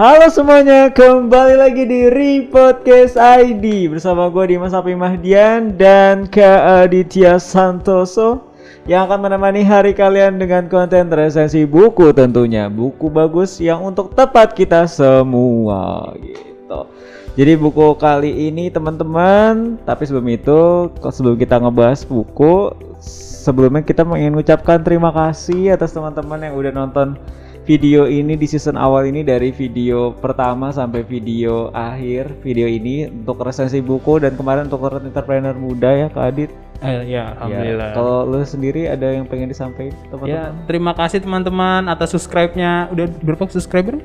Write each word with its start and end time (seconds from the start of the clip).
Halo 0.00 0.32
semuanya, 0.32 0.88
kembali 0.88 1.60
lagi 1.60 1.84
di 1.84 2.08
Repodcast 2.08 3.20
ID 3.20 3.92
bersama 3.92 4.32
gue 4.32 4.56
Dimas 4.56 4.72
Api 4.72 4.96
Mahdian 4.96 5.76
dan 5.76 6.24
Kak 6.24 6.88
Aditya 6.88 7.36
Santoso 7.36 8.48
yang 8.88 9.04
akan 9.04 9.28
menemani 9.28 9.60
hari 9.60 9.92
kalian 9.92 10.40
dengan 10.40 10.72
konten 10.72 11.12
resensi 11.12 11.68
buku 11.68 12.16
tentunya 12.16 12.72
buku 12.72 13.12
bagus 13.12 13.60
yang 13.60 13.84
untuk 13.84 14.16
tepat 14.16 14.56
kita 14.56 14.88
semua 14.88 16.16
gitu. 16.16 16.88
Jadi 17.36 17.52
buku 17.60 17.92
kali 18.00 18.48
ini 18.48 18.72
teman-teman, 18.72 19.76
tapi 19.84 20.08
sebelum 20.08 20.32
itu 20.32 20.88
sebelum 21.12 21.36
kita 21.36 21.60
ngebahas 21.60 22.08
buku, 22.08 22.72
sebelumnya 23.44 23.84
kita 23.84 24.08
ingin 24.16 24.32
mengucapkan 24.32 24.80
terima 24.80 25.12
kasih 25.12 25.76
atas 25.76 25.92
teman-teman 25.92 26.40
yang 26.40 26.56
udah 26.56 26.72
nonton 26.72 27.20
video 27.70 28.10
ini 28.10 28.34
di 28.34 28.50
season 28.50 28.74
awal 28.74 29.06
ini 29.06 29.22
dari 29.22 29.54
video 29.54 30.10
pertama 30.10 30.74
sampai 30.74 31.06
video 31.06 31.70
akhir 31.70 32.42
video 32.42 32.66
ini 32.66 33.06
untuk 33.06 33.38
resensi 33.46 33.78
buku 33.78 34.18
dan 34.18 34.34
kemarin 34.34 34.66
untuk 34.66 34.90
entrepreneur 34.90 35.54
muda 35.54 35.86
ya 35.86 36.06
Kak 36.10 36.34
Adit. 36.34 36.50
Eh, 36.82 37.14
ya, 37.14 37.30
alhamdulillah. 37.38 37.92
Ya, 37.92 37.94
kalau 37.94 38.26
lu 38.26 38.42
sendiri 38.42 38.90
ada 38.90 39.14
yang 39.14 39.22
pengen 39.28 39.52
disampaikan 39.54 39.94
Ya, 39.94 40.10
teman-teman? 40.10 40.66
terima 40.66 40.92
kasih 40.98 41.18
teman-teman 41.22 41.82
atas 41.86 42.10
subscribe-nya. 42.10 42.90
Udah 42.90 43.06
berapa 43.22 43.46
subscriber? 43.46 44.02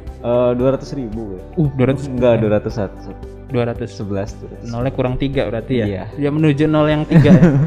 Dua 0.54 0.70
ratus 0.78 0.94
ribu 0.94 1.34
ya? 1.34 1.42
Uh, 1.58 1.72
200 1.74 2.06
Enggak, 2.14 2.34
dua 2.46 2.62
ratus 2.62 2.78
satu, 2.78 3.18
200. 3.50 3.90
sebelas, 3.90 4.38
Nolnya 4.70 4.94
kurang 4.94 5.18
tiga 5.18 5.50
berarti 5.50 5.82
ya. 5.82 5.86
Iya. 5.90 6.04
Ya 6.20 6.30
menuju 6.30 6.70
nol 6.70 6.86
yang 6.86 7.02
tiga. 7.10 7.34
ya. 7.34 7.50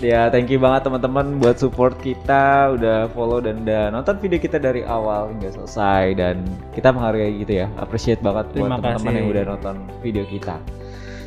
Ya, 0.00 0.32
thank 0.32 0.48
you 0.48 0.56
banget 0.56 0.88
teman-teman 0.88 1.36
buat 1.36 1.60
support 1.60 1.92
kita, 2.00 2.72
udah 2.72 3.12
follow 3.12 3.36
dan 3.44 3.60
udah 3.68 3.92
nonton 3.92 4.16
video 4.16 4.40
kita 4.40 4.56
dari 4.56 4.80
awal 4.80 5.28
hingga 5.28 5.52
selesai 5.52 6.16
dan 6.16 6.40
kita 6.72 6.88
menghargai 6.88 7.44
gitu 7.44 7.60
ya, 7.60 7.68
appreciate 7.76 8.24
banget 8.24 8.48
Terima 8.56 8.80
buat 8.80 8.96
teman-teman 8.96 9.12
yang 9.12 9.28
udah 9.28 9.44
nonton 9.52 9.74
video 10.00 10.24
kita. 10.24 10.56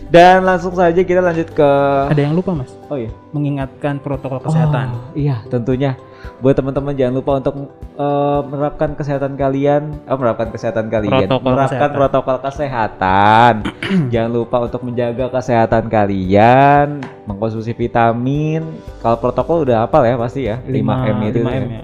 Dan 0.09 0.41
langsung 0.49 0.73
saja 0.73 0.97
kita 1.05 1.21
lanjut 1.21 1.53
ke 1.53 1.69
Ada 2.09 2.21
yang 2.21 2.33
lupa 2.33 2.57
mas? 2.57 2.73
Oh 2.89 2.97
iya. 2.97 3.13
Mengingatkan 3.29 4.01
protokol 4.01 4.41
kesehatan. 4.41 4.89
Oh, 4.89 5.13
iya, 5.13 5.45
tentunya. 5.53 5.93
Buat 6.39 6.55
teman-teman 6.55 6.93
jangan 6.93 7.13
lupa 7.15 7.31
untuk 7.37 7.55
eh, 7.93 8.41
menerapkan 8.43 8.89
kesehatan 8.93 9.33
kalian, 9.33 9.95
oh, 10.05 10.15
menerapkan 10.15 10.49
kesehatan 10.49 10.87
kalian, 10.87 11.23
Protokol 11.23 11.43
menerapkan 11.45 11.69
kesehatan. 11.69 11.95
protokol 11.95 12.37
kesehatan. 12.41 13.53
jangan 14.13 14.31
lupa 14.33 14.57
untuk 14.61 14.81
menjaga 14.81 15.25
kesehatan 15.29 15.87
kalian, 15.87 16.87
mengkonsumsi 17.25 17.71
vitamin. 17.71 18.63
Kalau 18.99 19.17
protokol 19.17 19.63
udah 19.63 19.83
hafal 19.83 20.03
ya 20.03 20.15
pasti 20.15 20.41
ya, 20.45 20.59
5M 20.59 21.17
itu. 21.27 21.39
5M 21.41 21.49
ya. 21.49 21.61
ya. 21.69 21.83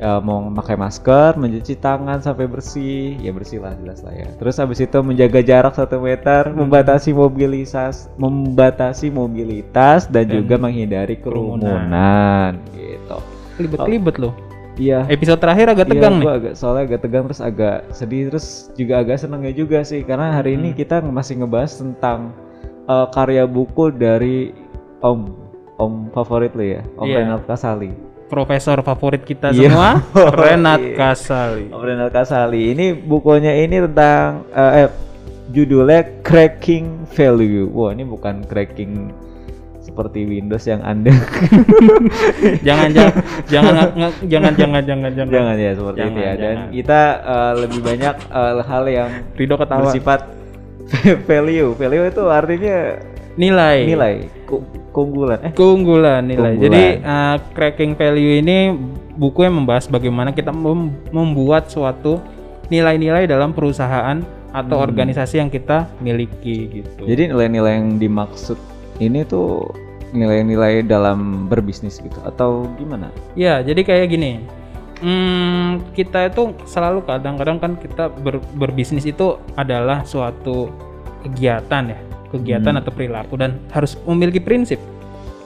Ya, 0.00 0.16
mau 0.16 0.40
memakai 0.40 0.80
masker, 0.80 1.36
mencuci 1.36 1.76
tangan 1.76 2.24
sampai 2.24 2.48
bersih, 2.48 3.20
ya 3.20 3.36
bersih 3.36 3.60
lah 3.60 3.76
jelas 3.76 4.00
lah 4.00 4.16
ya. 4.16 4.32
Terus 4.32 4.56
habis 4.56 4.80
itu 4.80 4.96
menjaga 5.04 5.44
jarak 5.44 5.76
satu 5.76 6.00
meter, 6.00 6.48
Hmm. 6.48 6.64
membatasi 6.64 7.12
mobilitas, 7.12 8.08
membatasi 8.16 9.12
mobilitas 9.12 10.08
dan, 10.08 10.24
Dan 10.24 10.40
juga 10.40 10.56
menghindari 10.56 11.20
kerumunan. 11.20 11.84
kerumunan, 11.84 12.50
Kelibet-kelibet 13.60 14.16
loh. 14.16 14.34
Iya. 14.74 15.04
Episode 15.06 15.36
terakhir 15.36 15.66
agak 15.68 15.86
Iya, 15.86 15.92
tegang 15.92 16.14
nih. 16.16 16.24
gua 16.24 16.34
agak 16.34 16.52
soalnya 16.56 16.82
agak 16.88 17.00
tegang 17.04 17.24
terus 17.28 17.40
agak 17.40 17.76
sedih 17.90 18.22
terus 18.28 18.46
juga 18.74 18.94
agak 18.98 19.16
senengnya 19.18 19.52
juga 19.52 19.78
sih 19.82 20.00
karena 20.00 20.32
hari 20.32 20.56
ini 20.56 20.72
Hmm. 20.72 20.78
kita 20.78 20.96
masih 21.02 21.34
ngebahas 21.38 21.72
tentang 21.76 22.32
eh, 22.82 23.06
karya 23.12 23.44
buku 23.44 23.92
dari 23.92 24.50
Om 24.98 25.20
Om 25.76 25.92
favorit 26.10 26.52
lo 26.52 26.60
ya, 26.62 26.80
Om 26.94 27.06
Iya. 27.06 27.16
Renald 27.22 27.44
Kasali. 27.44 27.90
Profesor 28.26 28.78
favorit 28.80 29.22
kita 29.22 29.50
Iya. 29.50 29.68
semua, 29.68 29.88
Renat 30.44 30.80
Iya. 30.80 30.96
Kasali. 30.96 31.64
Om 31.68 31.80
Renald 31.80 32.10
Kasali. 32.10 32.72
Ini 32.72 32.86
bukunya 32.96 33.52
ini 33.58 33.84
tentang 33.84 34.48
eh, 34.50 34.84
eh, 34.84 34.90
judulnya 35.50 36.22
Cracking 36.22 37.04
Value. 37.10 37.68
Wah, 37.68 37.90
ini 37.90 38.02
bukan 38.02 38.42
cracking 38.44 39.10
seperti 39.90 40.22
Windows 40.24 40.62
yang 40.64 40.80
Anda 40.80 41.10
jangan 42.66 42.88
jangan 42.94 43.12
jangan 43.44 43.74
jangan 44.32 44.52
jangan 44.54 44.82
jangan 44.82 45.10
jangan. 45.12 45.32
jangan 45.32 45.56
ya 45.56 45.70
seperti 45.74 45.98
itu 45.98 46.06
Jangan, 46.06 46.22
ya. 46.22 46.32
Dan 46.32 46.40
jangan. 46.56 46.70
kita 46.72 47.00
eh, 47.20 47.52
lebih 47.58 47.80
banyak 47.82 48.14
eh, 48.30 48.54
hal 48.62 48.84
yang 48.86 49.10
Rido 49.34 49.54
ketawa. 49.56 49.80
bersifat 49.84 50.20
value. 51.28 51.70
Value 51.74 52.04
itu 52.04 52.22
artinya 52.24 52.78
Nilai. 53.30 53.86
nilai, 53.86 54.14
ku- 54.42 54.66
keunggulan. 54.90 55.38
Eh, 55.40 55.52
keunggulan 55.52 56.20
nilai. 56.20 56.50
Keunggulan. 56.50 56.64
Jadi 56.66 56.82
uh, 57.00 57.36
cracking 57.50 57.94
value 57.94 58.36
ini 58.36 58.74
buku 59.14 59.42
yang 59.42 59.54
membahas 59.54 59.86
bagaimana 59.86 60.30
kita 60.30 60.50
mem- 60.50 60.92
membuat 61.08 61.66
suatu 61.66 62.18
nilai-nilai 62.68 63.24
dalam 63.24 63.50
perusahaan 63.50 64.18
atau 64.50 64.76
Hmm. 64.76 64.84
organisasi 64.84 65.38
yang 65.38 65.46
kita 65.46 65.86
miliki 65.98 66.82
gitu. 66.82 67.06
jadi 67.06 67.30
nilai-nilai 67.30 67.70
yang 67.72 67.88
dimaksud 67.96 68.58
ini 69.00 69.24
tuh 69.24 69.64
nilai-nilai 70.12 70.84
dalam 70.84 71.46
berbisnis 71.46 71.98
gitu 71.98 72.18
atau 72.22 72.68
gimana? 72.76 73.08
ya, 73.32 73.62
jadi 73.62 73.80
kayak 73.80 74.06
gini. 74.10 74.32
Hmm, 75.00 75.80
kita 75.96 76.28
itu 76.28 76.52
selalu 76.68 77.00
kadang-kadang 77.08 77.56
kan 77.56 77.72
kita 77.80 78.12
ber- 78.12 78.44
berbisnis 78.52 79.08
itu 79.08 79.40
adalah 79.56 80.04
suatu 80.04 80.68
kegiatan 81.24 81.96
ya, 81.96 81.98
kegiatan 82.28 82.76
Hmm. 82.76 82.80
atau 82.84 82.92
perilaku 82.92 83.40
dan 83.40 83.56
harus 83.72 83.96
memiliki 84.04 84.44
prinsip. 84.44 84.76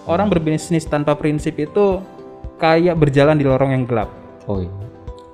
Orang 0.05 0.29
berbisnis 0.29 0.85
tanpa 0.85 1.15
prinsip 1.15 1.55
itu 1.57 2.03
kayak 2.59 2.99
berjalan 2.99 3.39
di 3.39 3.47
lorong 3.47 3.73
yang 3.73 3.85
gelap. 3.87 4.11
Oh 4.45 4.61
iya. 4.61 4.69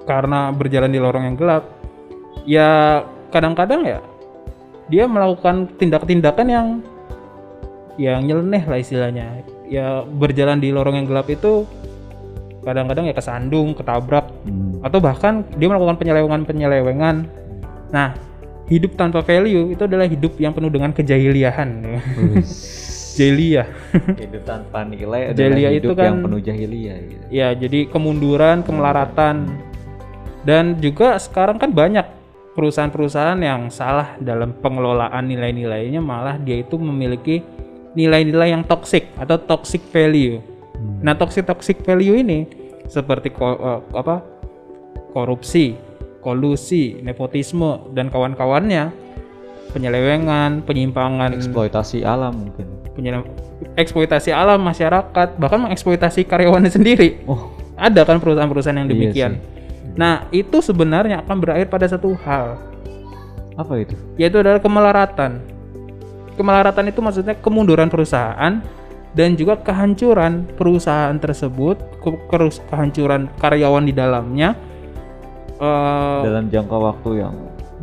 karena 0.01 0.51
berjalan 0.51 0.91
di 0.91 0.99
lorong 0.99 1.23
yang 1.23 1.37
gelap 1.39 1.65
ya 2.43 3.03
kadang-kadang 3.31 3.85
ya 3.85 3.99
dia 4.91 5.07
melakukan 5.07 5.71
tindak-tindakan 5.79 6.47
yang 6.51 6.67
yang 8.01 8.25
nyeleneh 8.25 8.65
lah 8.65 8.79
istilahnya. 8.79 9.45
Ya 9.69 10.01
berjalan 10.03 10.57
di 10.57 10.73
lorong 10.73 10.97
yang 10.97 11.07
gelap 11.07 11.29
itu 11.29 11.69
kadang-kadang 12.61 13.05
ya 13.05 13.15
kesandung 13.15 13.73
ketabrak 13.73 14.29
Hmm. 14.41 14.81
atau 14.81 14.99
bahkan 14.99 15.45
dia 15.55 15.65
melakukan 15.65 15.97
penyelewengan-penyelewengan 15.97 17.25
nah 17.89 18.13
hidup 18.69 18.93
tanpa 18.95 19.21
value 19.21 19.69
itu 19.69 19.83
adalah 19.83 20.05
hidup 20.05 20.37
yang 20.37 20.53
penuh 20.53 20.69
dengan 20.69 20.93
kejahiliahan. 20.93 21.69
Jahiliyah. 23.11 23.69
Hidup 24.17 24.43
tanpa 24.45 24.81
nilai 24.83 25.29
adalah 25.29 25.37
Jahiliyah 25.37 25.73
hidup 25.75 25.85
itu 25.85 25.95
kan- 25.95 26.07
yang 26.07 26.19
penuh 26.21 26.41
jahiliyah 26.41 26.97
gitu. 27.03 27.25
ya 27.29 27.49
jadi 27.53 27.79
kemunduran 27.87 28.63
kemelaratan. 28.63 29.37
Dan 30.41 30.79
juga 30.79 31.17
sekarang 31.17 31.57
kan 31.57 31.69
banyak 31.69 32.07
perusahaan-perusahaan 32.51 33.37
yang 33.37 33.69
salah 33.69 34.17
dalam 34.17 34.53
pengelolaan 34.55 35.27
nilai-nilainya 35.27 36.01
malah 36.01 36.37
dia 36.37 36.61
itu 36.61 36.77
memiliki 36.77 37.45
nilai-nilai 37.93 38.51
yang 38.51 38.63
toxic 38.63 39.11
atau 39.17 39.37
toxic 39.37 39.83
value 39.87 40.39
nah 41.01 41.13
toxic 41.13 41.45
toxic 41.45 41.81
value 41.81 42.15
ini 42.15 42.47
seperti 42.87 43.31
ko- 43.31 43.57
eh, 43.57 43.81
apa 43.93 44.23
korupsi 45.11 45.75
kolusi 46.21 47.01
nepotisme 47.01 47.91
dan 47.91 48.09
kawan-kawannya 48.09 48.93
penyelewengan 49.71 50.63
penyimpangan 50.63 51.31
eksploitasi 51.33 52.03
alam 52.03 52.49
mungkin. 52.49 52.67
penyele- 52.93 53.27
eksploitasi 53.75 54.31
alam 54.31 54.61
masyarakat 54.61 55.39
bahkan 55.39 55.63
mengeksploitasi 55.63 56.27
karyawannya 56.27 56.71
sendiri 56.75 57.23
Oh, 57.25 57.55
ada 57.75 58.03
kan 58.03 58.19
perusahaan-perusahaan 58.19 58.77
yang 58.77 58.89
Iya 58.89 58.95
demikian. 58.95 59.33
sih. 59.35 59.59
Nah, 59.91 60.29
itu 60.31 60.61
sebenarnya 60.61 61.19
akan 61.21 61.37
berakhir 61.39 61.67
pada 61.67 61.83
satu 61.85 62.15
hal, 62.21 62.61
apa 63.55 63.73
itu? 63.77 63.95
yaitu 64.15 64.39
adalah 64.39 64.59
kemelaratan. 64.59 65.41
Kemelaratan 66.41 66.89
itu 66.89 67.05
maksudnya 67.05 67.37
kemunduran 67.37 67.93
perusahaan 67.93 68.65
dan 69.13 69.29
juga 69.37 69.61
kehancuran 69.61 70.49
perusahaan 70.57 71.13
tersebut, 71.15 71.77
ke- 72.01 72.17
kehancuran 72.67 73.29
karyawan 73.37 73.85
di 73.85 73.93
dalamnya 73.93 74.57
eh, 75.61 76.21
Dalam 76.25 76.49
jangka 76.49 76.77
waktu 76.81 77.11
yang 77.21 77.35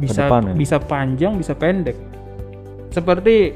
bisa 0.02 0.26
depan 0.26 0.42
ya? 0.42 0.54
bisa 0.58 0.78
panjang, 0.82 1.38
bisa 1.38 1.54
pendek. 1.54 1.94
Seperti 2.90 3.54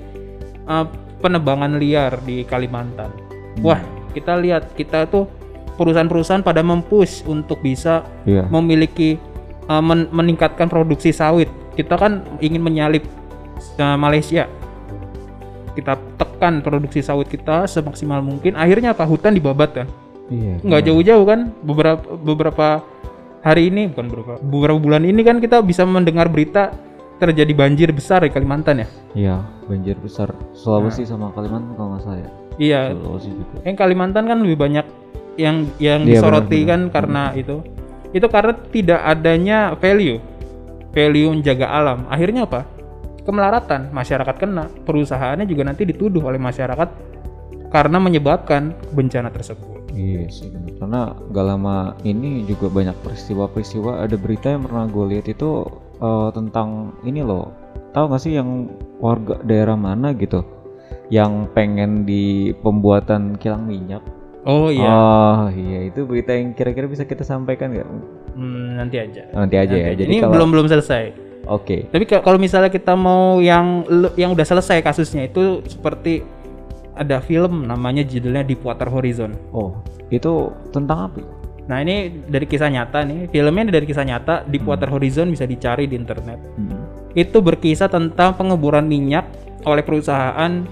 eh, 0.61 0.85
penebangan 1.17 1.81
liar 1.81 2.21
di 2.21 2.45
Kalimantan. 2.45 3.09
Hmm. 3.57 3.65
Wah, 3.65 3.81
kita 4.13 4.37
lihat 4.37 4.77
kita 4.77 5.09
tuh 5.09 5.25
perusahaan-perusahaan 5.77 6.45
pada 6.45 6.61
mempush 6.61 7.25
untuk 7.25 7.61
bisa 7.61 8.05
Iya. 8.21 8.45
memiliki 8.49 9.17
uh, 9.65 9.81
men- 9.81 10.09
meningkatkan 10.13 10.69
produksi 10.69 11.09
sawit. 11.09 11.49
Kita 11.73 11.97
kan 11.97 12.21
ingin 12.37 12.61
menyalip 12.61 13.01
uh, 13.77 13.97
Malaysia. 13.97 14.45
Kita 15.71 15.95
tekan 16.19 16.59
produksi 16.59 17.00
sawit 17.00 17.27
kita 17.27 17.65
semaksimal 17.65 18.19
mungkin. 18.19 18.56
Akhirnya 18.56 18.91
apa? 18.91 19.07
Hutan 19.07 19.31
dibabat 19.33 19.71
kan? 19.71 19.88
Iya. 20.27 20.59
Nggak 20.63 20.81
jauh-jauh 20.88 21.25
kan? 21.27 21.39
Beberapa 21.63 22.03
beberapa 22.15 22.68
hari 23.41 23.73
ini 23.73 23.89
bukan 23.89 24.06
beberapa 24.12 24.33
beberapa 24.39 24.79
bulan 24.79 25.03
ini 25.03 25.21
kan 25.23 25.39
kita 25.39 25.63
bisa 25.63 25.81
mendengar 25.83 26.29
berita 26.29 26.71
terjadi 27.18 27.53
banjir 27.53 27.89
besar 27.94 28.25
di 28.25 28.29
Kalimantan 28.33 28.81
ya. 28.81 28.88
Iya, 29.13 29.35
banjir 29.69 29.94
besar 29.97 30.33
Sulawesi 30.57 31.06
sama 31.06 31.29
Kalimantan 31.31 31.74
kalau 31.77 31.95
nggak 31.95 32.03
salah 32.03 32.19
ya. 32.19 32.29
Iya. 32.57 32.81
Sulawesi 32.97 33.29
juga. 33.31 33.57
Yang 33.65 33.77
Kalimantan 33.77 34.24
kan 34.25 34.38
lebih 34.41 34.57
banyak 34.57 34.85
yang 35.39 35.69
yang 35.79 36.03
Iya, 36.03 36.19
disoroti 36.19 36.65
benar-benar. 36.65 36.69
kan 36.69 36.81
karena 36.91 37.24
itu. 37.38 37.57
itu 38.12 38.27
karena 38.27 38.53
tidak 38.75 39.00
adanya 39.07 39.57
value 39.79 40.19
value 40.91 41.31
menjaga 41.31 41.63
alam 41.71 42.03
akhirnya 42.12 42.44
apa 42.44 42.67
kemelaratan 43.23 43.94
masyarakat 43.94 44.35
kena 44.38 44.65
perusahaannya 44.85 45.45
juga 45.45 45.68
nanti 45.68 45.85
dituduh 45.85 46.21
oleh 46.25 46.41
masyarakat 46.41 46.89
karena 47.71 47.97
menyebabkan 48.01 48.75
bencana 48.91 49.31
tersebut 49.31 49.81
Iya 49.91 50.23
sih, 50.31 50.47
bener. 50.47 50.79
karena 50.79 51.01
gak 51.35 51.45
lama 51.51 52.00
ini 52.07 52.47
juga 52.47 52.71
banyak 52.71 52.95
peristiwa-peristiwa. 53.03 54.00
Ada 54.00 54.15
berita 54.15 54.47
yang 54.47 54.63
pernah 54.63 54.88
gue 54.88 55.06
lihat 55.12 55.27
itu 55.27 55.68
eh, 56.00 56.29
tentang 56.31 56.95
ini 57.03 57.19
loh. 57.19 57.51
Tahu 57.91 58.15
gak 58.15 58.23
sih 58.23 58.39
yang 58.39 58.71
warga 59.03 59.35
daerah 59.44 59.75
mana 59.75 60.15
gitu, 60.15 60.47
yang 61.12 61.51
pengen 61.51 62.07
di 62.07 62.56
pembuatan 62.63 63.35
kilang 63.35 63.67
minyak? 63.67 64.00
oh 64.41 64.71
iya 64.74 64.89
Oh 64.89 65.53
iya, 65.53 65.91
itu 65.91 66.07
berita 66.07 66.33
yang 66.33 66.56
kira-kira 66.56 66.88
bisa 66.89 67.03
kita 67.06 67.21
sampaikan 67.21 67.75
nggak? 67.75 67.85
Hmm, 68.33 68.79
nanti 68.79 68.95
aja 68.97 69.27
Nanti 69.35 69.56
aja 69.59 69.75
ya. 69.75 69.91
Nanti 69.91 69.91
aja. 69.91 70.00
Jadi 70.01 70.09
ini 70.09 70.17
kalau 70.24 70.33
belum 70.39 70.50
belum 70.56 70.67
selesai 70.71 71.03
oke, 71.51 71.92
tapi 71.92 72.03
ka- 72.07 72.24
kalau 72.24 72.39
misalnya 72.39 72.71
kita 72.71 72.95
mau 72.95 73.44
yang 73.44 73.83
yang 74.15 74.31
udah 74.31 74.48
selesai 74.48 74.80
kasusnya 74.80 75.27
itu 75.27 75.59
seperti 75.68 76.24
ada 76.95 77.19
film 77.24 77.68
namanya 77.68 78.03
judulnya 78.03 78.44
Deepwater 78.48 78.88
Horizon. 78.88 79.36
Oh 79.51 79.75
itu 80.12 80.51
tentang 80.75 81.12
apa? 81.12 81.21
nah 81.69 81.80
ini 81.80 82.12
dari 82.27 82.44
kisah 82.50 82.68
nyata 82.68 83.06
nih. 83.07 83.31
Filmnya 83.31 83.71
dari 83.71 83.88
kisah 83.88 84.03
nyata 84.03 84.44
Deepwater 84.44 84.92
Horizon 84.92 85.31
bisa 85.31 85.48
dicari 85.48 85.88
di 85.88 85.95
internet. 85.95 86.39
Hmm. 86.57 86.83
itu 87.12 87.44
berkisah 87.44 87.92
tentang 87.92 88.39
pengeboran 88.39 88.88
minyak 88.88 89.27
oleh 89.68 89.83
perusahaan 89.83 90.63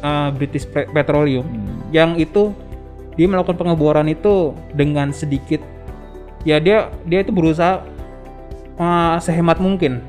uh, 0.00 0.28
British 0.32 0.64
Pe- 0.64 0.88
Petroleum. 0.88 1.44
Hmm. 1.44 1.92
yang 1.92 2.10
itu 2.16 2.52
dia 3.16 3.28
melakukan 3.28 3.56
pengeboran 3.56 4.08
itu 4.12 4.52
dengan 4.76 5.12
sedikit. 5.12 5.60
Ya 6.44 6.60
dia 6.60 6.92
dia 7.08 7.24
itu 7.24 7.32
berusaha 7.32 7.80
uh, 8.76 9.16
sehemat 9.18 9.56
mungkin 9.56 10.00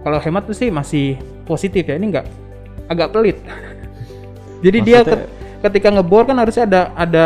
kalau 0.00 0.18
hemat 0.18 0.44
tuh 0.44 0.52
sih 0.52 0.68
masih 0.68 1.16
positif 1.44 1.82
ya 1.82 1.96
ini 1.96 2.10
enggak 2.10 2.26
agak 2.86 3.08
pelit 3.10 3.38
jadi 4.64 4.78
dia 4.80 4.98
Maksudnya- 5.00 5.24
ket- 5.24 5.30
ketika 5.62 5.88
ngebor 5.90 6.24
kan 6.24 6.36
harusnya 6.36 6.64
ada 6.64 6.82
ada 6.94 7.24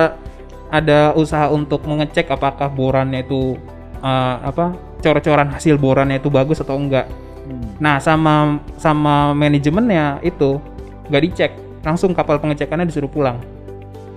ada 0.68 0.98
usaha 1.12 1.48
untuk 1.48 1.82
mengecek 1.82 2.28
apakah 2.28 2.68
borannya 2.68 3.22
itu 3.22 3.56
uh, 3.98 4.36
apa 4.40 4.72
cor-coran 4.98 5.48
hasil 5.48 5.74
borannya 5.74 6.18
itu 6.18 6.28
bagus 6.28 6.58
atau 6.58 6.76
enggak 6.76 7.06
Hmm. 7.48 7.64
Nah, 7.80 7.96
sama 7.96 8.60
sama 8.76 9.32
manajemennya 9.32 10.20
itu 10.20 10.60
nggak 11.08 11.22
dicek, 11.24 11.52
langsung 11.80 12.12
kapal 12.12 12.36
pengecekannya 12.36 12.84
disuruh 12.84 13.08
pulang. 13.08 13.40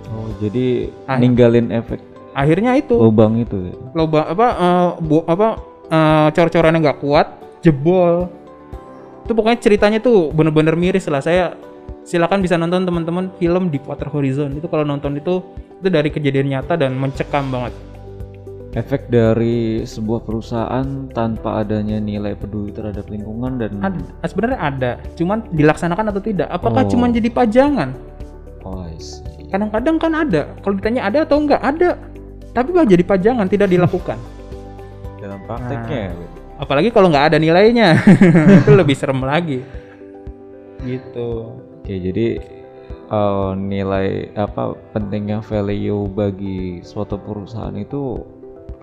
Oh 0.04 0.28
jadi 0.36 0.92
Ah. 1.08 1.16
ninggalin 1.16 1.72
efek 1.72 1.96
Akhirnya 2.36 2.76
itu 2.76 2.92
lubang 2.92 3.40
itu 3.40 3.56
ya? 3.56 3.74
loba 3.96 4.28
apa 4.28 4.46
eh, 4.52 4.88
bu- 5.00 5.24
apa 5.24 5.56
eh, 5.88 6.28
cor-corannya 6.30 6.80
nggak 6.82 7.00
kuat, 7.00 7.26
jebol. 7.64 8.28
Itu 9.22 9.32
pokoknya 9.32 9.58
ceritanya 9.62 9.98
tuh 10.02 10.34
bener-bener 10.34 10.74
miris 10.74 11.06
lah. 11.06 11.22
Saya 11.22 11.54
silakan 12.02 12.42
bisa 12.42 12.58
nonton 12.58 12.82
teman-teman 12.82 13.30
film 13.38 13.70
Deepwater 13.70 14.10
Horizon. 14.10 14.58
Itu 14.58 14.66
kalau 14.66 14.82
nonton 14.82 15.14
itu 15.18 15.42
itu 15.82 15.88
dari 15.90 16.10
kejadian 16.10 16.54
nyata 16.58 16.78
dan 16.78 16.94
mencekam 16.98 17.50
banget. 17.50 17.74
efek 18.72 19.12
dari 19.12 19.84
sebuah 19.84 20.24
perusahaan 20.24 21.04
tanpa 21.12 21.60
adanya 21.60 22.00
nilai 22.00 22.32
peduli 22.32 22.72
terhadap 22.72 23.04
lingkungan 23.04 23.60
dan 23.60 23.76
Ada, 23.84 24.00
sebenarnya 24.24 24.58
ada, 24.64 24.90
cuman 25.12 25.44
dilaksanakan 25.52 26.08
atau 26.08 26.24
tidak? 26.24 26.48
Apakah 26.48 26.80
Oh. 26.80 26.88
cuman 26.88 27.12
jadi 27.12 27.28
pajangan? 27.28 27.92
oh 28.64 28.86
kadang-kadang 29.52 29.96
kan 30.00 30.12
ada 30.16 30.48
kalau 30.64 30.74
ditanya 30.80 31.02
ada 31.04 31.28
atau 31.28 31.36
enggak 31.42 31.60
ada 31.60 31.98
tapi 32.56 32.72
bah 32.72 32.88
jadi 32.88 33.04
pajangan 33.04 33.46
tidak 33.52 33.68
dilakukan 33.68 34.16
dalam 35.22 35.40
prakteknya 35.46 36.00
ya, 36.10 36.12
Win? 36.18 36.30
apalagi 36.58 36.88
kalau 36.90 37.08
nggak 37.10 37.32
ada 37.32 37.38
nilainya 37.38 37.98
itu 38.62 38.72
lebih 38.74 38.94
serem 38.98 39.22
lagi 39.22 39.62
gitu 40.82 41.58
oke 41.82 41.94
jadi 41.94 42.42
eh, 43.10 43.50
nilai 43.54 44.34
apa 44.34 44.74
pentingnya 44.90 45.38
value 45.42 46.10
bagi 46.10 46.82
suatu 46.82 47.18
perusahaan 47.18 47.74
itu 47.78 48.18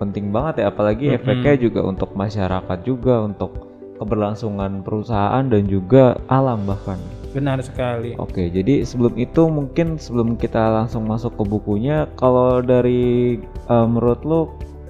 penting 0.00 0.32
banget 0.32 0.64
ya 0.64 0.72
apalagi 0.72 1.12
Mm-mm. 1.12 1.18
efeknya 1.20 1.54
juga 1.60 1.80
untuk 1.84 2.16
masyarakat 2.16 2.78
juga 2.88 3.20
untuk 3.20 3.68
keberlangsungan 4.00 4.80
perusahaan 4.80 5.44
dan 5.44 5.68
juga 5.68 6.16
alam 6.32 6.64
bahkan 6.64 6.96
benar 7.30 7.62
sekali 7.62 8.18
Oke, 8.18 8.50
jadi 8.50 8.82
sebelum 8.82 9.14
itu 9.14 9.46
mungkin 9.46 9.94
sebelum 10.02 10.34
kita 10.34 10.58
langsung 10.66 11.06
masuk 11.06 11.38
ke 11.38 11.44
bukunya, 11.46 12.10
kalau 12.18 12.58
dari 12.58 13.38
eh, 13.70 13.86
menurut 13.86 14.18
lo 14.26 14.40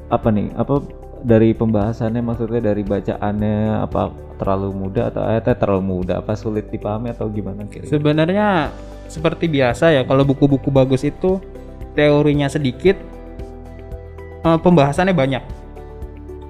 apa 0.09 0.33
nih? 0.33 0.49
Apa 0.57 0.81
dari 1.21 1.53
pembahasannya 1.53 2.23
maksudnya 2.25 2.73
dari 2.73 2.83
bacaannya 2.85 3.85
apa 3.85 4.13
terlalu 4.41 4.73
mudah 4.73 5.13
atau 5.13 5.23
eh, 5.29 5.41
terlalu 5.41 5.83
mudah 5.85 6.25
apa 6.25 6.33
sulit 6.33 6.73
dipahami 6.73 7.13
atau 7.13 7.29
gimana 7.29 7.69
kira 7.69 7.85
sebenarnya 7.85 8.73
seperti 9.11 9.51
biasa 9.53 9.93
ya 9.93 10.03
kalau 10.09 10.25
buku-buku 10.25 10.73
bagus 10.73 11.05
itu 11.05 11.41
teorinya 11.93 12.49
sedikit 12.49 12.97
eh, 14.47 14.59
pembahasannya 14.59 15.13
banyak. 15.13 15.45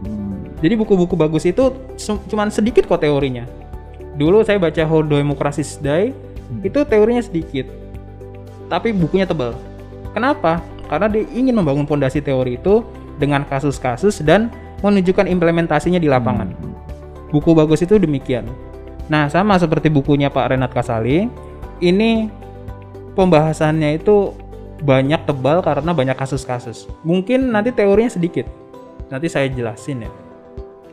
Hmm, 0.00 0.54
jadi 0.62 0.74
buku-buku 0.78 1.18
bagus 1.18 1.44
itu 1.48 1.74
cuman 2.30 2.48
sedikit 2.48 2.86
kok 2.86 3.02
teorinya. 3.02 3.44
Dulu 4.14 4.42
saya 4.44 4.60
baca 4.60 4.82
How 4.84 5.02
Democracies 5.02 5.80
Die 5.80 6.30
Hmm. 6.50 6.66
itu 6.66 6.82
teorinya 6.82 7.22
sedikit 7.22 7.70
tapi 8.66 8.90
bukunya 8.90 9.26
tebal. 9.26 9.54
Kenapa? 10.10 10.58
Karena 10.90 11.06
dia 11.06 11.22
ingin 11.30 11.54
membangun 11.54 11.86
fondasi 11.86 12.18
teori 12.18 12.58
itu 12.58 12.82
dengan 13.20 13.44
kasus-kasus 13.44 14.24
dan 14.24 14.48
menunjukkan 14.80 15.28
implementasinya 15.28 16.00
di 16.00 16.08
lapangan. 16.08 16.56
Hmm, 16.56 16.72
buku 17.28 17.52
bagus 17.52 17.84
itu 17.84 18.00
demikian. 18.00 18.48
Nah 19.12 19.28
sama 19.28 19.60
seperti 19.60 19.92
bukunya 19.92 20.32
Pak 20.32 20.56
Renat 20.56 20.72
Kasali 20.72 21.28
ini 21.84 22.32
pembahasannya 23.12 24.00
itu 24.00 24.32
banyak 24.80 25.28
tebal 25.28 25.60
karena 25.60 25.92
banyak 25.92 26.16
kasus-kasus. 26.16 26.88
Mungkin 27.04 27.52
nanti 27.52 27.70
teorinya 27.76 28.08
sedikit. 28.08 28.48
Nanti 29.12 29.28
saya 29.28 29.52
jelasin 29.52 30.08
ya. 30.08 30.12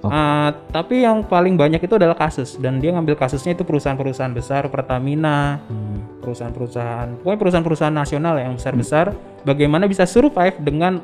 Oh. 0.06 0.14
Ah, 0.14 0.54
tapi 0.70 1.02
yang 1.02 1.26
paling 1.26 1.58
banyak 1.58 1.82
itu 1.82 1.98
adalah 1.98 2.14
kasus 2.14 2.62
dan 2.62 2.78
dia 2.78 2.94
ngambil 2.94 3.18
kasusnya 3.18 3.58
itu 3.58 3.66
perusahaan-perusahaan 3.66 4.30
besar 4.30 4.70
Pertamina 4.70 5.58
hmm. 5.66 6.22
perusahaan-perusahaan 6.22 7.18
pokoknya 7.26 7.40
perusahaan-perusahaan 7.42 7.96
nasional 7.98 8.38
yang 8.38 8.54
besar-besar. 8.54 9.18
Bagaimana 9.42 9.90
bisa 9.90 10.06
survive 10.06 10.54
dengan 10.62 11.02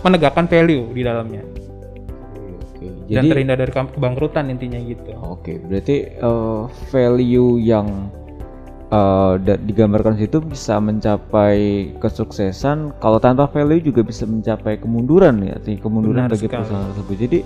menegakkan 0.00 0.46
value 0.48 0.88
di 0.92 1.02
dalamnya 1.04 1.42
Oke, 2.76 2.88
dan 3.12 3.24
jadi 3.24 3.28
terhindar 3.28 3.56
dari 3.60 3.72
ke- 3.72 3.92
kebangkrutan 3.92 4.48
intinya 4.48 4.80
gitu 4.80 5.12
oke 5.20 5.52
berarti 5.68 5.96
eh, 6.16 6.62
value 6.90 7.60
yang 7.60 7.86
da- 8.90 9.60
digambarkan 9.62 10.18
situ 10.18 10.42
bisa 10.42 10.82
mencapai 10.82 11.94
kesuksesan. 12.02 12.98
Kalau 12.98 13.22
tanpa 13.22 13.46
value 13.46 13.78
juga 13.78 14.02
bisa 14.02 14.26
mencapai 14.26 14.82
kemunduran 14.82 15.38
ya, 15.46 15.54
kemunduran 15.78 16.26
Benar 16.26 16.34
bagi 16.34 16.50
sekali. 16.50 16.58
perusahaan 16.66 16.86
tersebut. 16.90 17.16
Jadi 17.22 17.38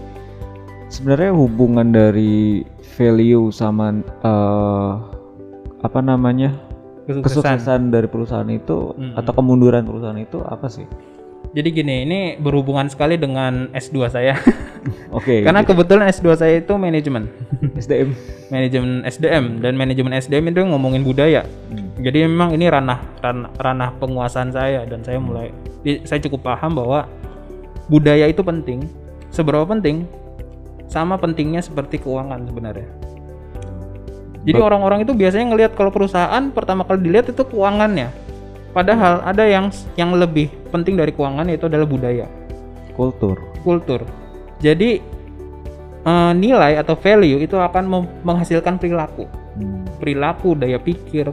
sebenarnya 0.89 1.33
hubungan 1.37 1.89
dari 1.93 2.65
value 2.97 3.53
sama 3.53 3.93
eh, 4.01 4.93
apa 5.85 6.01
namanya 6.01 6.57
kesuksesan. 7.05 7.45
kesuksesan 7.45 7.81
dari 7.93 8.09
perusahaan 8.09 8.49
itu 8.49 8.97
Mm-mm. 8.97 9.21
atau 9.21 9.33
kemunduran 9.37 9.85
perusahaan 9.85 10.17
itu 10.17 10.41
apa 10.41 10.73
sih? 10.73 10.89
Jadi 11.55 11.69
gini, 11.71 12.03
ini 12.03 12.21
berhubungan 12.35 12.91
sekali 12.91 13.15
dengan 13.15 13.71
S2 13.71 14.11
saya 14.11 14.35
Oke, 15.15 15.41
karena 15.47 15.63
kebetulan 15.63 16.11
S2 16.11 16.27
saya 16.35 16.55
itu 16.59 16.75
manajemen, 16.75 17.31
SDM. 17.83 18.11
manajemen 18.51 19.07
SDM 19.07 19.45
dan 19.63 19.73
manajemen 19.79 20.13
SDM 20.19 20.51
itu 20.51 20.61
ngomongin 20.67 21.07
budaya. 21.07 21.47
Hmm. 21.47 21.95
Jadi 22.03 22.27
memang 22.27 22.53
ini 22.59 22.67
ranah 22.67 23.01
ranah, 23.23 23.51
ranah 23.57 23.91
penguasaan 24.03 24.51
saya 24.51 24.85
dan 24.85 25.01
saya 25.07 25.23
mulai 25.23 25.55
saya 26.05 26.21
cukup 26.27 26.45
paham 26.45 26.75
bahwa 26.75 27.07
budaya 27.87 28.27
itu 28.27 28.43
penting. 28.43 28.85
Seberapa 29.31 29.67
penting? 29.67 30.07
Sama 30.91 31.19
pentingnya 31.19 31.63
seperti 31.63 31.99
keuangan 32.03 32.45
sebenarnya. 32.47 32.87
Jadi 34.45 34.61
orang-orang 34.61 35.09
itu 35.09 35.17
biasanya 35.17 35.57
ngelihat 35.57 35.73
kalau 35.73 35.89
perusahaan 35.89 36.45
pertama 36.53 36.85
kali 36.85 37.01
dilihat 37.09 37.33
itu 37.33 37.43
keuangannya. 37.49 38.13
Padahal 38.75 39.23
ada 39.23 39.47
yang 39.47 39.71
yang 39.95 40.11
lebih 40.19 40.51
penting 40.75 40.99
dari 40.99 41.15
keuangan 41.15 41.47
yaitu 41.47 41.71
adalah 41.71 41.87
budaya, 41.87 42.27
kultur. 42.99 43.39
kultur. 43.63 44.03
Jadi 44.59 44.99
eh, 46.05 46.33
nilai 46.35 46.77
atau 46.77 46.99
value 46.99 47.39
itu 47.39 47.55
akan 47.55 48.11
menghasilkan 48.27 48.77
perilaku 48.77 49.31
Hmm. 49.55 49.87
perilaku, 50.03 50.59
daya 50.59 50.83
pikir, 50.83 51.31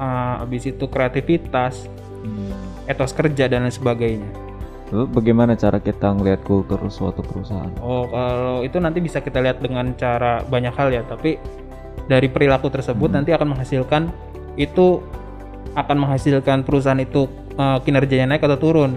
uh, 0.00 0.34
habis 0.40 0.64
itu 0.64 0.88
kreativitas, 0.88 1.86
Hmm. 2.24 2.56
etos 2.88 3.12
kerja 3.12 3.44
dan 3.52 3.68
lain 3.68 3.74
sebagainya. 3.74 4.30
Lalu 4.88 5.12
bagaimana 5.12 5.52
cara 5.52 5.76
kita 5.76 6.12
ngelihat 6.16 6.40
kultur 6.44 6.80
suatu 6.88 7.20
perusahaan? 7.20 7.68
Oh, 7.84 8.08
kalau 8.08 8.64
itu 8.64 8.80
nanti 8.80 9.04
bisa 9.04 9.20
kita 9.20 9.44
lihat 9.44 9.60
dengan 9.60 9.92
cara 9.96 10.40
banyak 10.40 10.72
hal 10.72 10.88
ya, 10.92 11.02
tapi 11.04 11.36
dari 12.08 12.28
perilaku 12.32 12.72
tersebut 12.72 13.12
Hmm. 13.12 13.20
nanti 13.20 13.36
akan 13.36 13.52
menghasilkan 13.52 14.08
itu 14.56 15.04
akan 15.72 15.96
menghasilkan 15.96 16.62
perusahaan 16.62 17.00
itu 17.00 17.26
uh, 17.56 17.80
kinerjanya 17.82 18.36
naik 18.36 18.44
atau 18.44 18.60
turun. 18.60 18.92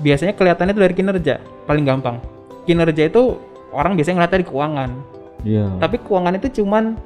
biasanya 0.00 0.32
kelihatannya 0.32 0.72
itu 0.72 0.80
dari 0.80 0.94
kinerja 0.96 1.34
paling 1.68 1.84
gampang. 1.84 2.16
Kinerja 2.64 3.12
itu 3.12 3.36
orang 3.68 4.00
biasanya 4.00 4.24
ngeliatnya 4.24 4.40
di 4.40 4.48
keuangan. 4.48 4.90
Iya. 5.40 5.64
tapi 5.80 5.96
keuangan 6.04 6.36
itu 6.36 6.60
cuman 6.60 7.00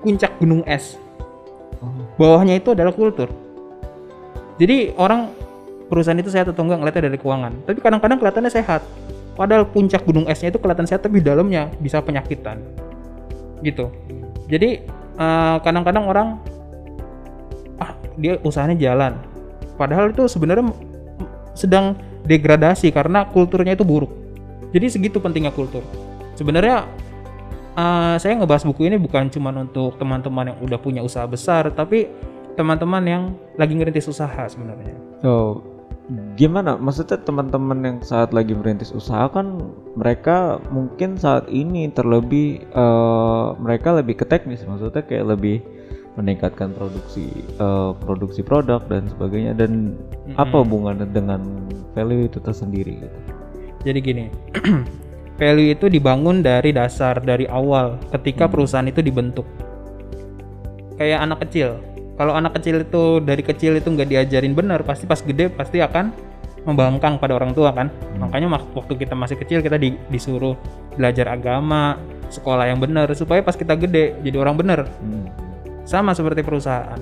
puncak 0.00 0.32
gunung 0.40 0.64
es. 0.64 0.96
Oh. 1.82 1.88
bawahnya 2.14 2.62
itu 2.62 2.72
adalah 2.72 2.94
kultur. 2.94 3.26
Jadi 4.60 4.94
orang 4.94 5.34
perusahaan 5.90 6.16
itu 6.16 6.30
sehat 6.30 6.46
atau 6.46 6.62
enggak 6.62 6.78
ngeliatnya 6.78 7.02
dari 7.10 7.18
keuangan. 7.18 7.52
Tapi 7.66 7.78
kadang-kadang 7.82 8.18
kelihatannya 8.22 8.52
sehat. 8.52 8.86
Padahal 9.34 9.66
puncak 9.66 10.04
gunung 10.06 10.28
esnya 10.28 10.52
itu 10.52 10.60
kelihatan 10.60 10.86
sehat 10.86 11.02
tapi 11.02 11.18
dalamnya 11.18 11.72
bisa 11.82 11.98
penyakitan. 12.04 12.62
Gitu. 13.64 13.90
Jadi 14.46 14.84
eh, 15.18 15.56
kadang-kadang 15.64 16.04
orang 16.06 16.28
ah 16.38 16.51
dia 18.18 18.38
usahanya 18.42 18.76
jalan. 18.78 19.12
Padahal 19.76 20.12
itu 20.12 20.28
sebenarnya 20.28 20.70
sedang 21.52 21.96
degradasi 22.24 22.92
karena 22.94 23.26
kulturnya 23.28 23.74
itu 23.74 23.84
buruk. 23.84 24.12
Jadi 24.72 24.86
segitu 24.88 25.18
pentingnya 25.20 25.52
kultur. 25.52 25.84
Sebenarnya 26.38 26.88
eh, 27.76 28.16
saya 28.16 28.32
ngebahas 28.40 28.64
buku 28.64 28.88
ini 28.88 28.96
bukan 28.96 29.28
cuma 29.28 29.52
untuk 29.52 30.00
teman-teman 30.00 30.54
yang 30.54 30.58
udah 30.64 30.78
punya 30.80 31.00
usaha 31.04 31.28
besar 31.28 31.68
tapi 31.72 32.08
teman-teman 32.56 33.02
yang 33.04 33.22
lagi 33.56 33.72
ngerintis 33.76 34.08
usaha 34.08 34.44
sebenarnya. 34.48 34.96
So, 35.24 35.64
gimana? 36.36 36.76
Maksudnya 36.76 37.20
teman-teman 37.24 37.78
yang 37.80 37.96
saat 38.04 38.36
lagi 38.36 38.52
merintis 38.52 38.92
usaha 38.92 39.28
kan 39.32 39.60
mereka 39.96 40.60
mungkin 40.68 41.16
saat 41.16 41.48
ini 41.48 41.88
terlebih 41.92 42.60
eh, 42.64 43.46
mereka 43.60 43.96
lebih 43.96 44.20
ke 44.20 44.24
teknis, 44.28 44.64
maksudnya 44.68 45.04
kayak 45.04 45.36
lebih 45.36 45.64
meningkatkan 46.16 46.76
produksi 46.76 47.32
eh, 47.56 47.90
produksi 48.04 48.44
produk 48.44 48.84
dan 48.84 49.08
sebagainya 49.08 49.56
dan 49.56 49.96
apa 50.36 50.60
hubungannya 50.60 51.08
dengan 51.08 51.40
value 51.96 52.28
itu 52.28 52.38
tersendiri 52.40 53.00
gitu. 53.00 53.18
Jadi 53.82 53.98
gini, 53.98 54.24
value 55.40 55.72
itu 55.72 55.88
dibangun 55.88 56.44
dari 56.44 56.70
dasar 56.70 57.18
dari 57.18 57.48
awal 57.48 57.96
ketika 58.12 58.46
perusahaan 58.46 58.86
itu 58.86 59.00
dibentuk. 59.00 59.48
Kayak 61.00 61.24
anak 61.24 61.48
kecil. 61.48 61.80
Kalau 62.20 62.36
anak 62.36 62.60
kecil 62.60 62.84
itu 62.84 63.24
dari 63.24 63.42
kecil 63.42 63.80
itu 63.80 63.88
nggak 63.88 64.08
diajarin 64.12 64.52
benar, 64.52 64.84
pasti 64.84 65.08
pas 65.08 65.18
gede 65.18 65.48
pasti 65.50 65.80
akan 65.80 66.12
membangkang 66.62 67.18
pada 67.18 67.34
orang 67.34 67.56
tua 67.56 67.74
kan. 67.74 67.90
Makanya 68.20 68.52
mak- 68.52 68.70
waktu 68.76 68.94
kita 69.00 69.16
masih 69.16 69.34
kecil 69.40 69.64
kita 69.64 69.80
di- 69.80 69.98
disuruh 70.12 70.54
belajar 70.94 71.32
agama, 71.34 71.98
sekolah 72.30 72.70
yang 72.70 72.78
benar 72.78 73.10
supaya 73.18 73.42
pas 73.42 73.56
kita 73.58 73.74
gede 73.74 74.14
jadi 74.22 74.36
orang 74.38 74.54
benar. 74.60 74.86
Hmm. 75.02 75.51
Sama 75.82 76.14
seperti 76.14 76.40
perusahaan. 76.46 76.98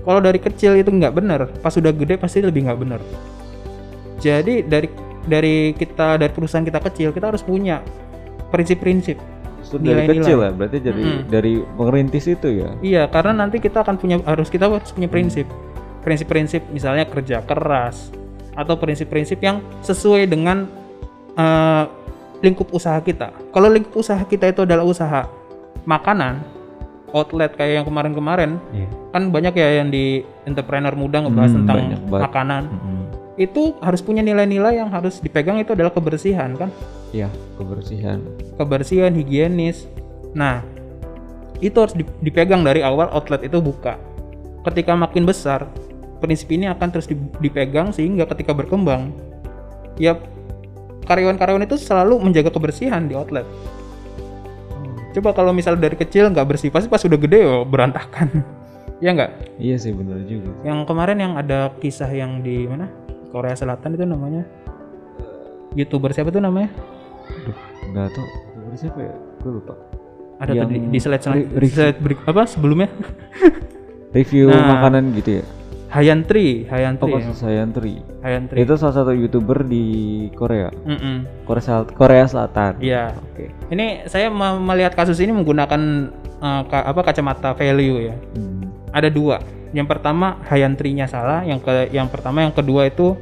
Kalau 0.00 0.20
dari 0.22 0.40
kecil 0.40 0.80
itu 0.80 0.88
nggak 0.88 1.12
benar, 1.12 1.40
pas 1.60 1.74
sudah 1.74 1.92
gede 1.92 2.16
pasti 2.16 2.40
lebih 2.40 2.64
nggak 2.64 2.80
benar. 2.80 3.00
Jadi 4.20 4.64
dari 4.64 4.88
dari 5.28 5.76
kita 5.76 6.16
dari 6.16 6.32
perusahaan 6.32 6.64
kita 6.64 6.80
kecil 6.80 7.12
kita 7.12 7.28
harus 7.28 7.44
punya 7.44 7.84
prinsip-prinsip. 8.48 9.20
Dari 9.70 9.86
Nilai-nilai. 9.86 10.18
kecil 10.24 10.38
ya, 10.42 10.50
berarti 10.50 10.78
jadi 10.82 11.02
Mm-mm. 11.04 11.28
dari 11.30 11.54
merintis 11.62 12.26
itu 12.26 12.48
ya. 12.48 12.70
Iya, 12.82 13.02
karena 13.06 13.44
nanti 13.44 13.62
kita 13.62 13.86
akan 13.86 14.00
punya 14.00 14.18
harus 14.26 14.50
kita 14.50 14.66
harus 14.66 14.90
punya 14.90 15.06
prinsip. 15.06 15.46
Prinsip-prinsip 16.02 16.64
misalnya 16.74 17.06
kerja 17.06 17.44
keras 17.44 18.10
atau 18.56 18.74
prinsip-prinsip 18.74 19.38
yang 19.38 19.62
sesuai 19.84 20.26
dengan 20.26 20.66
eh, 21.38 21.84
lingkup 22.42 22.72
usaha 22.72 22.98
kita. 22.98 23.30
Kalau 23.52 23.68
lingkup 23.70 23.94
usaha 24.00 24.18
kita 24.26 24.50
itu 24.50 24.64
adalah 24.64 24.82
usaha 24.82 25.28
makanan, 25.86 26.40
outlet 27.12 27.54
kayak 27.54 27.82
yang 27.82 27.86
kemarin-kemarin, 27.86 28.58
Iya. 28.70 28.88
kan 29.10 29.22
banyak 29.28 29.54
ya 29.54 29.68
yang 29.82 29.88
di 29.88 30.22
entrepreneur 30.44 30.94
muda 30.94 31.22
ngebahas 31.22 31.50
Hmm, 31.52 31.58
tentang 31.64 31.78
makanan. 32.06 32.62
Mm-mm. 32.68 32.98
Itu 33.36 33.78
harus 33.80 34.00
punya 34.00 34.20
nilai-nilai 34.20 34.76
yang 34.76 34.92
harus 34.92 35.18
dipegang 35.18 35.56
itu 35.56 35.72
adalah 35.72 35.90
kebersihan 35.90 36.52
kan? 36.54 36.68
Iya, 37.10 37.26
kebersihan. 37.56 38.20
kebersihan 38.54 39.10
higienis. 39.10 39.88
Nah, 40.30 40.62
itu 41.58 41.74
harus 41.74 41.96
di- 41.96 42.08
dipegang 42.20 42.60
dari 42.60 42.84
awal 42.84 43.08
outlet 43.10 43.42
itu 43.42 43.58
buka. 43.58 43.96
Ketika 44.62 44.92
makin 44.92 45.24
besar, 45.24 45.64
prinsip 46.20 46.52
ini 46.52 46.68
akan 46.68 46.88
terus 46.92 47.08
di- 47.08 47.16
dipegang 47.40 47.90
sehingga 47.90 48.28
ketika 48.28 48.52
berkembang, 48.52 49.10
ya 49.96 50.20
karyawan-karyawan 51.04 51.64
itu 51.64 51.80
selalu 51.80 52.20
menjaga 52.20 52.52
kebersihan 52.52 53.08
di 53.08 53.16
outlet. 53.16 53.48
Coba 55.10 55.34
kalau 55.34 55.50
misalnya 55.50 55.90
dari 55.90 55.96
kecil 55.96 56.30
nggak 56.30 56.46
bersih, 56.46 56.70
pasti 56.70 56.86
pas 56.86 57.02
sudah 57.02 57.18
gede 57.18 57.42
oh, 57.42 57.66
berantakan. 57.66 58.30
ya 59.04 59.10
nggak? 59.10 59.58
Iya 59.58 59.76
sih 59.76 59.90
benar 59.90 60.22
juga. 60.24 60.54
Yang 60.62 60.86
kemarin 60.86 61.18
yang 61.18 61.32
ada 61.34 61.74
kisah 61.76 62.08
yang 62.08 62.40
di 62.40 62.66
mana? 62.66 62.86
Korea 63.30 63.54
Selatan 63.54 63.94
itu 63.94 64.02
namanya 64.02 64.42
youtuber 65.74 66.10
siapa 66.10 66.30
tuh 66.30 66.42
namanya? 66.42 66.70
Aduh, 67.30 67.56
nggak 67.90 68.06
tahu. 68.10 68.26
Itu 68.70 68.76
siapa 68.86 68.98
ya? 69.00 69.14
Gue 69.38 69.52
lupa. 69.54 69.74
Ada 70.40 70.50
Yang 70.56 70.68
di, 70.68 70.78
di 70.88 70.98
slide, 70.98 71.22
slide 71.22 71.98
berik- 72.00 72.24
apa 72.26 72.42
sebelumnya? 72.48 72.88
Review 74.16 74.50
Nah. 74.50 74.66
makanan 74.82 75.14
gitu 75.14 75.38
ya. 75.38 75.44
Hayantri, 75.90 76.64
Oh, 76.64 76.70
Hayantri, 76.70 77.10
ya. 77.10 77.16
kasus 77.18 77.36
Sayantri. 77.36 77.94
Hayantri. 78.22 78.56
Itu 78.56 78.74
salah 78.74 78.94
satu 78.94 79.10
youtuber 79.10 79.62
di 79.62 79.84
Korea. 80.32 80.70
Mm-mm. 80.86 81.26
Korea 81.42 81.60
Sel- 81.60 81.90
Korea 81.90 82.24
Selatan. 82.24 82.78
Iya. 82.78 83.10
Oke. 83.12 83.50
Ini 83.68 84.06
saya 84.06 84.30
me- 84.30 84.62
melihat 84.62 84.94
kasus 84.94 85.18
ini 85.18 85.30
menggunakan 85.30 85.82
eh, 86.40 86.62
ka- 86.64 86.86
apa 86.86 87.00
kacamata 87.02 87.52
value 87.52 88.06
ya. 88.06 88.14
Hmm. 88.32 88.70
Ada 88.90 89.10
dua. 89.10 89.42
Yang 89.70 89.86
pertama 89.88 90.38
Hayantrinya 90.46 91.06
salah, 91.06 91.42
yang 91.42 91.58
ke 91.58 91.90
yang 91.90 92.06
pertama 92.06 92.42
yang 92.42 92.50
kedua 92.50 92.86
itu 92.86 93.14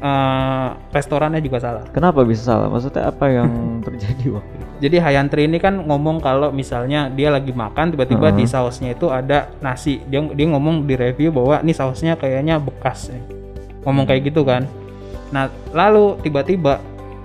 eh, 0.00 0.68
restorannya 0.92 1.40
juga 1.40 1.58
salah. 1.62 1.84
Kenapa 1.92 2.22
bisa 2.22 2.42
salah? 2.44 2.68
Maksudnya 2.68 3.08
apa 3.08 3.26
yang 3.30 3.48
terjadi 3.86 4.40
waktu 4.40 4.54
itu? 4.56 4.64
Jadi 4.76 4.96
Hayantri 5.00 5.48
ini 5.48 5.56
kan 5.56 5.80
ngomong 5.88 6.20
kalau 6.20 6.52
misalnya 6.52 7.08
dia 7.08 7.32
lagi 7.32 7.52
makan 7.52 7.96
tiba-tiba 7.96 8.28
Heeh. 8.28 8.38
di 8.40 8.44
sausnya 8.44 8.92
itu 8.92 9.08
ada 9.08 9.48
nasi. 9.64 10.04
Dia 10.04 10.20
dia 10.36 10.46
ngomong 10.52 10.84
di 10.84 10.94
review 10.94 11.32
bahwa 11.32 11.64
ini 11.64 11.72
sausnya 11.72 12.16
kayaknya 12.20 12.60
bekas. 12.60 13.08
ya. 13.08 13.20
Ngomong 13.88 14.04
kayak 14.04 14.28
gitu 14.28 14.44
kan. 14.44 14.68
Nah, 15.32 15.48
lalu 15.72 16.20
tiba-tiba 16.20 16.78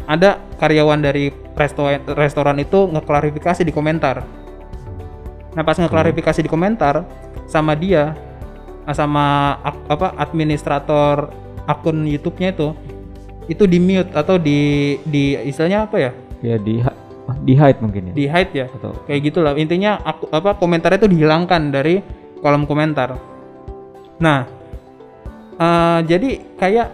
ada 0.07 0.39
karyawan 0.57 0.99
dari 1.03 1.29
restoran 1.53 2.01
restoran 2.15 2.57
itu 2.57 2.87
ngeklarifikasi 2.87 3.61
di 3.67 3.73
komentar. 3.75 4.23
Nah, 5.51 5.63
pas 5.67 5.75
ngeklarifikasi 5.75 6.39
di 6.39 6.49
komentar 6.49 7.03
sama 7.51 7.75
dia 7.75 8.15
sama 8.95 9.59
apa 9.61 10.15
administrator 10.17 11.29
akun 11.65 12.03
YouTube-nya 12.03 12.51
itu 12.51 12.73
itu 13.45 13.63
di 13.65 13.77
mute 13.77 14.11
atau 14.11 14.35
di 14.35 14.59
di 15.03 15.35
istilahnya 15.37 15.85
apa 15.85 15.97
ya? 15.97 16.11
Ya 16.41 16.55
di 16.55 16.79
di 17.41 17.53
hide 17.53 17.79
mungkin 17.79 18.11
ya. 18.11 18.13
Di 18.13 18.25
hide 18.25 18.53
ya 18.55 18.65
Atau 18.67 18.91
kayak 19.05 19.21
gitulah 19.23 19.53
intinya 19.55 19.97
aku 19.97 20.27
apa 20.29 20.53
komentarnya 20.53 20.97
itu 20.97 21.09
dihilangkan 21.09 21.69
dari 21.69 22.01
kolom 22.37 22.65
komentar 22.65 23.15
nah 24.17 24.45
eh, 25.55 25.99
jadi 26.03 26.29
kayak 26.55 26.87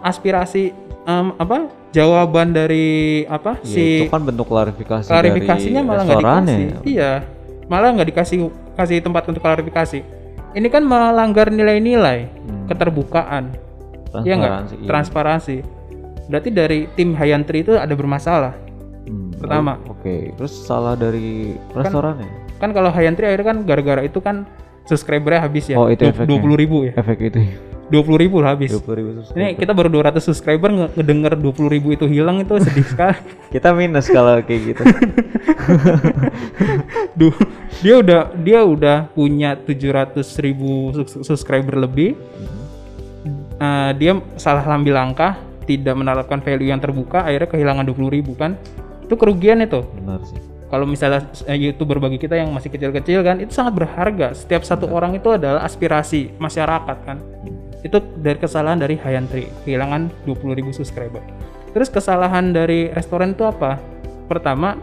aspirasi 0.00 0.70
em, 1.02 1.26
apa 1.34 1.66
jawaban 1.90 2.50
dari 2.50 3.22
apa 3.24 3.58
Ya, 3.60 3.66
si 3.66 3.84
itu 4.00 4.06
kan 4.08 4.22
bentuk 4.22 4.46
klarifikasi 4.46 5.06
klarifikasinya 5.06 5.80
malah 5.80 6.02
nggak 6.04 6.20
dikasih 6.20 6.58
ya. 6.60 6.78
iya 6.84 7.10
malah 7.66 7.90
nggak 7.92 8.08
dikasih 8.08 8.38
kasih 8.74 8.98
tempat 8.98 9.26
untuk 9.26 9.40
klarifikasi 9.40 9.98
ini 10.52 10.66
kan 10.66 10.82
melanggar 10.82 11.48
nilai-nilai 11.48 12.26
Hmm. 12.40 12.66
keterbukaan 12.66 13.54
Iya 14.16 14.34
nggak 14.34 14.50
Transparansi. 14.50 14.76
iya. 14.76 14.86
transparansi 14.86 15.56
berarti 16.26 16.48
dari 16.48 16.78
tim 16.90 17.12
Hayantri 17.12 17.60
itu 17.60 17.72
ada 17.72 17.90
bermasalah 17.90 18.52
Hmm, 19.00 19.32
pertama. 19.34 19.74
Oke, 19.84 20.30
terus 20.32 20.48
salah 20.60 20.94
dari 20.94 21.56
restorannya. 21.72 22.28
kan 22.56 22.70
kalau 22.70 22.88
Hayantri 22.88 23.24
akhirnya 23.24 23.46
kan 23.48 23.56
gara-gara 23.64 24.00
itu 24.02 24.18
kan 24.18 24.42
subscribernya 24.82 25.42
habis 25.42 25.66
ya 25.66 25.74
Oh, 25.74 25.86
itu 25.86 26.02
dua 26.20 26.36
puluh 26.36 26.54
ribu 26.54 26.82
ya 26.82 26.90
Efek 26.92 27.18
itu 27.24 27.38
dua 27.86 28.00
puluh 28.00 28.18
ribu 28.18 28.36
habis 28.38 28.68
dua 28.68 28.80
puluh 28.80 28.96
ribu 28.96 29.08
subscriber. 29.16 29.40
ini 29.40 29.48
kita 29.56 29.72
baru 29.72 29.88
200 29.90 30.20
subscriber 30.20 30.68
nge- 30.70 30.90
ngedenger 30.94 31.32
dua 31.34 31.50
puluh 31.50 31.68
ribu 31.68 31.90
itu 31.90 32.04
hilang 32.04 32.38
itu 32.38 32.52
sedih 32.60 32.84
sekali 32.84 33.16
Kita 33.50 33.72
minus 33.72 34.06
kalau 34.06 34.38
kayak 34.38 34.60
gitu. 34.68 34.82
Duh, 37.16 37.34
dia 37.80 37.94
udah 37.96 38.20
dia 38.36 38.60
udah 38.62 39.08
punya 39.08 39.56
700 39.56 40.20
ribu 40.38 40.92
sus- 40.92 41.24
subscriber 41.24 41.76
lebih 41.76 42.14
Eh, 43.60 43.92
dia 44.00 44.16
salah 44.40 44.64
ambil 44.64 44.96
langkah 44.96 45.36
tidak 45.68 45.92
menerapkan 45.92 46.40
value 46.40 46.72
yang 46.72 46.80
terbuka 46.80 47.28
akhirnya 47.28 47.48
kehilangan 47.52 47.84
20 47.84 48.08
ribu 48.08 48.32
kan? 48.32 48.56
Itu 49.04 49.20
kerugian 49.20 49.60
itu. 49.60 49.84
Benar 50.00 50.24
sih. 50.24 50.40
kalau 50.70 50.86
misalnya 50.86 51.26
eh, 51.50 51.58
youtuber 51.58 51.98
bagi 51.98 52.14
kita 52.14 52.38
yang 52.38 52.54
masih 52.54 52.70
kecil-kecil 52.70 53.26
kan 53.26 53.42
itu 53.42 53.52
sangat 53.52 53.74
berharga. 53.84 54.32
Setiap 54.32 54.62
satu 54.62 54.86
orang 54.86 55.18
itu 55.18 55.28
adalah 55.34 55.66
aspirasi 55.66 56.30
masyarakat 56.38 56.96
kan? 57.04 57.18
Itu 57.82 57.98
dari 58.16 58.38
kesalahan 58.38 58.78
dari 58.78 58.94
Hayantri 58.96 59.50
kehilangan 59.66 60.24
20.000 60.24 60.70
subscriber. 60.70 61.20
Terus 61.74 61.90
kesalahan 61.90 62.54
dari 62.54 62.86
restoran 62.94 63.34
itu 63.34 63.42
apa? 63.42 63.82
Pertama 64.30 64.78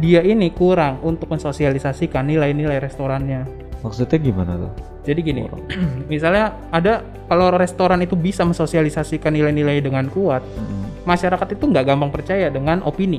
dia 0.00 0.24
ini 0.24 0.48
kurang 0.48 1.04
untuk 1.04 1.28
mensosialisasikan 1.28 2.24
nilai-nilai 2.24 2.80
restorannya. 2.80 3.44
Maksudnya 3.84 4.16
gimana 4.16 4.56
tuh? 4.56 4.91
Jadi 5.02 5.20
gini, 5.20 5.42
misalnya 6.12 6.54
ada 6.70 7.02
kalau 7.26 7.50
restoran 7.50 7.98
itu 7.98 8.14
bisa 8.14 8.42
mensosialisasikan 8.42 9.30
nilai-nilai 9.30 9.78
dengan 9.78 10.06
kuat, 10.06 10.42
Mm. 10.42 11.02
masyarakat 11.02 11.48
itu 11.50 11.64
nggak 11.64 11.84
gampang 11.84 12.10
percaya 12.10 12.46
dengan 12.46 12.78
opini. 12.82 13.18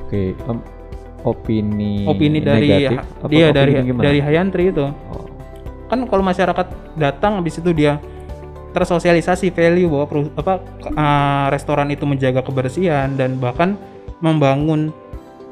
Oke, 0.00 0.32
em, 0.32 0.58
opini 1.22 2.04
Opini 2.04 2.38
dari 2.38 2.68
negatif, 2.68 2.98
dia 3.28 3.48
opini 3.48 3.52
dari 3.52 3.72
gimana? 3.82 4.02
dari 4.02 4.18
Hayantri 4.20 4.64
itu. 4.68 4.84
Oh, 4.84 5.24
Kan 5.84 6.08
kalau 6.08 6.22
masyarakat 6.22 6.66
datang 6.96 7.36
habis 7.36 7.56
itu 7.56 7.70
dia 7.70 8.00
tersosialisasi 8.72 9.52
value 9.52 9.86
bahwa 9.86 10.06
peru- 10.06 10.34
apa 10.34 10.54
eh, 10.82 11.46
restoran 11.48 11.88
itu 11.88 12.04
menjaga 12.04 12.40
kebersihan 12.40 13.12
dan 13.14 13.36
bahkan 13.36 13.76
membangun 14.18 14.90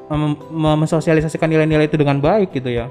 mem- 0.08 0.40
mem- 0.50 0.78
mensosialisasikan 0.80 1.46
nilai-nilai 1.46 1.84
itu 1.84 1.94
dengan 1.94 2.16
baik 2.16 2.50
gitu 2.50 2.72
ya. 2.72 2.88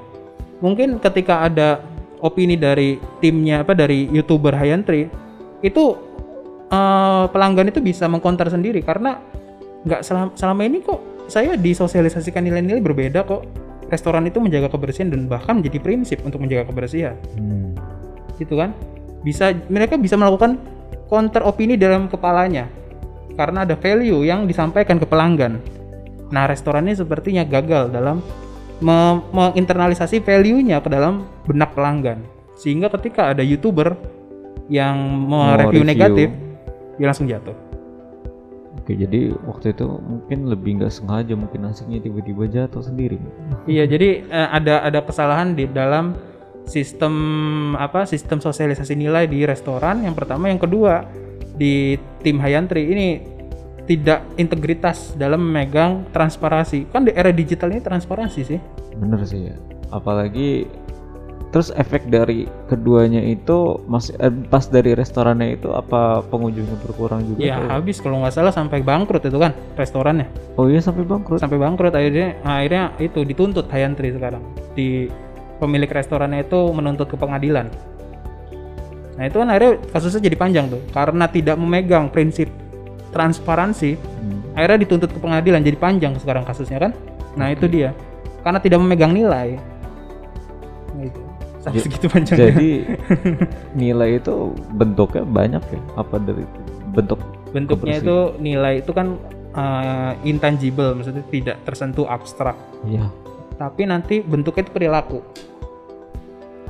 Mungkin 0.58 0.98
ketika 0.98 1.42
ada 1.42 1.82
opini 2.22 2.54
dari 2.54 2.96
timnya 3.18 3.66
apa 3.66 3.74
dari 3.74 4.06
youtuber 4.08 4.54
Hayantri 4.54 5.10
itu 5.60 5.84
eh, 6.70 7.24
pelanggan 7.28 7.68
itu 7.68 7.82
bisa 7.82 8.06
mengkonter 8.06 8.48
sendiri 8.48 8.80
karena 8.80 9.18
nggak 9.82 10.00
selama, 10.06 10.30
selama 10.38 10.62
ini 10.62 10.78
kok 10.80 11.00
saya 11.26 11.58
disosialisasikan 11.58 12.42
nilai-nilai 12.42 12.82
berbeda 12.82 13.26
kok. 13.26 13.44
Restoran 13.92 14.24
itu 14.24 14.40
menjaga 14.40 14.72
kebersihan 14.72 15.12
dan 15.12 15.28
bahkan 15.28 15.60
menjadi 15.60 15.76
prinsip 15.76 16.24
untuk 16.24 16.40
menjaga 16.40 16.72
kebersihan. 16.72 17.12
Hmm. 17.36 17.76
gitu 18.40 18.56
kan? 18.56 18.72
Bisa 19.20 19.52
mereka 19.68 20.00
bisa 20.00 20.16
melakukan 20.16 20.56
counter 21.12 21.44
opini 21.44 21.76
dalam 21.76 22.08
kepalanya 22.08 22.72
karena 23.36 23.68
ada 23.68 23.76
value 23.76 24.24
yang 24.24 24.48
disampaikan 24.48 24.96
ke 24.96 25.04
pelanggan. 25.04 25.60
Nah 26.32 26.48
restoran 26.48 26.88
ini 26.88 26.96
sepertinya 26.96 27.44
gagal 27.44 27.92
dalam 27.92 28.24
me- 28.82 29.22
menginternalisasi 29.30 30.20
value-nya 30.20 30.82
ke 30.82 30.88
dalam 30.90 31.24
benak 31.46 31.72
pelanggan 31.72 32.20
sehingga 32.58 32.92
ketika 32.92 33.32
ada 33.32 33.40
youtuber 33.40 33.96
yang 34.68 34.94
mereview 35.26 35.82
review. 35.82 35.88
negatif 35.88 36.28
dia 36.98 37.06
langsung 37.08 37.30
jatuh 37.30 37.56
Oke, 38.82 38.98
jadi 38.98 39.30
waktu 39.46 39.78
itu 39.78 39.86
mungkin 39.86 40.50
lebih 40.50 40.82
nggak 40.82 40.90
sengaja 40.90 41.38
mungkin 41.38 41.70
nasinya 41.70 42.02
tiba-tiba 42.02 42.50
jatuh 42.50 42.82
sendiri. 42.82 43.14
Iya, 43.70 43.86
jadi 43.86 44.26
eh, 44.26 44.48
ada 44.48 44.82
ada 44.82 44.98
kesalahan 45.06 45.54
di 45.54 45.70
dalam 45.70 46.18
sistem 46.66 47.14
apa 47.78 48.08
sistem 48.10 48.42
sosialisasi 48.42 48.98
nilai 48.98 49.30
di 49.30 49.46
restoran. 49.46 50.02
Yang 50.02 50.24
pertama, 50.24 50.50
yang 50.50 50.58
kedua 50.58 51.06
di 51.54 51.94
tim 52.26 52.42
Hayantri 52.42 52.90
ini 52.90 53.08
tidak 53.86 54.22
integritas 54.38 55.14
dalam 55.18 55.42
memegang 55.42 56.06
transparansi. 56.14 56.86
Kan 56.90 57.06
di 57.08 57.12
era 57.14 57.34
digital 57.34 57.74
ini 57.74 57.82
transparansi 57.82 58.40
sih. 58.46 58.60
Bener 58.94 59.22
sih 59.26 59.50
ya. 59.50 59.56
Apalagi 59.90 60.66
terus 61.52 61.68
efek 61.76 62.08
dari 62.08 62.48
keduanya 62.64 63.20
itu 63.20 63.76
masih 63.84 64.16
eh, 64.24 64.32
pas 64.48 64.64
dari 64.64 64.96
restorannya 64.96 65.60
itu 65.60 65.68
apa 65.68 66.24
pengunjungnya 66.32 66.80
berkurang 66.80 67.28
juga? 67.28 67.44
Ya 67.44 67.60
habis 67.68 68.00
kalau 68.00 68.24
nggak 68.24 68.32
salah 68.32 68.54
sampai 68.54 68.80
bangkrut 68.80 69.26
itu 69.28 69.36
kan 69.36 69.52
restorannya. 69.76 70.30
Oh 70.56 70.70
iya 70.70 70.80
sampai 70.80 71.04
bangkrut. 71.04 71.42
Sampai 71.42 71.60
bangkrut 71.60 71.92
akhirnya 71.92 72.40
akhirnya 72.46 72.96
itu 73.02 73.20
dituntut 73.26 73.68
Hayantri 73.68 74.14
sekarang. 74.16 74.40
Di 74.72 75.12
pemilik 75.60 75.90
restorannya 75.90 76.46
itu 76.46 76.60
menuntut 76.72 77.10
ke 77.10 77.16
pengadilan. 77.20 77.68
Nah 79.12 79.28
itu 79.28 79.36
kan 79.36 79.48
akhirnya 79.52 79.76
kasusnya 79.92 80.24
jadi 80.24 80.36
panjang 80.40 80.66
tuh 80.72 80.80
karena 80.96 81.28
tidak 81.28 81.60
memegang 81.60 82.08
prinsip 82.08 82.48
transparansi 83.12 83.94
Hmm. 83.94 84.40
akhirnya 84.52 84.82
dituntut 84.82 85.08
ke 85.08 85.18
pengadilan 85.18 85.60
jadi 85.60 85.76
panjang 85.76 86.12
sekarang 86.16 86.42
kasusnya 86.42 86.80
kan? 86.80 86.92
Nah 87.32 87.48
itu 87.48 87.64
dia. 87.64 87.92
Karena 88.40 88.58
tidak 88.58 88.78
memegang 88.78 89.12
nilai. 89.12 89.56
Nah, 90.92 91.04
itu. 91.04 91.20
Sampai 91.58 91.78
Ja- 91.78 91.84
segitu 91.86 92.06
panjangnya. 92.08 92.50
Jadi 92.50 92.70
nilai 93.80 94.18
itu 94.18 94.34
bentuknya 94.72 95.22
banyak 95.22 95.62
ya? 95.62 95.80
Apa 95.94 96.18
dari 96.18 96.42
bentuk 96.90 97.22
bentuknya 97.50 97.96
kebersihan? 97.96 98.02
itu 98.02 98.16
nilai 98.38 98.74
itu 98.78 98.90
kan 98.90 99.06
uh, 99.52 100.12
intangible 100.22 100.92
maksudnya 100.92 101.22
tidak 101.28 101.56
tersentuh 101.62 102.04
abstrak. 102.04 102.56
Iya. 102.82 103.06
tapi 103.52 103.86
nanti 103.86 104.18
bentuknya 104.18 104.66
itu 104.66 104.72
perilaku. 104.72 105.18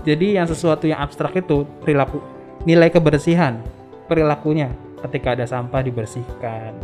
Jadi 0.02 0.34
yang 0.34 0.44
sesuatu 0.44 0.84
yang 0.84 1.00
abstrak 1.00 1.32
itu 1.34 1.64
perilaku 1.80 2.20
nilai 2.62 2.86
kebersihan 2.86 3.62
perilakunya 4.04 4.68
ketika 5.08 5.34
ada 5.34 5.44
sampah 5.44 5.82
dibersihkan 5.82 6.76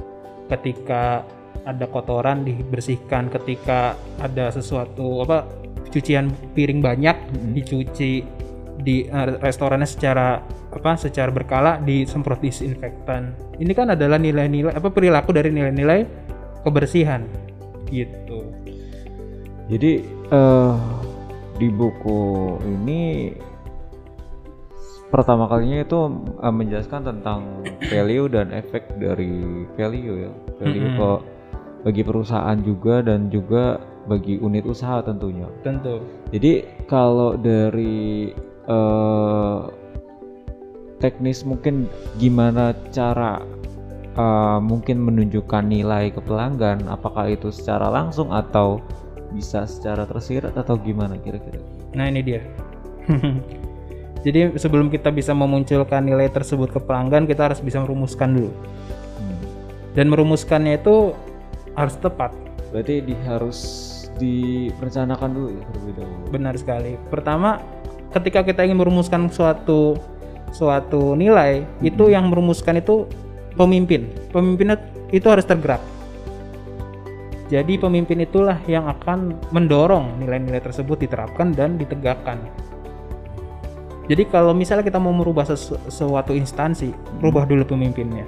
ketika 0.49 1.23
ada 1.65 1.87
kotoran 1.91 2.47
dibersihkan 2.47 3.29
ketika 3.29 3.95
ada 4.23 4.49
sesuatu 4.49 5.23
apa 5.25 5.45
cucian 5.89 6.33
piring 6.53 6.81
banyak 6.85 7.17
Mm-mm. 7.17 7.53
dicuci 7.57 8.25
di 8.79 9.05
eh, 9.09 9.27
restorannya 9.43 9.89
secara 9.89 10.39
apa 10.69 10.95
secara 11.01 11.33
berkala 11.33 11.83
disemprot 11.83 12.39
disinfektan. 12.39 13.35
Ini 13.59 13.73
kan 13.75 13.91
adalah 13.97 14.21
nilai-nilai 14.21 14.77
apa 14.77 14.93
perilaku 14.93 15.35
dari 15.35 15.51
nilai-nilai 15.51 16.07
kebersihan. 16.63 17.27
Gitu. 17.89 18.41
Jadi 19.69 19.93
eh 20.31 20.77
di 21.59 21.69
buku 21.75 22.23
ini 22.63 23.35
pertama 25.09 25.49
kalinya 25.49 25.85
itu 25.85 25.99
eh, 26.41 26.55
menjelaskan 26.55 27.03
tentang 27.05 27.41
value 27.89 28.29
dan 28.29 28.53
efek 28.53 28.89
dari 29.01 29.65
value 29.75 30.29
ya. 30.29 30.33
Value 30.61 30.89
Mm-mm. 30.89 30.99
ke 30.99 31.11
bagi 31.87 32.03
perusahaan 32.03 32.59
juga 32.61 33.01
dan 33.01 33.31
juga 33.31 33.79
bagi 34.09 34.41
unit 34.41 34.65
usaha 34.67 35.01
tentunya. 35.05 35.47
tentu 35.65 36.01
Jadi 36.33 36.65
kalau 36.89 37.37
dari 37.37 38.33
eh 38.69 39.61
teknis 40.99 41.47
mungkin 41.47 41.87
gimana 42.19 42.75
cara 42.91 43.41
eh, 44.19 44.59
mungkin 44.61 45.01
menunjukkan 45.01 45.65
nilai 45.71 46.11
ke 46.13 46.21
pelanggan 46.21 46.85
apakah 46.91 47.33
itu 47.33 47.49
secara 47.55 47.89
langsung 47.89 48.35
atau 48.35 48.83
bisa 49.33 49.69
secara 49.69 50.09
tersirat 50.09 50.57
atau 50.57 50.77
gimana 50.81 51.17
kira-kira? 51.21 51.61
Nah 51.93 52.09
ini 52.09 52.21
dia. 52.25 52.43
Jadi 54.27 54.59
sebelum 54.59 54.91
kita 54.91 55.15
bisa 55.15 55.31
memunculkan 55.31 56.03
nilai 56.03 56.27
tersebut 56.27 56.75
ke 56.75 56.81
pelanggan, 56.83 57.25
kita 57.25 57.51
harus 57.51 57.61
bisa 57.63 57.79
merumuskan 57.79 58.35
dulu. 58.35 58.51
Hmm. 58.51 59.39
Dan 59.95 60.11
merumuskannya 60.11 60.83
itu 60.83 61.15
harus 61.79 61.95
tepat. 62.03 62.35
Berarti 62.75 63.01
di, 63.01 63.15
harus 63.25 63.59
direncanakan 64.19 65.31
dulu 65.31 65.49
ya 65.55 65.63
terlebih 65.71 65.95
dahulu. 66.03 66.23
Benar 66.35 66.55
sekali. 66.59 66.93
Pertama, 67.09 67.63
ketika 68.11 68.43
kita 68.43 68.67
ingin 68.67 68.83
merumuskan 68.83 69.31
suatu 69.31 69.97
suatu 70.51 71.15
nilai, 71.15 71.63
itu 71.81 72.11
yang 72.11 72.29
merumuskan 72.29 72.83
itu 72.83 73.07
pemimpin. 73.55 74.11
Pemimpin 74.35 74.75
itu 75.15 75.27
harus 75.31 75.47
tergerak. 75.47 75.81
Jadi 77.49 77.81
pemimpin 77.81 78.21
itulah 78.21 78.61
yang 78.69 78.93
akan 78.93 79.33
mendorong 79.57 80.21
nilai-nilai 80.21 80.61
tersebut 80.61 81.01
diterapkan 81.01 81.57
dan 81.57 81.81
ditegakkan. 81.81 82.37
Jadi 84.09 84.25
kalau 84.25 84.51
misalnya 84.51 84.81
kita 84.83 84.97
mau 84.97 85.13
merubah 85.13 85.45
sesu- 85.45 85.77
suatu 85.87 86.33
instansi, 86.33 86.91
rubah 87.21 87.45
dulu 87.45 87.63
pemimpinnya. 87.67 88.25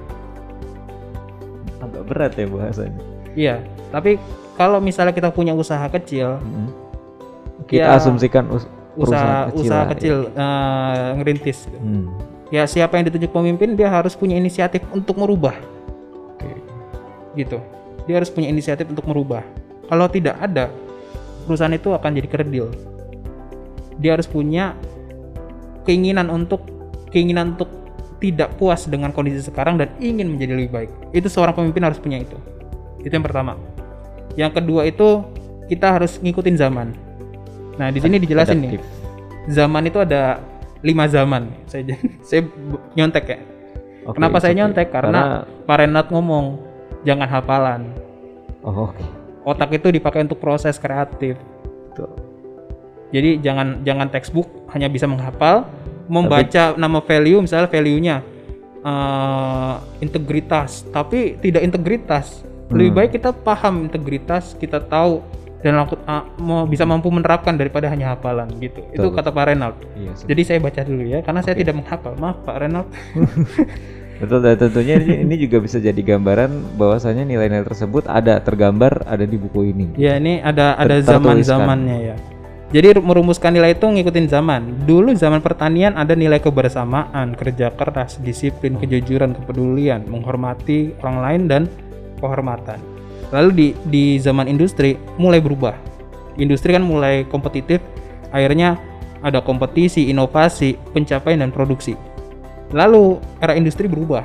Agak 1.81 2.03
berat 2.05 2.33
ya 2.37 2.47
bahasanya. 2.47 3.01
Iya, 3.33 3.55
tapi 3.89 4.21
kalau 4.55 4.77
misalnya 4.77 5.11
kita 5.11 5.31
punya 5.31 5.53
usaha 5.53 5.85
kecil, 5.89 6.37
Hmm. 6.39 6.69
Kita 7.61 7.87
Ya, 7.87 7.95
asumsikan 7.95 8.49
us- 8.51 8.67
usaha 8.97 9.47
kecil, 9.47 9.61
usaha 9.61 9.83
ya. 9.85 9.89
kecil 9.95 10.17
eh, 10.33 11.09
ngerintis. 11.15 11.59
Hmm. 11.71 12.09
Ya 12.51 12.65
siapa 12.65 12.97
yang 12.97 13.07
ditunjuk 13.07 13.31
pemimpin 13.31 13.73
dia 13.73 13.87
harus 13.87 14.13
punya 14.13 14.35
inisiatif 14.35 14.83
untuk 14.91 15.15
merubah, 15.15 15.55
Oke. 16.35 16.51
gitu. 17.37 17.61
Dia 18.05 18.17
harus 18.17 18.27
punya 18.27 18.49
inisiatif 18.49 18.89
untuk 18.89 19.07
merubah. 19.07 19.45
Kalau 19.87 20.09
tidak 20.09 20.41
ada, 20.41 20.67
perusahaan 21.45 21.71
itu 21.71 21.93
akan 21.93 22.11
jadi 22.11 22.29
kerdil. 22.29 22.67
Dia 23.97 24.17
harus 24.17 24.27
punya 24.27 24.75
keinginan 25.85 26.29
untuk 26.29 26.65
keinginan 27.11 27.57
untuk 27.59 27.69
tidak 28.21 28.53
puas 28.61 28.85
dengan 28.85 29.11
kondisi 29.11 29.41
sekarang 29.41 29.81
dan 29.81 29.89
ingin 29.99 30.29
menjadi 30.29 30.53
lebih 30.55 30.71
baik. 30.71 30.91
Itu 31.17 31.33
seorang 31.33 31.57
pemimpin 31.57 31.83
harus 31.89 31.97
punya 31.97 32.21
itu. 32.21 32.37
Itu 33.01 33.11
yang 33.11 33.25
pertama. 33.25 33.57
Yang 34.37 34.61
kedua 34.61 34.85
itu 34.87 35.25
kita 35.73 35.97
harus 35.97 36.21
ngikutin 36.21 36.57
zaman. 36.61 36.93
Nah 37.81 37.89
di 37.89 37.99
sini 37.99 38.21
dijelasin 38.21 38.61
nih. 38.61 38.81
Zaman 39.49 39.89
itu 39.89 39.99
ada 40.05 40.39
lima 40.85 41.09
zaman. 41.09 41.49
Saya 41.65 41.97
saya 42.29 42.45
nyontek 42.93 43.25
ya. 43.25 43.39
Oke, 44.05 44.17
Kenapa 44.17 44.41
saya 44.41 44.53
okay. 44.57 44.61
nyontek? 44.65 44.89
Karena, 44.89 45.45
Pak 45.69 45.77
Renat 45.77 46.07
ngomong 46.09 46.57
jangan 47.05 47.29
hafalan. 47.29 47.83
oh, 48.65 48.93
oke. 48.93 49.05
Otak 49.45 49.73
itu 49.77 49.89
dipakai 49.93 50.25
untuk 50.25 50.41
proses 50.41 50.77
kreatif. 50.77 51.37
Jadi 53.11 53.43
jangan 53.43 53.83
jangan 53.83 54.07
textbook 54.09 54.47
hanya 54.71 54.87
bisa 54.87 55.05
menghafal, 55.05 55.67
membaca 56.07 56.75
nama 56.75 56.99
value 56.99 57.43
misalnya 57.43 57.67
value-nya 57.67 58.17
eh, 58.81 59.75
integritas, 60.01 60.89
tapi 60.89 61.37
tidak 61.37 61.61
integritas. 61.63 62.41
Lebih 62.71 62.89
Hmm. 62.89 62.97
baik 62.97 63.11
kita 63.13 63.31
paham 63.35 63.85
integritas, 63.85 64.55
kita 64.55 64.79
tahu 64.81 65.21
dan 65.61 65.77
aku 65.77 65.99
ah, 66.07 66.25
mau 66.41 66.65
bisa 66.65 66.89
mampu 66.89 67.13
menerapkan 67.13 67.53
daripada 67.53 67.91
hanya 67.91 68.15
hafalan 68.17 68.49
gitu. 68.57 68.81
Itu 68.95 69.11
Betul. 69.11 69.17
kata 69.21 69.29
Pak 69.29 69.45
Renald. 69.45 69.77
Iya. 69.93 70.13
Jadi 70.25 70.43
saya 70.47 70.59
baca 70.63 70.81
dulu 70.81 71.05
ya 71.05 71.21
karena 71.21 71.41
saya 71.45 71.53
Oke. 71.53 71.61
tidak 71.61 71.75
menghafal. 71.77 72.13
Maaf 72.17 72.41
Pak 72.41 72.57
Renald. 72.57 72.89
Betul 74.21 74.45
dan 74.45 74.57
tentunya 74.57 75.01
ini, 75.01 75.33
juga 75.41 75.65
bisa 75.65 75.81
jadi 75.81 75.97
gambaran 75.97 76.77
bahwasanya 76.77 77.25
nilai-nilai 77.25 77.65
tersebut 77.65 78.05
ada 78.05 78.37
tergambar 78.41 79.01
ada 79.09 79.25
di 79.25 79.37
buku 79.37 79.73
ini. 79.73 79.97
Ya 79.97 80.17
ini 80.17 80.41
ada 80.41 80.77
ada 80.77 81.01
Ter- 81.01 81.09
zaman 81.09 81.41
tertuliskan. 81.41 81.61
zamannya 81.65 81.99
ya. 82.05 82.17
Jadi 82.71 82.95
ru- 82.95 83.03
merumuskan 83.03 83.51
nilai 83.51 83.75
itu 83.75 83.83
ngikutin 83.83 84.31
zaman. 84.31 84.87
Dulu 84.87 85.11
zaman 85.19 85.43
pertanian 85.43 85.99
ada 85.99 86.15
nilai 86.15 86.39
kebersamaan, 86.39 87.35
kerja 87.35 87.75
keras, 87.75 88.23
disiplin, 88.23 88.79
kejujuran, 88.79 89.35
kepedulian, 89.35 90.07
menghormati 90.07 90.95
orang 91.03 91.19
lain 91.19 91.43
dan 91.51 91.63
kehormatan. 92.23 92.79
Lalu 93.35 93.51
di 93.51 93.67
di 93.91 94.05
zaman 94.23 94.47
industri 94.47 94.95
mulai 95.19 95.43
berubah. 95.43 95.75
Industri 96.39 96.71
kan 96.71 96.87
mulai 96.87 97.27
kompetitif, 97.27 97.83
akhirnya 98.31 98.79
ada 99.19 99.43
kompetisi, 99.43 100.07
inovasi, 100.07 100.79
pencapaian 100.95 101.43
dan 101.43 101.51
produksi. 101.51 101.99
Lalu 102.71 103.19
era 103.43 103.59
industri 103.59 103.91
berubah 103.91 104.23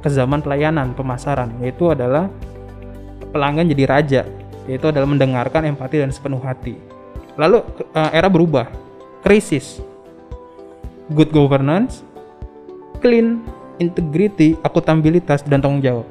ke 0.00 0.08
zaman 0.08 0.40
pelayanan, 0.40 0.96
pemasaran, 0.96 1.52
yaitu 1.60 1.92
adalah 1.92 2.32
pelanggan 3.28 3.68
jadi 3.68 3.84
raja, 3.84 4.22
yaitu 4.64 4.88
adalah 4.88 5.04
mendengarkan 5.04 5.68
empati 5.68 6.00
dan 6.00 6.08
sepenuh 6.08 6.40
hati. 6.40 6.97
Lalu 7.38 7.62
eh, 7.94 8.10
era 8.12 8.26
berubah, 8.26 8.66
krisis, 9.22 9.78
good 11.14 11.30
governance, 11.30 12.02
clean, 12.98 13.46
integrity, 13.78 14.58
akuntabilitas 14.66 15.46
dan 15.46 15.62
tanggung 15.62 15.80
jawab. 15.80 16.06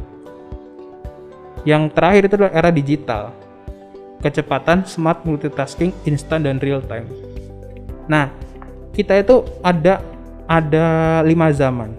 Yang 1.67 1.83
terakhir 1.91 2.21
itu 2.31 2.33
adalah 2.39 2.53
era 2.55 2.71
digital, 2.71 3.23
kecepatan, 4.23 4.87
smart 4.87 5.27
multitasking, 5.27 5.91
instan 6.07 6.47
dan 6.47 6.63
real 6.63 6.79
time. 6.79 7.11
Nah, 8.07 8.31
kita 8.95 9.19
itu 9.19 9.43
ada 9.59 9.99
ada 10.47 11.19
lima 11.27 11.51
zaman 11.51 11.91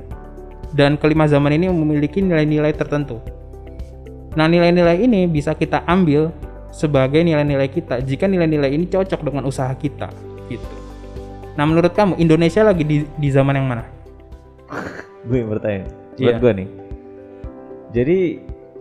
dan 0.72 0.96
kelima 0.96 1.28
zaman 1.28 1.52
ini 1.52 1.68
memiliki 1.68 2.24
nilai-nilai 2.24 2.72
tertentu. 2.72 3.20
Nah, 4.32 4.48
nilai-nilai 4.48 5.04
ini 5.04 5.28
bisa 5.28 5.52
kita 5.52 5.84
ambil 5.84 6.32
sebagai 6.70 7.20
nilai-nilai 7.20 7.68
kita 7.68 8.00
jika 8.00 8.24
nilai-nilai 8.24 8.70
ini 8.70 8.86
cocok 8.86 9.20
dengan 9.22 9.44
usaha 9.44 9.72
kita, 9.72 10.08
gitu. 10.46 10.66
Nah, 11.54 11.66
menurut 11.66 11.90
kamu 11.90 12.14
Indonesia 12.16 12.62
lagi 12.62 12.82
di, 12.82 12.96
di 13.04 13.28
zaman 13.28 13.58
yang 13.58 13.66
mana? 13.66 13.82
Gue 15.26 15.42
yang 15.42 15.50
bertanya. 15.50 15.90
Buat 16.14 16.18
Iya. 16.18 16.38
gue 16.38 16.52
nih. 16.54 16.68
Jadi 17.90 18.18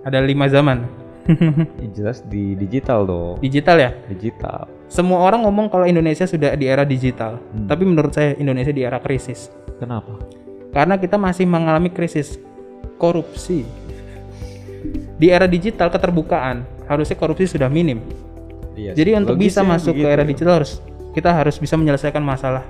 Ada 0.02 0.24
lima 0.24 0.48
zaman. 0.48 0.88
ya 1.84 1.88
jelas 1.92 2.24
di 2.24 2.56
digital 2.56 3.04
dong. 3.04 3.36
Digital 3.44 3.76
ya. 3.76 3.92
Digital. 4.08 4.72
Semua 4.88 5.20
orang 5.20 5.44
ngomong 5.44 5.68
kalau 5.68 5.84
Indonesia 5.84 6.24
sudah 6.24 6.56
di 6.56 6.64
era 6.64 6.88
digital, 6.88 7.44
Hmm. 7.52 7.68
tapi 7.68 7.84
menurut 7.84 8.16
saya 8.16 8.32
Indonesia 8.36 8.72
di 8.72 8.88
era 8.88 9.04
krisis. 9.04 9.52
Kenapa? 9.76 10.16
Karena 10.72 10.96
kita 10.96 11.20
masih 11.20 11.44
mengalami 11.44 11.92
krisis 11.92 12.40
korupsi. 12.96 13.68
Di 15.20 15.28
era 15.28 15.44
digital 15.44 15.92
keterbukaan, 15.92 16.64
harusnya 16.88 17.16
korupsi 17.16 17.46
sudah 17.46 17.68
minim. 17.68 18.00
Iya. 18.74 18.94
Jadi 18.94 19.10
untuk 19.16 19.36
bisa 19.36 19.62
masuk 19.62 19.92
ke 19.92 20.02
begitu 20.02 20.14
era 20.14 20.22
ya. 20.22 20.28
digital 20.28 20.54
harus 20.56 20.72
kita 21.12 21.30
harus 21.32 21.56
bisa 21.56 21.76
menyelesaikan 21.76 22.22
masalah 22.22 22.62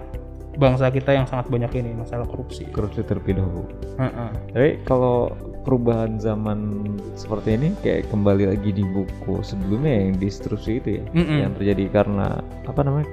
bangsa 0.54 0.90
kita 0.90 1.12
yang 1.12 1.24
sangat 1.24 1.48
banyak 1.48 1.70
ini, 1.76 1.94
masalah 1.94 2.26
korupsi. 2.26 2.66
korupsi 2.68 3.02
terlebih 3.02 3.38
dahulu. 3.38 3.68
Heeh. 3.96 4.30
Tapi 4.50 4.70
kalau 4.82 5.30
perubahan 5.62 6.18
zaman 6.18 6.82
seperti 7.14 7.54
ini 7.54 7.68
kayak 7.78 8.08
kembali 8.08 8.48
lagi 8.48 8.72
di 8.72 8.82
buku 8.84 9.44
sebelumnya 9.44 9.94
yang 10.02 10.16
distruksi 10.16 10.80
itu 10.80 10.90
ya, 10.98 11.06
Mm-mm. 11.14 11.38
yang 11.40 11.52
terjadi 11.54 11.84
karena 11.94 12.28
apa 12.64 12.82
namanya? 12.82 13.06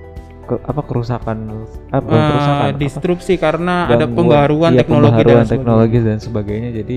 Ke- 0.45 0.61
apa 0.63 0.81
kerusakan 0.83 1.37
ah, 1.89 1.99
bukan 1.99 2.15
Eh, 2.15 2.29
kerusakan 2.31 2.65
apa? 2.67 2.79
disrupsi 2.79 3.35
karena 3.35 3.75
ada 3.87 3.97
Gangguan- 3.99 4.15
pembaruan 4.15 4.71
iya, 4.71 4.81
teknologi 4.81 5.09
pembaharuan 5.11 5.25
dan 5.35 5.43
sebagainya. 5.43 5.53
teknologi 5.59 5.99
dan 6.01 6.19
sebagainya 6.19 6.71
jadi 6.75 6.97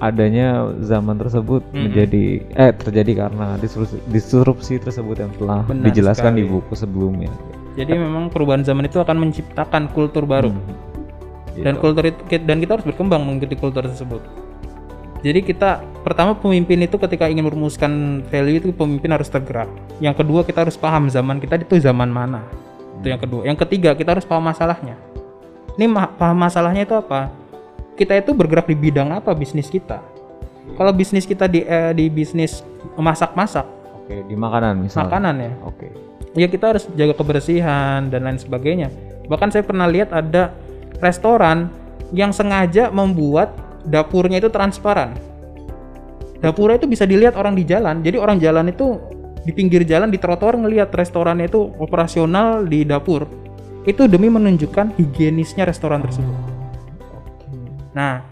adanya 0.00 0.48
zaman 0.80 1.14
tersebut 1.14 1.60
Mm-mm. 1.62 1.80
menjadi 1.86 2.24
eh 2.50 2.72
terjadi 2.72 3.28
karena 3.28 3.54
disrupsi, 3.56 4.00
disrupsi 4.08 4.74
tersebut 4.76 5.16
yang 5.18 5.32
telah 5.36 5.60
Benar 5.62 5.84
dijelaskan 5.86 6.32
di 6.34 6.42
sekali. 6.42 6.54
buku 6.56 6.72
sebelumnya. 6.74 7.30
Jadi 7.70 7.92
memang 7.94 8.28
perubahan 8.28 8.60
zaman 8.60 8.84
itu 8.84 8.98
akan 8.98 9.16
menciptakan 9.20 9.92
kultur 9.92 10.24
baru. 10.24 10.50
Hmm. 10.50 10.88
dan 11.60 11.76
Gitu. 11.76 11.82
kultur 11.82 12.04
itu 12.06 12.20
dan 12.40 12.56
kita 12.56 12.78
harus 12.78 12.86
berkembang 12.86 13.20
mengikuti 13.20 13.52
kultur 13.54 13.84
tersebut. 13.84 14.22
Jadi 15.20 15.44
kita 15.44 15.82
pertama 16.00 16.32
pemimpin 16.32 16.80
itu 16.80 16.96
ketika 16.96 17.28
ingin 17.28 17.44
merumuskan 17.44 18.24
value 18.26 18.56
itu 18.56 18.72
pemimpin 18.72 19.12
harus 19.12 19.28
tergerak. 19.28 19.68
Yang 20.00 20.24
kedua 20.24 20.40
kita 20.42 20.64
harus 20.64 20.80
paham 20.80 21.12
zaman 21.12 21.36
kita 21.36 21.60
itu 21.60 21.76
zaman 21.76 22.08
mana. 22.08 22.40
Itu 22.96 23.12
yang 23.12 23.20
kedua. 23.20 23.44
Yang 23.44 23.66
ketiga 23.66 23.92
kita 23.92 24.16
harus 24.16 24.24
paham 24.24 24.48
masalahnya. 24.48 24.96
Ini 25.76 25.84
ma- 25.84 26.08
paham 26.08 26.38
masalahnya 26.38 26.88
itu 26.88 26.96
apa? 26.96 27.28
Kita 28.00 28.16
itu 28.16 28.32
bergerak 28.32 28.64
di 28.64 28.76
bidang 28.80 29.12
apa 29.12 29.36
bisnis 29.36 29.68
kita? 29.68 30.00
Kalau 30.72 30.88
bisnis 30.96 31.28
kita 31.28 31.44
di 31.44 31.60
eh, 31.68 31.92
di 31.92 32.08
bisnis 32.08 32.64
masak-masak, 32.96 33.68
Oke, 33.92 34.24
di 34.24 34.32
makanan 34.32 34.80
misalnya. 34.88 35.04
makanan 35.12 35.34
ya. 35.36 35.52
Oke. 35.68 35.88
ya 36.32 36.46
kita 36.48 36.72
harus 36.72 36.88
jaga 36.96 37.12
kebersihan 37.12 38.08
dan 38.08 38.24
lain 38.24 38.40
sebagainya. 38.40 38.88
Bahkan 39.28 39.52
saya 39.52 39.66
pernah 39.66 39.84
lihat 39.84 40.16
ada 40.16 40.56
restoran 41.04 41.68
yang 42.16 42.32
sengaja 42.32 42.88
membuat 42.88 43.52
dapurnya 43.84 44.40
itu 44.40 44.48
transparan. 44.48 45.12
Dapurnya 46.40 46.80
itu 46.80 46.88
bisa 46.88 47.04
dilihat 47.04 47.36
orang 47.36 47.52
di 47.52 47.68
jalan. 47.68 48.00
Jadi 48.00 48.16
orang 48.16 48.40
jalan 48.40 48.72
itu 48.72 48.96
di 49.44 49.52
pinggir 49.52 49.84
jalan 49.84 50.08
di 50.08 50.16
trotoar 50.16 50.56
ngelihat 50.56 50.88
restorannya 50.88 51.52
itu 51.52 51.68
operasional 51.76 52.64
di 52.64 52.80
dapur. 52.88 53.28
Itu 53.84 54.08
demi 54.08 54.32
menunjukkan 54.32 54.96
higienisnya 54.96 55.68
restoran 55.68 56.00
tersebut. 56.00 56.49
Nah, 57.92 58.22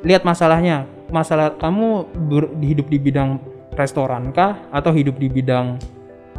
lihat 0.00 0.22
masalahnya. 0.22 0.84
Masalah 1.08 1.52
kamu 1.54 1.88
ber- 2.26 2.52
hidup 2.58 2.88
di 2.88 2.96
bidang 2.96 3.36
restoran 3.72 4.32
kah 4.32 4.56
atau 4.68 4.92
hidup 4.92 5.16
di 5.16 5.28
bidang 5.28 5.76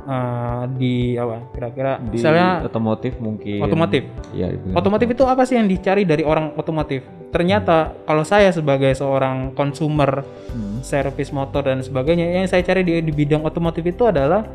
eh, 0.03 0.63
di 0.75 0.93
apa? 1.15 1.45
Kira-kira 1.49 2.01
Di 2.01 2.17
misalnya 2.17 2.65
otomotif 2.65 3.15
mungkin. 3.17 3.61
otomotif. 3.61 4.03
Bidang 4.33 4.73
Otomotif 4.73 5.07
itu 5.09 5.23
apa 5.23 5.45
sih 5.45 5.55
yang 5.55 5.65
dicari 5.65 6.03
dari 6.03 6.21
orang 6.21 6.51
otomotif? 6.53 7.05
Ternyata 7.29 7.93
kalau 8.03 8.21
saya 8.21 8.49
sebagai 8.49 8.93
seorang 8.93 9.53
konsumer 9.53 10.21
Hmm. 10.51 10.81
servis 10.81 11.29
motor 11.29 11.65
dan 11.65 11.81
sebagainya, 11.81 12.29
yang 12.29 12.45
saya 12.45 12.61
cari 12.61 12.81
di, 12.81 12.99
di 12.99 13.09
bidang 13.09 13.41
otomotif 13.41 13.81
itu 13.83 14.05
adalah 14.05 14.45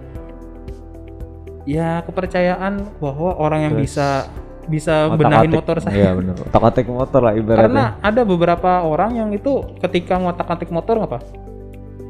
ya 1.65 2.01
kepercayaan 2.03 2.97
bahwa 2.99 3.37
orang 3.37 3.61
yang 3.69 3.75
Terus 3.75 3.85
bisa 3.93 4.09
bisa 4.69 5.09
Otak-atik. 5.09 5.21
benahin 5.25 5.51
motor 5.51 5.77
saya. 5.81 5.95
Iya 5.97 6.11
benar. 6.15 6.35
Otak-atik 6.45 6.87
motor 6.87 7.21
lah 7.25 7.35
ibaratnya. 7.35 7.65
Karena 7.65 7.85
ada 8.05 8.23
beberapa 8.23 8.71
orang 8.85 9.11
yang 9.17 9.31
itu 9.33 9.65
ketika 9.81 10.21
ngotak-atik 10.21 10.69
motor 10.69 11.01
apa? 11.03 11.19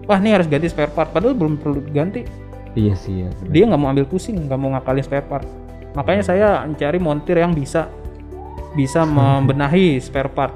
Wah 0.04 0.18
ini 0.18 0.34
harus 0.34 0.50
ganti 0.50 0.66
spare 0.66 0.90
part, 0.90 1.14
padahal 1.14 1.36
belum 1.36 1.60
perlu 1.60 1.80
ganti. 1.88 2.26
Iya 2.74 2.94
sih 2.98 3.24
ya. 3.24 3.30
benar. 3.32 3.50
Dia 3.54 3.62
nggak 3.70 3.80
mau 3.80 3.88
ambil 3.94 4.06
pusing, 4.08 4.36
nggak 4.44 4.58
mau 4.58 4.74
ngakalin 4.76 5.04
spare 5.04 5.26
part. 5.26 5.46
Makanya 5.94 6.22
saya 6.26 6.48
mencari 6.66 6.98
montir 7.00 7.36
yang 7.38 7.52
bisa 7.54 7.88
bisa 8.76 9.06
membenahi 9.16 10.00
spare 10.02 10.28
part. 10.28 10.52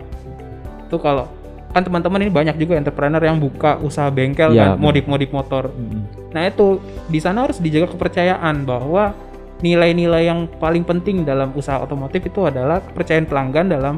Itu 0.89 0.99
kalau 0.99 1.29
kan 1.73 1.81
teman-teman 1.89 2.21
ini 2.21 2.33
banyak 2.33 2.57
juga 2.61 2.77
entrepreneur 2.77 3.23
yang 3.25 3.41
buka 3.41 3.81
usaha 3.81 4.13
bengkel 4.13 4.53
Iya, 4.53 4.77
kan, 4.77 4.81
modif-modif 4.81 5.33
motor. 5.33 5.73
Mm-mm. 5.73 6.05
Nah 6.37 6.45
itu 6.45 6.81
di 7.09 7.17
sana 7.17 7.49
harus 7.49 7.57
dijaga 7.61 7.89
kepercayaan 7.97 8.69
bahwa 8.69 9.17
nilai-nilai 9.63 10.27
yang 10.27 10.51
paling 10.59 10.83
penting 10.83 11.23
dalam 11.23 11.55
usaha 11.55 11.79
otomotif 11.79 12.27
itu 12.27 12.45
adalah 12.45 12.83
kepercayaan 12.83 13.27
pelanggan 13.31 13.67
dalam 13.71 13.97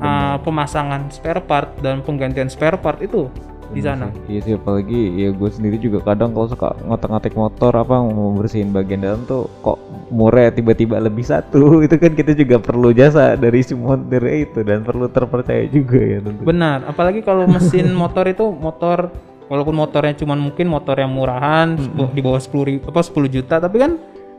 uh, 0.00 0.40
pemasangan 0.40 1.12
spare 1.12 1.44
part 1.44 1.68
dan 1.84 2.00
penggantian 2.00 2.48
spare 2.48 2.80
part 2.80 2.98
itu 3.04 3.28
di 3.74 3.82
sana. 3.82 4.14
Iya 4.30 4.40
sih 4.46 4.54
apalagi 4.54 5.18
ya 5.18 5.34
gue 5.34 5.50
sendiri 5.50 5.76
juga 5.76 5.98
kadang 6.00 6.30
kalau 6.30 6.46
suka 6.46 6.72
ngotak-ngatik 6.86 7.34
motor 7.34 7.74
apa 7.74 7.98
mau 7.98 8.30
bersihin 8.38 8.70
bagian 8.70 9.02
dalam 9.02 9.26
tuh 9.26 9.50
kok 9.62 9.78
murah 10.08 10.54
tiba-tiba 10.54 11.02
lebih 11.02 11.26
satu 11.26 11.74
itu 11.86 11.98
kan 11.98 12.14
kita 12.14 12.32
juga 12.38 12.62
perlu 12.62 12.94
jasa 12.94 13.34
dari 13.34 13.66
si 13.66 13.74
montirnya 13.74 14.46
itu 14.46 14.62
dan 14.62 14.86
perlu 14.86 15.10
terpercaya 15.10 15.66
juga 15.66 15.98
ya 15.98 16.18
tentu. 16.22 16.40
Benar, 16.46 16.86
apalagi 16.86 17.20
kalau 17.26 17.44
mesin 17.50 17.90
motor 18.00 18.24
itu 18.30 18.46
motor 18.54 19.10
walaupun 19.50 19.74
motornya 19.78 20.14
cuma 20.18 20.34
mungkin 20.34 20.66
motor 20.66 20.98
yang 20.98 21.10
murahan 21.10 21.78
di 22.10 22.20
bawah 22.22 22.42
10 22.42 22.66
ribu, 22.66 22.84
apa 22.90 23.02
10 23.02 23.30
juta, 23.30 23.62
tapi 23.62 23.78
kan 23.78 23.94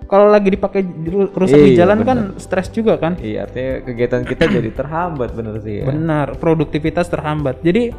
kalau 0.08 0.28
lagi 0.28 0.50
dipakai 0.50 0.82
di- 0.82 1.12
rusak 1.30 1.60
di 1.62 1.72
Iya, 1.72 1.84
jalan 1.84 2.00
benar. 2.00 2.08
kan 2.08 2.18
stres 2.36 2.68
juga 2.70 2.96
kan? 2.96 3.20
Iya 3.20 3.44
artinya 3.44 3.84
kegiatan 3.84 4.22
kita 4.24 4.44
jadi 4.56 4.70
terhambat 4.72 5.30
bener 5.32 5.60
sih 5.60 5.80
ya. 5.80 5.86
Benar, 5.86 6.36
produktivitas 6.36 7.08
terhambat. 7.08 7.60
Jadi 7.60 7.92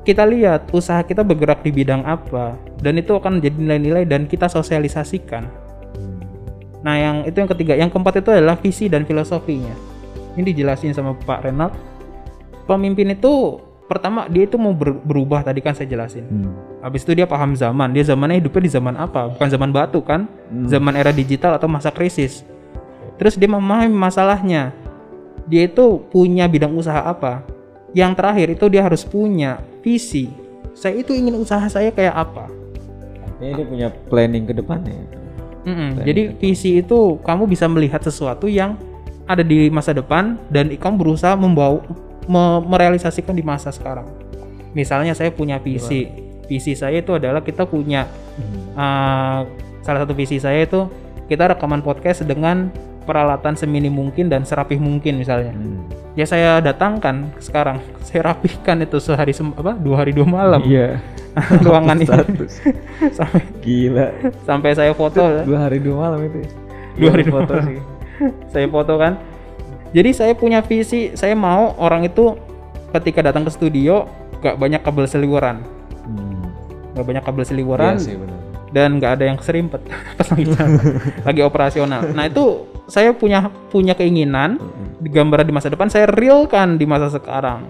kita 0.00 0.22
lihat 0.22 0.70
usaha 0.70 1.02
kita 1.02 1.20
bergerak 1.20 1.60
di 1.60 1.74
bidang 1.74 2.06
apa 2.06 2.54
dan 2.78 2.94
itu 2.94 3.10
akan 3.12 3.38
menjadi 3.38 3.56
nilai-nilai 3.58 4.04
dan 4.06 4.24
kita 4.24 4.46
sosialisasikan. 4.46 5.42
Hmm. 5.92 6.18
Nah, 6.80 6.94
yang 6.94 7.16
itu 7.26 7.36
yang 7.36 7.50
ketiga, 7.50 7.74
yang 7.74 7.90
keempat 7.90 8.22
itu 8.22 8.30
adalah 8.30 8.54
visi 8.54 8.86
dan 8.86 9.02
filosofinya. 9.02 9.74
Ini 10.32 10.46
dijelasin 10.46 10.94
sama 10.94 11.10
Pak 11.12 11.42
Renat. 11.42 11.74
Pemimpin 12.64 13.10
itu 13.10 13.58
pertama 13.86 14.26
dia 14.26 14.44
itu 14.46 14.58
mau 14.58 14.74
ber- 14.74 14.98
berubah 15.02 15.46
tadi 15.46 15.62
kan 15.62 15.72
saya 15.72 15.86
jelasin. 15.86 16.26
Hmm. 16.26 16.52
Habis 16.82 17.06
itu 17.06 17.14
dia 17.14 17.26
paham 17.26 17.54
zaman. 17.54 17.94
Dia 17.94 18.04
zamannya 18.06 18.42
hidupnya 18.42 18.62
di 18.66 18.72
zaman 18.74 18.94
apa? 18.98 19.30
Bukan 19.32 19.48
zaman 19.48 19.70
batu 19.70 20.02
kan? 20.02 20.26
Hmm. 20.50 20.66
Zaman 20.66 20.94
era 20.98 21.14
digital 21.14 21.56
atau 21.56 21.70
masa 21.70 21.94
krisis. 21.94 22.42
Terus 23.16 23.38
dia 23.38 23.48
memahami 23.48 23.94
masalahnya. 23.94 24.74
Dia 25.46 25.70
itu 25.70 26.02
punya 26.10 26.50
bidang 26.50 26.74
usaha 26.74 27.06
apa? 27.06 27.46
Yang 27.94 28.12
terakhir 28.18 28.46
itu 28.58 28.64
dia 28.68 28.82
harus 28.82 29.06
punya 29.06 29.62
visi. 29.80 30.28
Saya 30.76 31.00
itu 31.00 31.16
ingin 31.16 31.38
usaha 31.38 31.64
saya 31.70 31.88
kayak 31.94 32.12
apa? 32.12 32.50
Artinya 33.24 33.52
dia 33.56 33.66
punya 33.66 33.88
planning 34.10 34.44
ke 34.44 34.52
depannya. 34.52 34.98
Mm-mm. 35.66 36.02
Jadi 36.04 36.22
visi 36.38 36.78
itu 36.78 37.18
kamu 37.26 37.50
bisa 37.50 37.66
melihat 37.66 37.98
sesuatu 37.98 38.46
yang 38.46 38.78
ada 39.26 39.42
di 39.42 39.66
masa 39.66 39.90
depan 39.90 40.38
dan 40.46 40.70
kamu 40.70 40.94
berusaha 41.02 41.34
membawa 41.34 41.82
me- 42.26 42.62
merealisasikan 42.62 43.32
di 43.32 43.40
masa 43.40 43.70
sekarang. 43.70 44.06
Misalnya 44.72 45.12
saya 45.12 45.30
punya 45.30 45.56
visi. 45.56 46.06
Visi 46.46 46.72
saya 46.72 47.00
itu 47.00 47.10
adalah 47.10 47.40
kita 47.40 47.66
punya 47.66 48.06
uh, 48.74 49.42
salah 49.80 50.00
satu 50.00 50.12
visi 50.12 50.38
saya 50.38 50.62
itu 50.62 50.86
kita 51.26 51.48
rekaman 51.48 51.80
podcast 51.80 52.22
dengan 52.22 52.70
peralatan 53.02 53.54
semini 53.54 53.86
mungkin 53.86 54.26
dan 54.26 54.42
serapih 54.42 54.76
mungkin 54.76 55.16
misalnya. 55.16 55.50
Hmm. 55.50 55.82
Ya 56.14 56.22
saya 56.22 56.58
datangkan 56.58 57.34
sekarang, 57.38 57.82
saya 58.06 58.30
rapihkan 58.30 58.78
itu 58.80 58.98
sehari 58.98 59.30
sem- 59.30 59.54
apa 59.54 59.74
dua 59.74 59.96
hari 60.00 60.10
dua 60.10 60.22
malam 60.24 60.62
Iya. 60.62 61.02
ruangan 61.66 61.98
ini 61.98 62.06
Status. 62.06 62.52
sampai 63.18 63.42
Gila. 63.60 64.06
sampai 64.42 64.70
saya 64.72 64.92
foto 64.92 65.20
Dua 65.42 65.58
hari 65.60 65.76
dua 65.78 65.96
malam 66.00 66.20
itu. 66.24 66.40
ya? 66.40 66.48
Dua 66.96 67.08
hari 67.10 67.22
Iya, 67.22 67.28
dua 67.28 67.36
foto 67.36 67.52
malam. 67.52 67.66
sih. 67.66 67.78
saya 68.48 68.66
foto 68.66 68.92
kan 68.96 69.12
jadi 69.96 70.12
saya 70.12 70.32
punya 70.36 70.60
visi 70.60 71.16
saya 71.16 71.32
mau 71.32 71.72
orang 71.80 72.04
itu 72.04 72.36
ketika 72.92 73.24
datang 73.24 73.48
ke 73.48 73.50
studio 73.56 74.04
gak 74.44 74.60
banyak 74.60 74.84
kabel 74.84 75.08
seliweran. 75.08 75.64
Hmm. 76.04 76.52
gak 76.92 77.04
banyak 77.08 77.24
kabel 77.24 77.44
seliweran 77.48 77.96
Iya 77.96 78.04
sih 78.04 78.16
dan 78.76 79.00
nggak 79.00 79.12
ada 79.16 79.24
yang 79.32 79.38
keserimpet. 79.40 79.80
Pas 80.20 80.28
lagi 80.28 80.44
lagi 81.24 81.40
operasional. 81.40 82.12
Nah 82.12 82.28
itu 82.28 82.68
saya 82.92 83.16
punya 83.16 83.48
punya 83.72 83.96
keinginan 83.96 84.60
di 85.00 85.08
gambaran 85.08 85.48
di 85.48 85.54
masa 85.54 85.72
depan 85.72 85.88
saya 85.88 86.04
realkan 86.12 86.76
di 86.76 86.84
masa 86.84 87.08
sekarang. 87.08 87.64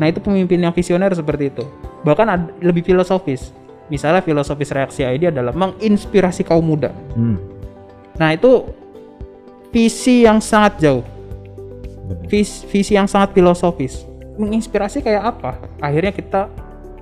Nah 0.00 0.06
itu 0.08 0.24
pemimpin 0.24 0.62
yang 0.62 0.72
visioner 0.72 1.12
seperti 1.12 1.52
itu. 1.52 1.68
Bahkan 2.00 2.26
ad- 2.32 2.52
lebih 2.64 2.80
filosofis. 2.80 3.52
Misalnya 3.92 4.24
filosofis 4.24 4.72
reaksi 4.72 5.04
ID 5.04 5.32
adalah 5.36 5.52
menginspirasi 5.52 6.48
kaum 6.48 6.64
muda. 6.64 6.96
Hmm. 7.12 7.36
nah 8.18 8.34
itu 8.34 8.66
visi 9.70 10.26
yang 10.26 10.42
sangat 10.42 10.82
jauh 10.82 11.06
Benar. 12.08 12.24
vis- 12.26 12.64
visi 12.64 12.92
yang 12.92 13.04
sangat 13.04 13.32
filosofis 13.32 14.08
menginspirasi 14.34 15.00
kayak 15.00 15.22
apa 15.28 15.50
akhirnya 15.78 16.10
kita 16.10 16.48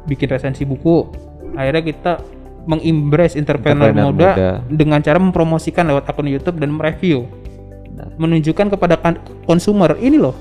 bikin 0.04 0.26
resensi 0.26 0.62
buku 0.62 1.06
akhirnya 1.54 1.82
kita 1.82 2.12
mengimbres 2.66 3.34
entrepreneur 3.34 3.94
Entrepreneur 3.94 4.10
muda, 4.10 4.30
muda. 4.32 4.50
dengan 4.66 4.98
cara 4.98 5.18
mempromosikan 5.18 5.86
lewat 5.86 6.04
akun 6.04 6.26
YouTube 6.26 6.58
dan 6.58 6.70
mereview 6.70 7.24
menunjukkan 8.16 8.66
kepada 8.68 8.96
kan- 8.96 9.20
konsumer 9.44 9.94
ini 9.96 10.18
loh 10.18 10.34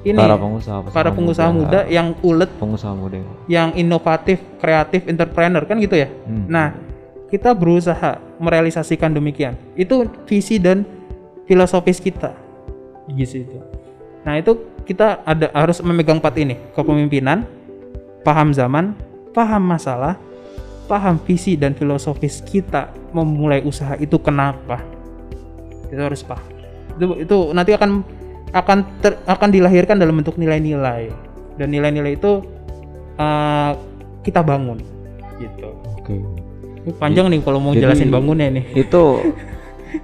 ini 0.00 0.16
para 0.16 0.34
pengusaha 0.34 0.78
para 0.88 1.10
pengusaha 1.12 1.50
muda 1.52 1.84
yang 1.86 2.16
ulet 2.20 2.48
pengusaha 2.56 2.96
muda 2.96 3.20
yang 3.46 3.76
inovatif 3.76 4.40
kreatif 4.56 5.04
entrepreneur 5.04 5.60
kan 5.62 5.76
gitu 5.76 5.94
ya 5.94 6.08
Hmm. 6.24 6.48
Nah, 6.48 6.72
kita 7.28 7.54
berusaha 7.54 8.18
merealisasikan 8.38 9.14
demikian. 9.14 9.54
Itu 9.72 10.02
visi 10.26 10.58
dan 10.58 10.82
filosofis 11.44 12.02
kita. 12.02 12.34
Gitu 13.06 13.46
itu. 13.46 13.58
Nah, 14.20 14.36
itu 14.36 14.52
kita 14.84 15.22
ada 15.22 15.48
harus 15.54 15.80
memegang 15.80 16.18
empat 16.18 16.34
ini, 16.36 16.58
kepemimpinan, 16.74 17.46
paham 18.20 18.52
zaman, 18.52 18.92
paham 19.30 19.62
masalah, 19.62 20.18
paham 20.84 21.16
visi 21.22 21.54
dan 21.54 21.72
filosofis 21.72 22.42
kita 22.42 22.90
memulai 23.10 23.62
usaha 23.62 23.94
itu 23.96 24.18
kenapa. 24.18 24.82
Itu 25.88 26.00
harus 26.00 26.20
paham. 26.20 26.44
Itu, 26.94 27.04
itu 27.16 27.36
nanti 27.54 27.72
akan 27.72 27.90
akan 28.50 28.78
ter- 28.98 29.20
akan 29.24 29.48
dilahirkan 29.48 29.96
dalam 29.96 30.18
bentuk 30.18 30.36
nilai-nilai. 30.36 31.08
Dan 31.56 31.70
nilai-nilai 31.70 32.16
itu 32.16 32.40
eh, 33.16 33.72
kita 34.20 34.40
bangun 34.40 34.80
gitu. 35.36 35.72
oke 35.96 36.12
Ini 36.80 36.92
panjang 36.96 37.28
nih 37.28 37.40
kalau 37.40 37.60
mau 37.60 37.72
Jadi- 37.72 37.84
jelasin 37.84 38.08
bangunnya 38.08 38.48
nih. 38.48 38.64
itu 38.76 39.02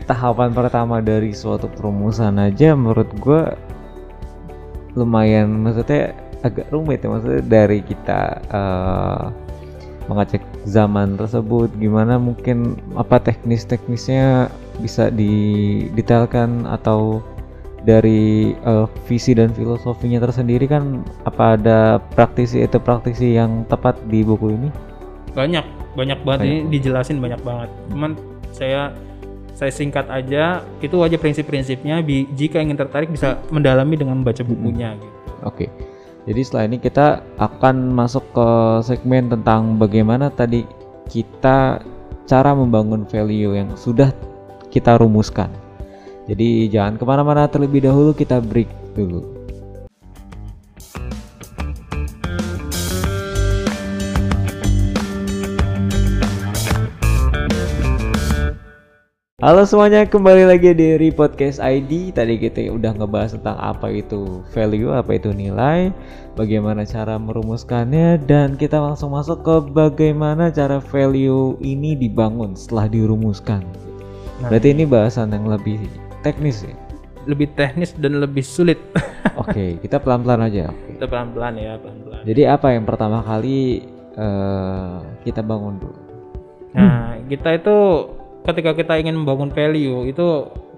tahapan 0.05 0.53
pertama 0.53 1.01
dari 1.01 1.33
suatu 1.33 1.69
perumusan 1.69 2.37
aja 2.37 2.73
menurut 2.73 3.09
gua 3.17 3.57
lumayan 4.97 5.63
maksudnya 5.63 6.17
agak 6.43 6.69
rumit 6.73 7.05
ya 7.05 7.09
maksudnya 7.13 7.43
dari 7.45 7.81
kita 7.85 8.41
eh, 8.49 9.25
mengecek 10.07 10.43
zaman 10.65 11.19
tersebut 11.19 11.71
gimana 11.77 12.17
mungkin 12.17 12.79
apa 12.95 13.19
teknis-teknisnya 13.19 14.49
bisa 14.81 15.11
didetailkan 15.11 16.65
atau 16.67 17.21
dari 17.87 18.55
eh, 18.57 18.87
visi 19.07 19.37
dan 19.37 19.55
filosofinya 19.55 20.19
tersendiri 20.19 20.67
kan 20.67 21.05
apa 21.29 21.61
ada 21.61 22.03
praktisi 22.17 22.65
itu 22.65 22.81
praktisi 22.83 23.39
yang 23.39 23.63
tepat 23.71 23.95
di 24.11 24.27
buku 24.27 24.57
ini 24.57 24.71
Banyak, 25.37 25.67
banyak 25.93 26.19
banget 26.25 26.41
Banyak 26.49 26.57
ini 26.57 26.73
dijelasin 26.73 27.21
banyak 27.21 27.41
banget. 27.45 27.69
Cuman 27.93 28.17
saya 28.57 28.97
saya 29.57 29.73
singkat 29.73 30.05
aja 30.13 30.61
itu 30.85 31.01
aja 31.01 31.17
prinsip-prinsipnya 31.17 32.05
bi- 32.05 32.29
jika 32.37 32.61
ingin 32.61 32.77
tertarik 32.77 33.09
bisa 33.09 33.41
mendalami 33.49 33.97
dengan 33.97 34.21
membaca 34.21 34.45
bukunya 34.45 34.93
gitu. 35.01 35.17
Oke. 35.49 35.67
Jadi 36.29 36.41
setelah 36.45 36.65
ini 36.69 36.77
kita 36.77 37.25
akan 37.41 37.97
masuk 37.97 38.23
ke 38.37 38.49
segmen 38.85 39.33
tentang 39.33 39.81
bagaimana 39.81 40.29
tadi 40.29 40.69
kita 41.09 41.81
cara 42.27 42.51
membangun 42.53 43.07
value 43.09 43.57
yang 43.57 43.73
sudah 43.79 44.13
kita 44.69 44.99
rumuskan. 45.01 45.49
Jadi 46.27 46.67
jangan 46.67 46.99
ke 46.99 47.05
mana-mana 47.07 47.47
terlebih 47.47 47.87
dahulu 47.87 48.11
kita 48.13 48.43
break 48.43 48.67
dulu. 48.99 49.36
Halo 59.47 59.63
semuanya, 59.63 60.03
kembali 60.03 60.43
lagi 60.43 60.75
di 60.75 60.99
Repodcast 60.99 61.63
ID. 61.63 62.11
Tadi 62.11 62.35
kita 62.35 62.67
udah 62.67 62.99
ngebahas 62.99 63.39
tentang 63.39 63.55
apa 63.63 63.95
itu 63.95 64.43
value, 64.51 64.91
apa 64.91 65.23
itu 65.23 65.31
nilai, 65.31 65.95
bagaimana 66.35 66.83
cara 66.83 67.15
merumuskannya, 67.15 68.27
dan 68.27 68.59
kita 68.59 68.83
langsung 68.83 69.15
masuk 69.15 69.47
ke 69.47 69.71
bagaimana 69.71 70.51
cara 70.51 70.83
value 70.83 71.55
ini 71.63 71.95
dibangun 71.95 72.59
setelah 72.59 72.91
dirumuskan. 72.91 73.63
Nah, 74.43 74.51
Berarti 74.51 74.75
ini 74.75 74.83
bahasan 74.83 75.31
yang 75.31 75.47
lebih 75.47 75.79
teknis 76.27 76.67
ya. 76.67 76.75
lebih 77.31 77.47
teknis 77.55 77.95
dan 78.03 78.19
lebih 78.19 78.43
sulit. 78.43 78.83
Oke, 79.47 79.79
kita 79.79 80.03
pelan-pelan 80.03 80.43
aja. 80.43 80.75
Kita 80.91 81.07
pelan-pelan 81.07 81.55
ya, 81.55 81.79
pelan-pelan. 81.79 82.27
Jadi 82.27 82.43
apa 82.51 82.75
yang 82.75 82.83
pertama 82.83 83.23
kali 83.23 83.87
eh, 84.11 84.99
kita 85.23 85.39
bangun 85.39 85.79
dulu? 85.79 85.99
Nah, 86.75 87.15
kita 87.31 87.63
itu 87.63 87.77
ketika 88.47 88.71
kita 88.73 88.95
ingin 88.97 89.19
membangun 89.19 89.51
value 89.51 90.07
itu 90.07 90.27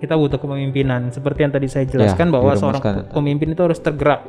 kita 0.00 0.16
butuh 0.16 0.40
kepemimpinan. 0.40 1.12
Seperti 1.12 1.44
yang 1.44 1.52
tadi 1.52 1.68
saya 1.68 1.84
jelaskan 1.84 2.30
Ya, 2.30 2.32
bahwa 2.32 2.52
seorang 2.56 2.82
itu. 2.82 3.12
pemimpin 3.12 3.48
itu 3.52 3.62
harus 3.62 3.78
tergerak, 3.78 4.24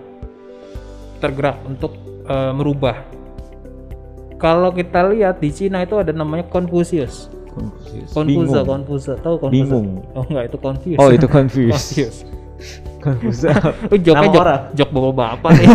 tergerak 1.23 1.57
untuk 1.63 1.95
eh, 2.27 2.51
merubah. 2.53 2.99
Kalau 4.39 4.71
kita 4.71 5.03
lihat 5.11 5.43
di 5.43 5.51
Cina 5.51 5.83
itu 5.83 5.99
ada 5.99 6.15
namanya 6.15 6.47
Confucius. 6.47 7.27
Confucius. 7.51 8.07
Confucius. 8.15 8.63
Confucius, 8.63 9.19
tahu 9.19 9.35
Confucius? 9.35 9.67
Bingung. 9.67 9.87
Oh 10.15 10.23
enggak, 10.23 10.43
itu 10.47 10.57
Confucius. 10.57 10.99
Oh 10.99 11.09
itu 11.11 11.27
confused. 11.27 12.23
Confucius. 12.99 13.47
Confused. 13.47 13.47
Oh, 13.87 13.97
joknya 13.97 14.19
Nama 14.19 14.27
jok, 14.29 14.41
orang. 14.41 14.61
jok 14.75 14.89
bapak-bapak 14.91 15.51
nih. 15.55 15.67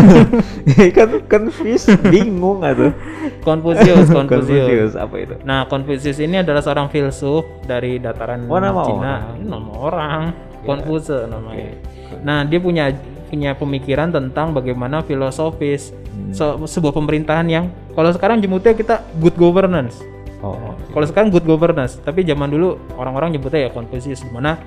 kan 0.92 1.08
confused, 1.24 1.88
bingung 2.04 2.60
atau? 2.60 2.92
Confucius, 3.40 4.06
Confucius. 4.06 4.28
Confucius 4.44 4.92
apa 4.94 5.14
itu? 5.18 5.34
Nah, 5.40 5.64
Confucius 5.64 6.18
ini 6.18 6.36
adalah 6.38 6.60
seorang 6.60 6.88
filsuf 6.88 7.42
dari 7.64 7.96
dataran 7.96 8.44
Oh, 8.44 8.60
nama 8.60 8.82
Cina. 8.82 8.92
orang. 8.92 9.22
Ini 9.34 9.46
Nama 9.46 9.70
orang. 9.74 10.22
Confucius 10.62 11.24
namanya. 11.24 11.72
Oke. 11.72 12.16
Nah, 12.20 12.38
dia 12.44 12.60
punya 12.60 12.84
punya 13.24 13.50
pemikiran 13.52 14.08
tentang 14.08 14.52
bagaimana 14.52 15.00
filosofis 15.00 15.90
Hmm. 16.06 16.30
se- 16.30 16.70
sebuah 16.70 16.94
pemerintahan 16.94 17.42
yang 17.44 17.64
kalau 17.90 18.06
sekarang 18.08 18.38
jemputnya 18.38 18.70
kita 18.70 19.02
good 19.18 19.34
governance. 19.34 19.98
Oh, 20.38 20.54
oke. 20.54 20.92
Kalau 20.92 21.06
sekarang 21.08 21.28
good 21.28 21.42
governance, 21.42 21.98
tapi 21.98 22.22
zaman 22.22 22.46
dulu 22.46 22.76
orang-orang 22.94 23.32
nyebutnya 23.32 23.66
ya 23.66 23.70
Confucius 23.70 24.20
di 24.20 24.28
mana 24.28 24.60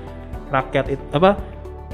rakyat 0.48 0.86
itu 0.90 1.04
apa 1.12 1.38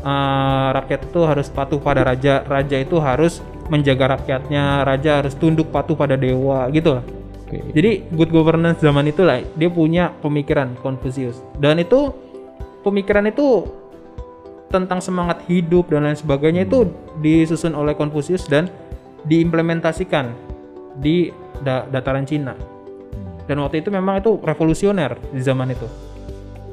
eh, 0.04 0.68
rakyat 0.76 1.02
itu 1.08 1.22
harus 1.24 1.48
patuh 1.48 1.80
pada 1.80 2.04
raja, 2.04 2.44
raja 2.44 2.78
itu 2.78 3.00
harus 3.00 3.40
menjaga 3.72 4.20
rakyatnya, 4.20 4.84
raja 4.84 5.24
harus 5.24 5.34
tunduk 5.40 5.72
patuh 5.72 5.96
pada 5.96 6.20
dewa 6.20 6.68
gitu 6.70 7.00
lah. 7.00 7.06
Oke. 7.48 7.60
Jadi 7.72 7.92
good 8.12 8.32
governance 8.34 8.84
zaman 8.84 9.08
itulah 9.08 9.40
dia 9.56 9.70
punya 9.72 10.12
pemikiran 10.20 10.76
Confucius 10.82 11.40
dan 11.62 11.80
itu 11.80 12.12
pemikiran 12.84 13.30
itu 13.30 13.64
tentang 14.74 14.98
semangat 15.06 15.46
hidup 15.46 15.86
dan 15.94 16.10
lain 16.10 16.18
sebagainya 16.18 16.66
itu 16.66 16.90
disusun 17.22 17.78
oleh 17.78 17.94
Confucius 17.94 18.50
dan 18.50 18.74
diimplementasikan 19.30 20.34
di 20.98 21.30
da- 21.62 21.86
dataran 21.86 22.26
Cina. 22.26 22.58
Dan 23.46 23.62
waktu 23.62 23.86
itu 23.86 23.94
memang 23.94 24.18
itu 24.18 24.42
revolusioner 24.42 25.14
di 25.30 25.42
zaman 25.46 25.78
itu. 25.78 25.86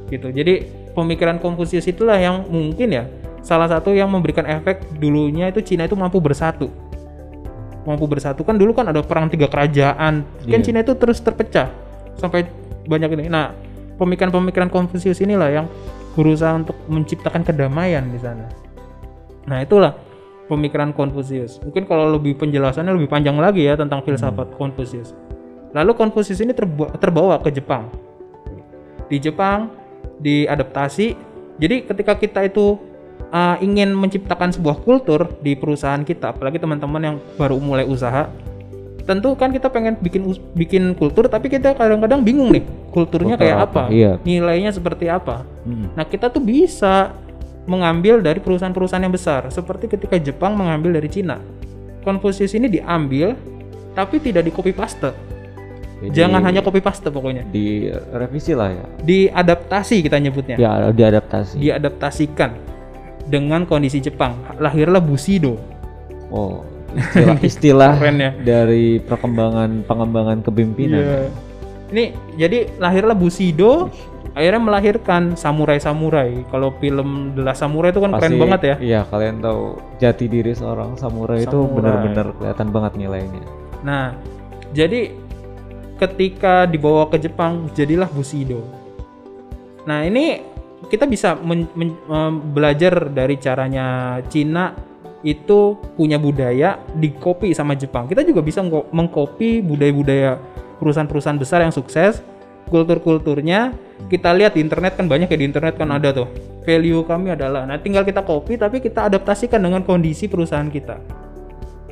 Gitu. 0.09 0.33
Jadi 0.33 0.55
pemikiran 0.97 1.37
Konfusius 1.39 1.85
itulah 1.87 2.17
yang 2.17 2.49
mungkin 2.49 2.89
ya 2.89 3.05
salah 3.41 3.69
satu 3.69 3.93
yang 3.93 4.09
memberikan 4.13 4.45
efek 4.45 4.85
dulunya 5.01 5.49
itu 5.49 5.61
Cina 5.65 5.89
itu 5.89 5.97
mampu 5.97 6.21
bersatu. 6.21 6.69
Mampu 7.89 8.05
bersatu 8.05 8.45
kan 8.45 8.61
dulu 8.61 8.77
kan 8.77 8.93
ada 8.93 9.01
perang 9.01 9.33
tiga 9.33 9.49
kerajaan. 9.49 10.25
Kan 10.45 10.61
Iya. 10.61 10.65
Cina 10.65 10.85
itu 10.85 10.93
terus 10.97 11.19
terpecah 11.25 11.73
sampai 12.21 12.45
banyak 12.85 13.09
ini. 13.17 13.25
Nah, 13.33 13.57
pemikiran-pemikiran 13.97 14.69
Konfusius 14.69 15.21
inilah 15.25 15.49
yang 15.49 15.67
berusaha 16.13 16.53
untuk 16.53 16.77
menciptakan 16.91 17.41
kedamaian 17.47 18.05
di 18.05 18.21
sana. 18.21 18.49
Nah, 19.49 19.65
itulah 19.65 19.97
pemikiran 20.51 20.93
Konfusius. 20.93 21.57
Mungkin 21.65 21.89
kalau 21.89 22.13
lebih 22.19 22.37
penjelasannya 22.37 22.93
lebih 22.93 23.09
panjang 23.09 23.39
lagi 23.41 23.65
ya 23.65 23.79
tentang 23.79 24.05
filsafat 24.05 24.53
Konfusius. 24.61 25.17
Lalu 25.71 25.95
Konfusius 25.97 26.43
ini 26.43 26.51
terba- 26.53 26.93
terbawa 26.99 27.39
ke 27.41 27.55
Jepang. 27.55 27.89
Di 29.09 29.17
Jepang 29.23 29.71
diadaptasi. 30.21 31.15
Jadi 31.57 31.87
ketika 31.87 32.19
kita 32.19 32.41
itu 32.45 32.90
uh, 33.31 33.57
ingin 33.59 33.95
menciptakan 33.95 34.51
sebuah 34.51 34.83
kultur 34.83 35.39
di 35.41 35.55
perusahaan 35.55 36.03
kita, 36.03 36.35
apalagi 36.35 36.59
teman-teman 36.59 37.03
yang 37.03 37.17
baru 37.35 37.57
mulai 37.59 37.87
usaha, 37.87 38.29
tentu 39.07 39.35
kan 39.35 39.51
kita 39.51 39.67
pengen 39.67 39.97
bikin 39.99 40.23
bikin 40.55 40.95
kultur 40.95 41.27
tapi 41.27 41.51
kita 41.51 41.75
kadang-kadang 41.75 42.23
bingung 42.23 42.53
nih 42.55 42.63
kulturnya 42.95 43.35
Kultur 43.35 43.43
kayak 43.43 43.59
apa? 43.59 43.83
apa, 43.89 43.95
Iya. 43.95 44.13
nilainya 44.23 44.71
seperti 44.71 45.11
apa. 45.11 45.43
Hmm. 45.67 45.91
Nah, 45.95 46.05
kita 46.07 46.31
tuh 46.31 46.43
bisa 46.43 47.15
mengambil 47.67 48.19
dari 48.19 48.43
perusahaan-perusahaan 48.43 49.03
yang 49.03 49.15
besar, 49.15 49.47
seperti 49.51 49.87
ketika 49.87 50.19
Jepang 50.19 50.59
mengambil 50.59 50.99
dari 50.99 51.07
Cina. 51.07 51.39
Konfusius 52.03 52.57
ini 52.57 52.67
diambil, 52.67 53.37
tapi 53.95 54.19
tidak 54.19 54.49
di 54.49 54.53
copy 54.53 54.73
paste. 54.73 55.13
Jadi, 56.01 56.17
Jangan 56.17 56.41
hanya 56.41 56.65
copy 56.65 56.81
paste 56.81 57.13
pokoknya. 57.13 57.45
di 57.53 57.85
revisi 58.17 58.57
lah 58.57 58.73
ya. 58.73 58.85
Diadaptasi 59.05 60.01
kita 60.01 60.17
nyebutnya. 60.17 60.57
Ya, 60.57 60.89
diadaptasi. 60.89 61.61
Diadaptasikan 61.61 62.70
dengan 63.31 63.63
kondisi 63.65 64.03
Jepang. 64.03 64.35
Lahirlah 64.59 64.99
Bushido. 64.99 65.55
Oh, 66.31 66.67
istilah, 66.93 67.39
istilah 67.51 67.93
Keren 67.97 68.19
ya. 68.19 68.31
dari 68.43 68.99
perkembangan 68.99 69.87
pengembangan 69.87 70.43
kepemimpinan. 70.43 71.01
Iya. 71.01 71.19
Ini 71.91 72.05
jadi 72.39 72.59
lahirlah 72.79 73.15
Bushido, 73.15 73.91
akhirnya 74.35 74.63
melahirkan 74.63 75.35
samurai-samurai. 75.35 76.47
Kalau 76.51 76.71
film 76.79 77.35
The 77.35 77.43
Last 77.43 77.63
Samurai 77.63 77.91
itu 77.91 77.99
kan 77.99 78.15
keren 78.15 78.35
Pasti- 78.35 78.43
banget 78.43 78.61
ya. 78.63 78.75
Iya, 78.79 79.01
kalian 79.11 79.43
tahu 79.43 79.63
jati 79.99 80.27
diri 80.27 80.55
seorang 80.55 80.95
samurai, 80.95 81.43
itu 81.43 81.51
Samurai. 81.51 81.75
benar-benar 81.75 82.27
kelihatan 82.39 82.69
banget 82.71 82.93
nilainya. 82.95 83.43
Nah, 83.83 84.15
jadi 84.71 85.11
ketika 85.99 86.65
dibawa 86.65 87.11
ke 87.11 87.19
Jepang 87.19 87.67
jadilah 87.75 88.07
Bushido. 88.07 88.63
Nah, 89.83 90.07
ini 90.07 90.47
kita 90.89 91.05
bisa 91.05 91.37
men- 91.37 91.69
men- 91.77 91.99
belajar 92.55 93.13
dari 93.13 93.37
caranya 93.37 94.19
Cina 94.33 94.73
itu 95.21 95.77
punya 96.01 96.17
budaya 96.17 96.81
dikopi 96.97 97.53
sama 97.53 97.77
Jepang. 97.77 98.09
Kita 98.09 98.25
juga 98.25 98.41
bisa 98.41 98.65
ngko- 98.65 98.89
mengkopi 98.89 99.61
budaya-budaya 99.61 100.41
perusahaan-perusahaan 100.81 101.37
besar 101.37 101.61
yang 101.61 101.75
sukses, 101.75 102.25
kultur-kulturnya. 102.73 103.77
Kita 104.09 104.33
lihat 104.33 104.57
di 104.57 104.65
internet 104.65 104.97
kan 104.97 105.05
banyak 105.05 105.29
ya 105.29 105.37
di 105.37 105.45
internet 105.45 105.77
kan 105.77 105.93
ada 105.93 106.09
tuh. 106.17 106.29
Value 106.65 107.05
kami 107.05 107.37
adalah. 107.37 107.69
Nah, 107.69 107.77
tinggal 107.77 108.01
kita 108.09 108.25
copy 108.25 108.57
tapi 108.57 108.81
kita 108.81 109.13
adaptasikan 109.13 109.61
dengan 109.61 109.85
kondisi 109.85 110.25
perusahaan 110.25 110.73
kita. 110.73 110.97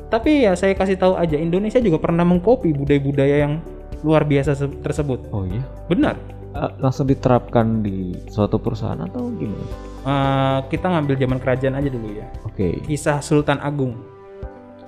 Tapi 0.09 0.49
ya 0.49 0.57
saya 0.57 0.73
kasih 0.73 0.97
tahu 0.97 1.13
aja 1.13 1.37
Indonesia 1.37 1.77
juga 1.77 2.01
pernah 2.01 2.25
mengkopi 2.25 2.73
budaya-budaya 2.73 3.45
yang 3.45 3.61
luar 4.01 4.25
biasa 4.25 4.57
se- 4.57 4.73
tersebut. 4.81 5.29
Oh 5.29 5.45
iya. 5.45 5.61
Benar. 5.85 6.38
Eh, 6.49 6.71
langsung 6.81 7.05
diterapkan 7.05 7.85
di 7.85 8.17
suatu 8.25 8.57
perusahaan 8.57 8.97
atau 8.97 9.29
gimana? 9.37 9.65
Eh, 10.01 10.59
kita 10.73 10.89
ngambil 10.89 11.15
zaman 11.21 11.37
kerajaan 11.37 11.77
aja 11.77 11.89
dulu 11.93 12.09
ya. 12.09 12.25
Oke. 12.41 12.81
Kisah 12.89 13.21
Sultan 13.21 13.61
Agung. 13.61 13.93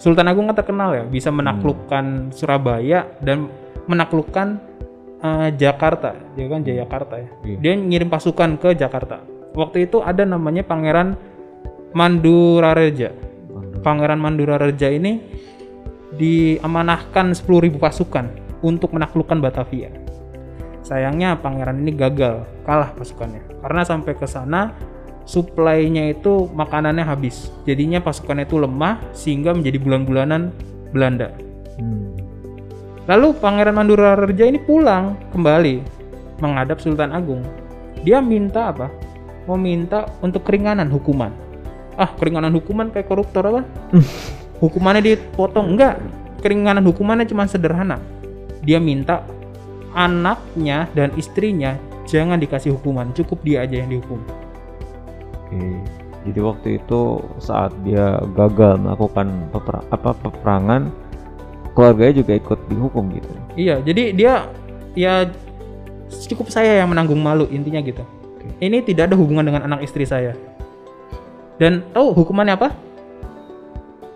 Sultan 0.02 0.26
Agung 0.26 0.50
kan 0.50 0.58
terkenal 0.58 0.98
ya, 0.98 1.04
bisa 1.06 1.30
menaklukkan 1.30 2.34
Surabaya 2.34 3.06
dan 3.22 3.46
menaklukkan 3.86 4.58
eh, 5.22 5.50
Jakarta. 5.54 6.18
Dia 6.34 6.50
kan 6.50 6.66
Jayakarta 6.66 7.16
ya. 7.22 7.30
Iya. 7.46 7.58
Dia 7.62 7.74
ngirim 7.78 8.10
pasukan 8.10 8.58
ke 8.58 8.74
Jakarta. 8.74 9.22
Waktu 9.54 9.86
itu 9.86 10.02
ada 10.02 10.26
namanya 10.26 10.66
Pangeran 10.66 11.14
Mandurareja. 11.94 13.14
Waduh. 13.54 13.86
Pangeran 13.86 14.18
Mandurareja 14.18 14.90
ini 14.90 15.22
diamanahkan 16.18 17.38
10.000 17.38 17.78
pasukan 17.78 18.26
untuk 18.66 18.98
menaklukkan 18.98 19.38
Batavia. 19.38 20.11
Sayangnya 20.92 21.40
pangeran 21.40 21.88
ini 21.88 21.96
gagal, 21.96 22.44
kalah 22.68 22.92
pasukannya. 23.00 23.64
Karena 23.64 23.88
sampai 23.88 24.12
ke 24.12 24.28
sana 24.28 24.76
suplainya 25.24 26.12
itu 26.12 26.52
makanannya 26.52 27.08
habis. 27.08 27.48
Jadinya 27.64 28.04
pasukannya 28.04 28.44
itu 28.44 28.60
lemah 28.60 29.00
sehingga 29.16 29.56
menjadi 29.56 29.80
bulan-bulanan 29.80 30.52
Belanda. 30.92 31.32
Hmm. 31.80 32.12
Lalu 33.08 33.40
Pangeran 33.40 33.80
Mandurareja 33.80 34.44
ini 34.44 34.60
pulang 34.60 35.16
kembali 35.32 35.80
menghadap 36.44 36.84
Sultan 36.84 37.16
Agung. 37.16 37.40
Dia 38.04 38.20
minta 38.20 38.76
apa? 38.76 38.92
Mau 39.48 39.56
minta 39.56 40.12
untuk 40.20 40.44
keringanan 40.44 40.92
hukuman. 40.92 41.32
Ah, 41.96 42.12
keringanan 42.20 42.52
hukuman 42.52 42.92
kayak 42.92 43.08
koruptor 43.08 43.48
apa? 43.48 43.62
Hukumannya 44.62 45.02
dipotong 45.08 45.72
enggak. 45.72 46.04
Keringanan 46.44 46.84
hukumannya 46.84 47.24
cuma 47.32 47.48
sederhana. 47.48 47.98
Dia 48.62 48.78
minta 48.78 49.24
anaknya 49.94 50.88
dan 50.96 51.12
istrinya 51.16 51.76
jangan 52.08 52.40
dikasih 52.40 52.76
hukuman, 52.76 53.12
cukup 53.16 53.40
dia 53.44 53.64
aja 53.64 53.80
yang 53.80 53.90
dihukum. 53.90 54.20
Oke. 55.48 55.62
Jadi 56.22 56.40
waktu 56.40 56.68
itu 56.78 57.18
saat 57.42 57.74
dia 57.82 58.22
gagal 58.38 58.78
melakukan 58.78 59.50
peper- 59.50 59.86
apa 59.90 60.14
peperangan, 60.14 60.94
keluarganya 61.74 62.22
juga 62.22 62.32
ikut 62.38 62.60
dihukum 62.70 63.10
gitu. 63.10 63.32
Iya, 63.58 63.82
jadi 63.82 64.04
dia 64.14 64.34
ya 64.94 65.26
cukup 66.30 66.54
saya 66.54 66.78
yang 66.84 66.94
menanggung 66.94 67.18
malu 67.18 67.50
intinya 67.50 67.82
gitu. 67.82 68.06
Ini 68.62 68.86
tidak 68.86 69.10
ada 69.10 69.16
hubungan 69.18 69.46
dengan 69.50 69.66
anak 69.66 69.82
istri 69.82 70.06
saya. 70.06 70.38
Dan 71.58 71.82
tahu 71.94 72.14
hukumannya 72.14 72.58
apa? 72.58 72.70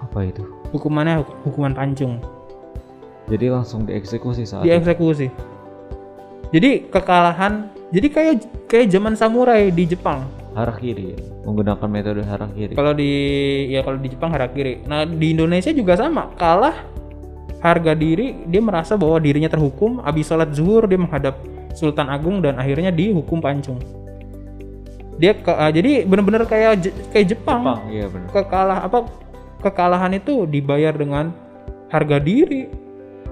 Apa 0.01 0.29
itu? 0.29 0.45
Hukumannya 0.73 1.21
huk- 1.25 1.38
hukuman 1.45 1.73
pancung, 1.73 2.21
Jadi 3.25 3.49
langsung 3.49 3.89
dieksekusi 3.89 4.45
saat 4.45 4.61
itu. 4.61 4.69
Jadi 6.53 6.89
kekalahan, 6.89 7.69
jadi 7.89 8.08
kayak 8.12 8.36
kayak 8.69 8.88
zaman 8.91 9.13
samurai 9.17 9.69
di 9.73 9.86
Jepang. 9.89 10.25
harakiri 10.55 11.12
ya. 11.12 11.19
Menggunakan 11.43 11.88
metode 11.91 12.23
harakiri. 12.23 12.79
Kalau 12.79 12.95
di 12.95 13.12
ya 13.75 13.84
kalau 13.84 13.99
di 13.99 14.08
Jepang 14.08 14.31
harakiri. 14.31 14.88
Nah, 14.88 15.03
di 15.03 15.36
Indonesia 15.36 15.67
juga 15.75 15.99
sama. 15.99 16.31
Kalah 16.39 16.79
harga 17.60 17.91
diri, 17.91 18.47
dia 18.47 18.63
merasa 18.63 18.95
bahwa 18.95 19.19
dirinya 19.19 19.51
terhukum, 19.51 19.99
habis 19.99 20.31
sholat 20.31 20.55
zuhur 20.55 20.88
dia 20.88 20.95
menghadap 20.95 21.36
Sultan 21.75 22.08
Agung 22.08 22.39
dan 22.39 22.55
akhirnya 22.55 22.88
dihukum 22.93 23.43
pancung. 23.43 23.84
Dia 25.19 25.36
ke, 25.36 25.51
ah, 25.51 25.71
jadi 25.71 26.08
benar-benar 26.08 26.47
kayak 26.47 26.88
kayak 27.12 27.36
Jepang. 27.36 27.67
Jepang, 27.67 27.81
iya 27.91 28.05
benar. 28.08 28.27
Kekalah 28.31 28.79
apa 28.84 28.97
kekalahan 29.60 30.15
itu 30.15 30.47
dibayar 30.47 30.95
dengan 30.95 31.36
harga 31.91 32.17
diri. 32.19 32.85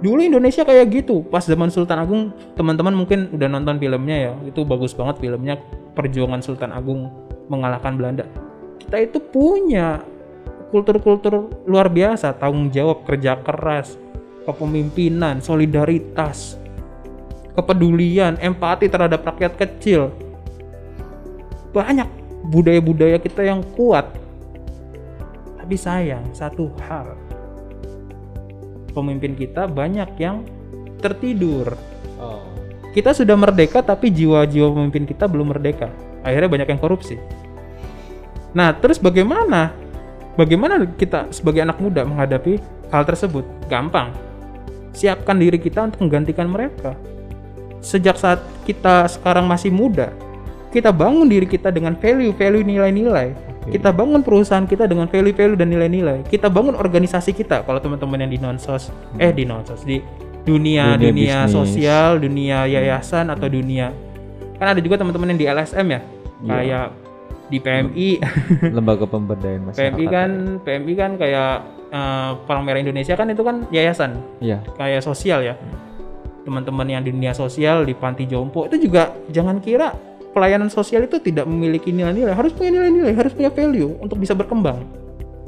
Dulu 0.04 0.20
Indonesia 0.20 0.68
kayak 0.68 0.92
gitu. 0.92 1.24
Pas 1.32 1.48
zaman 1.48 1.72
Sultan 1.72 2.04
Agung, 2.04 2.36
teman-teman 2.60 2.92
mungkin 2.92 3.32
udah 3.32 3.48
nonton 3.48 3.80
filmnya 3.80 4.18
ya. 4.20 4.34
Itu 4.44 4.68
bagus 4.68 4.92
banget 4.92 5.24
filmnya 5.24 5.56
Perjuangan 5.96 6.44
Sultan 6.44 6.76
Agung 6.76 7.08
mengalahkan 7.48 7.96
Belanda. 7.96 8.28
Kita 8.84 9.00
itu 9.00 9.24
punya 9.24 10.04
kultur-kultur 10.76 11.48
luar 11.64 11.88
biasa, 11.88 12.36
tanggung 12.36 12.68
jawab, 12.68 13.08
kerja 13.08 13.40
keras, 13.40 13.96
kepemimpinan, 14.44 15.40
solidaritas, 15.40 16.60
kepedulian, 17.56 18.36
empati 18.44 18.92
terhadap 18.92 19.24
rakyat 19.24 19.56
kecil. 19.56 20.12
Banyak 21.72 22.12
budaya-budaya 22.52 23.24
kita 23.24 23.48
yang 23.48 23.64
kuat. 23.80 24.12
Tapi 25.64 25.76
sayang, 25.80 26.28
satu 26.36 26.68
hal. 26.84 27.23
Pemimpin 28.94 29.34
kita 29.34 29.66
banyak 29.66 30.10
yang 30.22 30.46
tertidur. 31.02 31.74
Oh. 32.22 32.46
Kita 32.94 33.12
sudah 33.12 33.34
merdeka 33.34 33.82
tapi 33.82 34.14
jiwa-jiwa 34.14 34.70
pemimpin 34.70 35.04
kita 35.10 35.26
belum 35.26 35.52
merdeka. 35.52 35.90
Akhirnya 36.22 36.50
banyak 36.50 36.70
yang 36.70 36.80
korupsi. 36.80 37.18
Nah, 38.54 38.72
terus 38.78 39.02
bagaimana? 39.02 39.74
Bagaimana 40.38 40.86
kita 40.86 41.34
sebagai 41.34 41.66
anak 41.66 41.82
muda 41.82 42.06
menghadapi 42.06 42.62
hal 42.94 43.04
tersebut? 43.06 43.42
Gampang. 43.66 44.14
Siapkan 44.94 45.42
diri 45.42 45.58
kita 45.58 45.90
untuk 45.90 46.06
menggantikan 46.06 46.46
mereka. 46.46 46.94
Sejak 47.82 48.16
saat 48.16 48.40
kita 48.64 49.10
sekarang 49.10 49.50
masih 49.50 49.74
muda, 49.74 50.14
kita 50.70 50.94
bangun 50.94 51.28
diri 51.28 51.50
kita 51.50 51.74
dengan 51.74 51.98
value-value 51.98 52.66
nilai-nilai 52.66 53.53
Kita 53.66 53.90
bangun 53.90 54.22
perusahaan 54.22 54.64
kita 54.64 54.86
dengan 54.86 55.08
value-value 55.08 55.56
dan 55.56 55.68
nilai-nilai. 55.68 56.24
Kita 56.24 56.48
bangun 56.48 56.74
organisasi 56.74 57.32
kita. 57.32 57.64
Kalau 57.64 57.80
teman-teman 57.80 58.20
yang 58.20 58.32
di 58.32 58.38
nonsos, 58.38 58.90
eh 59.16 59.30
di 59.30 59.44
nonsos 59.44 59.82
di 59.82 60.04
dunia 60.44 60.94
Dunia 60.94 61.00
dunia, 61.00 61.38
bisnis. 61.42 61.54
sosial, 61.54 62.10
dunia 62.18 62.66
yayasan 62.66 63.30
atau 63.30 63.48
dunia 63.48 63.96
kan 64.54 64.70
ada 64.70 64.80
juga 64.80 64.96
teman-teman 64.96 65.32
yang 65.32 65.40
di 65.40 65.48
LSM 65.50 65.88
ya, 65.88 66.02
Iya. 66.40 66.52
kayak 66.52 66.86
di 67.46 67.58
PMI. 67.58 68.10
lembaga 68.70 69.06
pemberdayaan 69.06 69.62
masyarakat 69.68 69.92
PMI 69.92 70.06
kan 70.06 70.30
PMI 70.62 70.94
kan 70.94 71.12
kayak 71.16 71.52
eh, 71.90 72.30
Palang 72.44 72.64
Merah 72.64 72.80
Indonesia 72.80 73.14
kan 73.14 73.28
itu 73.28 73.40
kan 73.40 73.68
yayasan 73.70 74.20
iya 74.40 74.60
kayak 74.74 75.00
sosial 75.00 75.40
ya 75.42 75.56
teman-teman 76.42 76.88
yang 76.90 77.02
di 77.02 77.12
dunia 77.12 77.32
sosial 77.32 77.84
di 77.84 77.92
panti 77.94 78.24
jompo 78.24 78.68
itu 78.68 78.76
juga 78.82 79.16
jangan 79.28 79.60
kira 79.60 79.96
pelayanan 80.34 80.68
sosial 80.68 81.06
itu 81.06 81.22
tidak 81.22 81.46
memiliki 81.46 81.94
nilai-nilai 81.94 82.34
harus 82.34 82.52
punya 82.52 82.82
nilai-nilai 82.82 83.14
harus 83.14 83.32
punya 83.32 83.54
value 83.54 83.94
untuk 84.02 84.18
bisa 84.18 84.34
berkembang. 84.34 84.82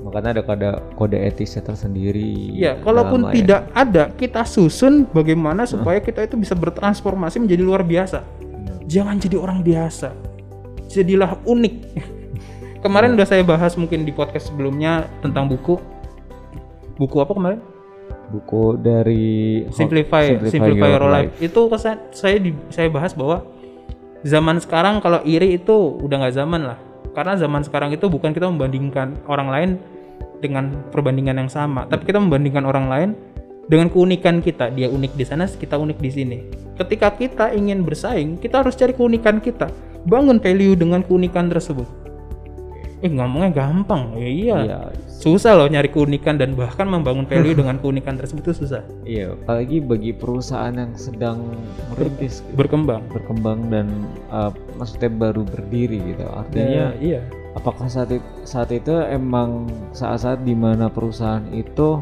Makanya 0.05 0.37
ada 0.37 0.43
kode 0.45 0.69
kode 0.93 1.17
etisnya 1.17 1.65
tersendiri 1.65 2.53
ya 2.53 2.77
kalaupun 2.77 3.33
tidak 3.33 3.73
ada 3.73 4.13
kita 4.13 4.45
susun 4.45 5.09
bagaimana 5.09 5.65
supaya 5.65 5.97
kita 5.97 6.29
itu 6.29 6.37
bisa 6.37 6.53
bertransformasi 6.53 7.41
menjadi 7.41 7.63
luar 7.65 7.81
biasa. 7.81 8.21
Benar. 8.21 8.77
jangan 8.85 9.17
jadi 9.17 9.35
orang 9.41 9.65
biasa. 9.65 10.13
Jadilah 10.85 11.41
unik. 11.49 11.75
Kemarin 12.85 13.17
udah 13.17 13.25
saya 13.25 13.41
bahas 13.41 13.73
mungkin 13.73 14.05
di 14.05 14.13
podcast 14.13 14.53
sebelumnya 14.53 15.09
tentang 15.25 15.49
buku. 15.49 15.81
Buku 17.01 17.17
apa 17.17 17.33
kemarin? 17.33 17.59
Buku 18.29 18.77
dari 18.77 19.65
simplify 19.73 20.37
simplify, 20.47 20.93
your 20.93 21.09
life. 21.09 21.33
itu 21.41 21.61
kesan 21.65 21.97
saya 22.13 22.37
di, 22.37 22.53
saya 22.69 22.87
bahas 22.93 23.17
bahwa 23.17 23.41
zaman 24.25 24.57
sekarang 24.57 24.99
kalau 24.99 25.21
iri 25.21 25.61
itu 25.61 26.01
udah 26.01 26.25
nggak 26.25 26.35
zaman 26.35 26.61
lah. 26.65 26.77
Karena 27.15 27.39
zaman 27.39 27.63
sekarang 27.63 27.95
itu 27.95 28.11
bukan 28.11 28.35
kita 28.35 28.49
membandingkan 28.51 29.15
orang 29.29 29.47
lain 29.47 29.69
dengan 30.43 30.83
perbandingan 30.91 31.39
yang 31.39 31.47
sama 31.47 31.87
tapi 31.87 32.03
kita 32.03 32.19
membandingkan 32.19 32.67
orang 32.67 32.91
lain 32.91 33.09
dengan 33.71 33.87
keunikan 33.87 34.43
kita. 34.43 34.73
Dia 34.73 34.91
unik 34.91 35.15
di 35.15 35.23
sana 35.23 35.47
kita 35.47 35.79
unik 35.79 35.97
di 36.01 36.11
sini. 36.11 36.37
Ketika 36.75 37.15
kita 37.15 37.55
ingin 37.55 37.87
bersaing 37.87 38.41
kita 38.41 38.65
harus 38.65 38.75
cari 38.75 38.91
keunikan 38.91 39.39
kita. 39.39 39.71
Bangun 40.05 40.37
value 40.37 40.77
dengan 40.77 41.01
keunikan 41.01 41.49
tersebut 41.49 42.04
eh 43.05 43.11
ngomongnya 43.13 43.53
gampang. 43.53 44.17
Ya 44.17 44.29
iya. 44.29 44.57
Iya, 44.65 44.79
susah 45.05 45.53
loh 45.53 45.69
nyari 45.69 45.93
keunikan 45.93 46.41
dan 46.41 46.57
bahkan 46.57 46.89
membangun 46.89 47.29
value 47.29 47.53
dengan 47.61 47.77
keunikan 47.77 48.17
tersebut 48.17 48.49
itu 48.49 48.65
susah. 48.65 48.81
Iya, 49.05 49.37
apalagi 49.37 49.77
bagi 49.85 50.11
perusahaan 50.17 50.73
yang 50.73 50.97
sedang 50.97 51.53
merintis, 51.93 52.41
gitu, 52.41 52.57
berkembang. 52.57 53.05
Berkembang 53.13 53.69
dan 53.69 53.87
uh, 54.33 54.49
maksudnya 54.81 55.13
baru 55.13 55.45
berdiri 55.45 56.01
gitu. 56.01 56.25
Artinya, 56.25 56.97
iya. 56.97 57.21
apakah 57.53 57.85
saat 57.85 58.09
itu, 58.09 58.25
saat 58.41 58.73
itu 58.73 58.91
emang 59.05 59.69
saat-saat 59.93 60.41
di 60.41 60.57
mana 60.57 60.89
perusahaan 60.89 61.45
itu 61.53 62.01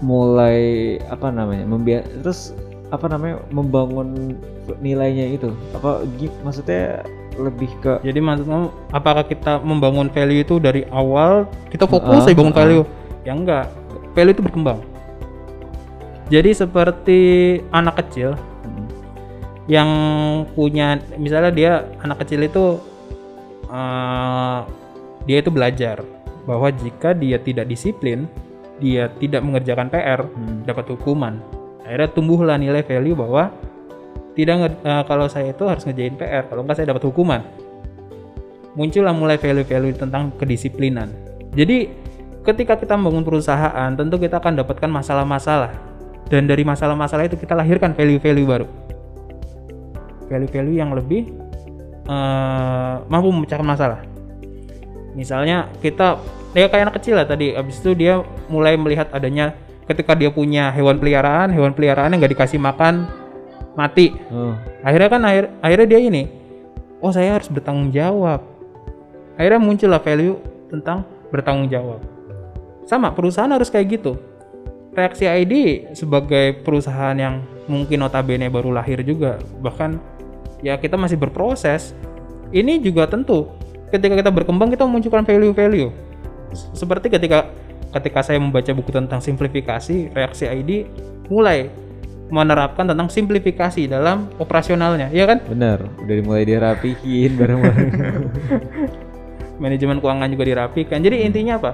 mulai 0.00 0.96
apa 1.12 1.28
namanya, 1.28 1.68
membia 1.68 2.00
terus 2.24 2.56
apa 2.88 3.04
namanya 3.12 3.44
membangun 3.52 4.40
nilainya 4.80 5.36
itu? 5.36 5.52
Apa 5.76 6.08
maksudnya 6.40 7.04
lebih 7.36 7.68
ke 7.84 8.00
jadi 8.00 8.18
maksud 8.18 8.48
kamu 8.48 8.66
apakah 8.90 9.24
kita 9.28 9.60
membangun 9.60 10.08
value 10.08 10.40
itu 10.40 10.56
dari 10.56 10.88
awal 10.88 11.44
kita 11.68 11.84
fokus 11.84 12.24
Heeh, 12.24 12.32
aja 12.32 12.38
bangun 12.38 12.52
heeh. 12.52 12.62
value? 12.64 12.84
Ya 13.26 13.32
enggak. 13.36 13.66
Value 14.16 14.32
itu 14.32 14.42
berkembang. 14.42 14.78
Jadi 16.32 16.50
seperti 16.56 17.20
anak 17.70 18.02
kecil 18.02 18.34
Hmm, 18.66 18.88
yang 19.70 19.90
punya 20.58 20.98
misalnya 21.14 21.52
dia 21.54 21.72
anak 22.02 22.26
kecil 22.26 22.42
itu 22.42 22.64
eh, 23.70 24.58
dia 25.26 25.36
itu 25.38 25.50
belajar 25.54 26.02
bahwa 26.46 26.70
jika 26.70 27.14
dia 27.14 27.38
tidak 27.38 27.66
disiplin 27.70 28.26
dia 28.82 29.08
tidak 29.22 29.42
mengerjakan 29.42 29.86
PR 29.90 30.26
hmm, 30.26 30.66
dapat 30.66 30.84
hukuman. 30.94 31.38
Akhirnya 31.86 32.10
tumbuhlah 32.10 32.58
nilai 32.58 32.82
value 32.82 33.14
bahwa 33.14 33.54
tidak 34.36 34.76
eh, 34.84 35.04
kalau 35.08 35.26
saya 35.32 35.56
itu 35.56 35.64
harus 35.64 35.88
ngerjain 35.88 36.12
PR 36.20 36.44
kalau 36.44 36.60
enggak 36.60 36.76
saya 36.76 36.92
dapat 36.92 37.08
hukuman. 37.08 37.40
Muncullah 38.76 39.16
mulai 39.16 39.40
value-value 39.40 39.96
tentang 39.96 40.36
kedisiplinan. 40.36 41.08
Jadi 41.56 41.88
ketika 42.44 42.76
kita 42.76 42.92
membangun 43.00 43.24
perusahaan 43.24 43.88
tentu 43.96 44.20
kita 44.20 44.36
akan 44.36 44.60
dapatkan 44.60 44.90
masalah-masalah. 44.92 45.72
Dan 46.26 46.50
dari 46.50 46.66
masalah-masalah 46.66 47.30
itu 47.30 47.38
kita 47.38 47.56
lahirkan 47.56 47.96
value-value 47.96 48.44
baru. 48.44 48.66
Value-value 50.28 50.76
yang 50.76 50.92
lebih 50.92 51.32
eh, 52.04 52.94
mampu 53.08 53.32
memecahkan 53.32 53.64
masalah. 53.64 54.04
Misalnya 55.16 55.72
kita 55.80 56.20
ya 56.52 56.68
kayak 56.68 56.92
anak 56.92 57.00
kecil 57.00 57.16
lah 57.16 57.24
tadi. 57.24 57.56
Abis 57.56 57.80
itu 57.80 57.96
dia 57.96 58.20
mulai 58.52 58.76
melihat 58.76 59.08
adanya 59.16 59.56
ketika 59.86 60.12
dia 60.18 60.34
punya 60.34 60.74
hewan 60.74 60.98
peliharaan 60.98 61.54
hewan 61.54 61.70
peliharaan 61.72 62.10
yang 62.10 62.18
nggak 62.18 62.34
dikasih 62.34 62.58
makan 62.58 63.06
mati. 63.76 64.16
Oh, 64.32 64.56
akhirnya 64.80 65.08
kan 65.12 65.22
akhir, 65.22 65.44
akhirnya 65.60 65.86
dia 65.86 66.00
ini 66.00 66.22
oh 67.00 67.12
saya 67.12 67.36
harus 67.36 67.48
bertanggung 67.52 67.92
jawab. 67.92 68.42
Akhirnya 69.36 69.60
muncullah 69.60 70.00
value 70.00 70.40
tentang 70.72 71.04
bertanggung 71.28 71.68
jawab. 71.68 72.00
Sama 72.88 73.12
perusahaan 73.12 73.50
harus 73.52 73.68
kayak 73.68 74.00
gitu. 74.00 74.16
Reaksi 74.96 75.28
ID 75.28 75.54
sebagai 75.92 76.64
perusahaan 76.64 77.12
yang 77.12 77.44
mungkin 77.68 78.00
notabene 78.00 78.48
baru 78.48 78.72
lahir 78.72 79.04
juga 79.04 79.36
bahkan 79.60 80.00
ya 80.64 80.80
kita 80.80 80.96
masih 80.96 81.20
berproses. 81.20 81.92
Ini 82.54 82.80
juga 82.80 83.04
tentu 83.10 83.50
ketika 83.92 84.16
kita 84.16 84.30
berkembang 84.32 84.72
kita 84.72 84.88
memunculkan 84.88 85.26
value-value. 85.26 85.90
Seperti 86.72 87.12
ketika 87.12 87.52
ketika 87.92 88.24
saya 88.24 88.40
membaca 88.40 88.72
buku 88.72 88.88
tentang 88.94 89.20
simplifikasi 89.20 90.14
reaksi 90.14 90.44
ID 90.48 90.88
mulai 91.28 91.68
menerapkan 92.26 92.90
tentang 92.90 93.06
simplifikasi 93.06 93.86
dalam 93.86 94.26
operasionalnya 94.42 95.10
ya 95.14 95.26
kan? 95.30 95.38
Benar, 95.46 95.86
udah 96.02 96.14
dimulai 96.14 96.42
dirapihin 96.42 97.38
bareng-bareng. 97.38 97.90
manajemen 99.58 99.98
keuangan 100.00 100.28
juga 100.32 100.44
dirapikan. 100.44 101.00
Jadi 101.00 101.24
intinya 101.24 101.58
apa? 101.58 101.72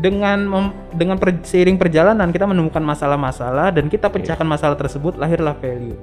Dengan 0.00 0.48
mem- 0.48 0.74
dengan 0.96 1.20
per- 1.20 1.44
seiring 1.44 1.76
perjalanan 1.76 2.32
kita 2.32 2.48
menemukan 2.48 2.80
masalah-masalah 2.80 3.76
dan 3.76 3.92
kita 3.92 4.08
pecahkan 4.08 4.48
masalah 4.48 4.76
tersebut 4.76 5.20
lahirlah 5.20 5.52
value. 5.60 5.96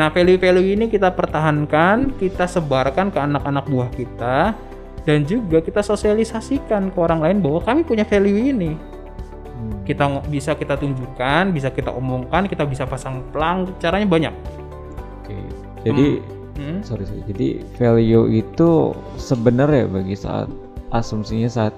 Nah 0.00 0.08
value-value 0.08 0.80
ini 0.80 0.86
kita 0.88 1.12
pertahankan 1.12 2.16
kita 2.16 2.48
sebarkan 2.48 3.12
ke 3.12 3.18
anak-anak 3.20 3.64
buah 3.68 3.90
kita 3.92 4.56
dan 5.04 5.18
juga 5.28 5.60
kita 5.60 5.84
sosialisasikan 5.84 6.88
ke 6.88 6.98
orang 6.98 7.20
lain 7.20 7.38
bahwa 7.44 7.60
kami 7.60 7.84
punya 7.84 8.08
value 8.08 8.40
ini 8.40 8.80
Hmm, 9.60 9.84
kita 9.84 10.24
bisa 10.32 10.56
kita 10.56 10.80
tunjukkan 10.80 11.52
bisa 11.52 11.68
kita 11.68 11.92
omongkan 11.92 12.48
kita 12.48 12.64
bisa 12.64 12.88
pasang 12.88 13.20
pelang 13.28 13.68
caranya 13.76 14.08
banyak. 14.08 14.34
Oke, 15.20 15.36
jadi 15.84 16.24
Hmm. 16.60 16.84
sorry, 16.84 17.08
sorry. 17.08 17.24
jadi 17.24 17.48
value 17.80 18.28
itu 18.44 18.92
sebenarnya 19.16 19.88
bagi 19.88 20.12
saat 20.12 20.48
asumsinya 20.92 21.48
saat 21.48 21.72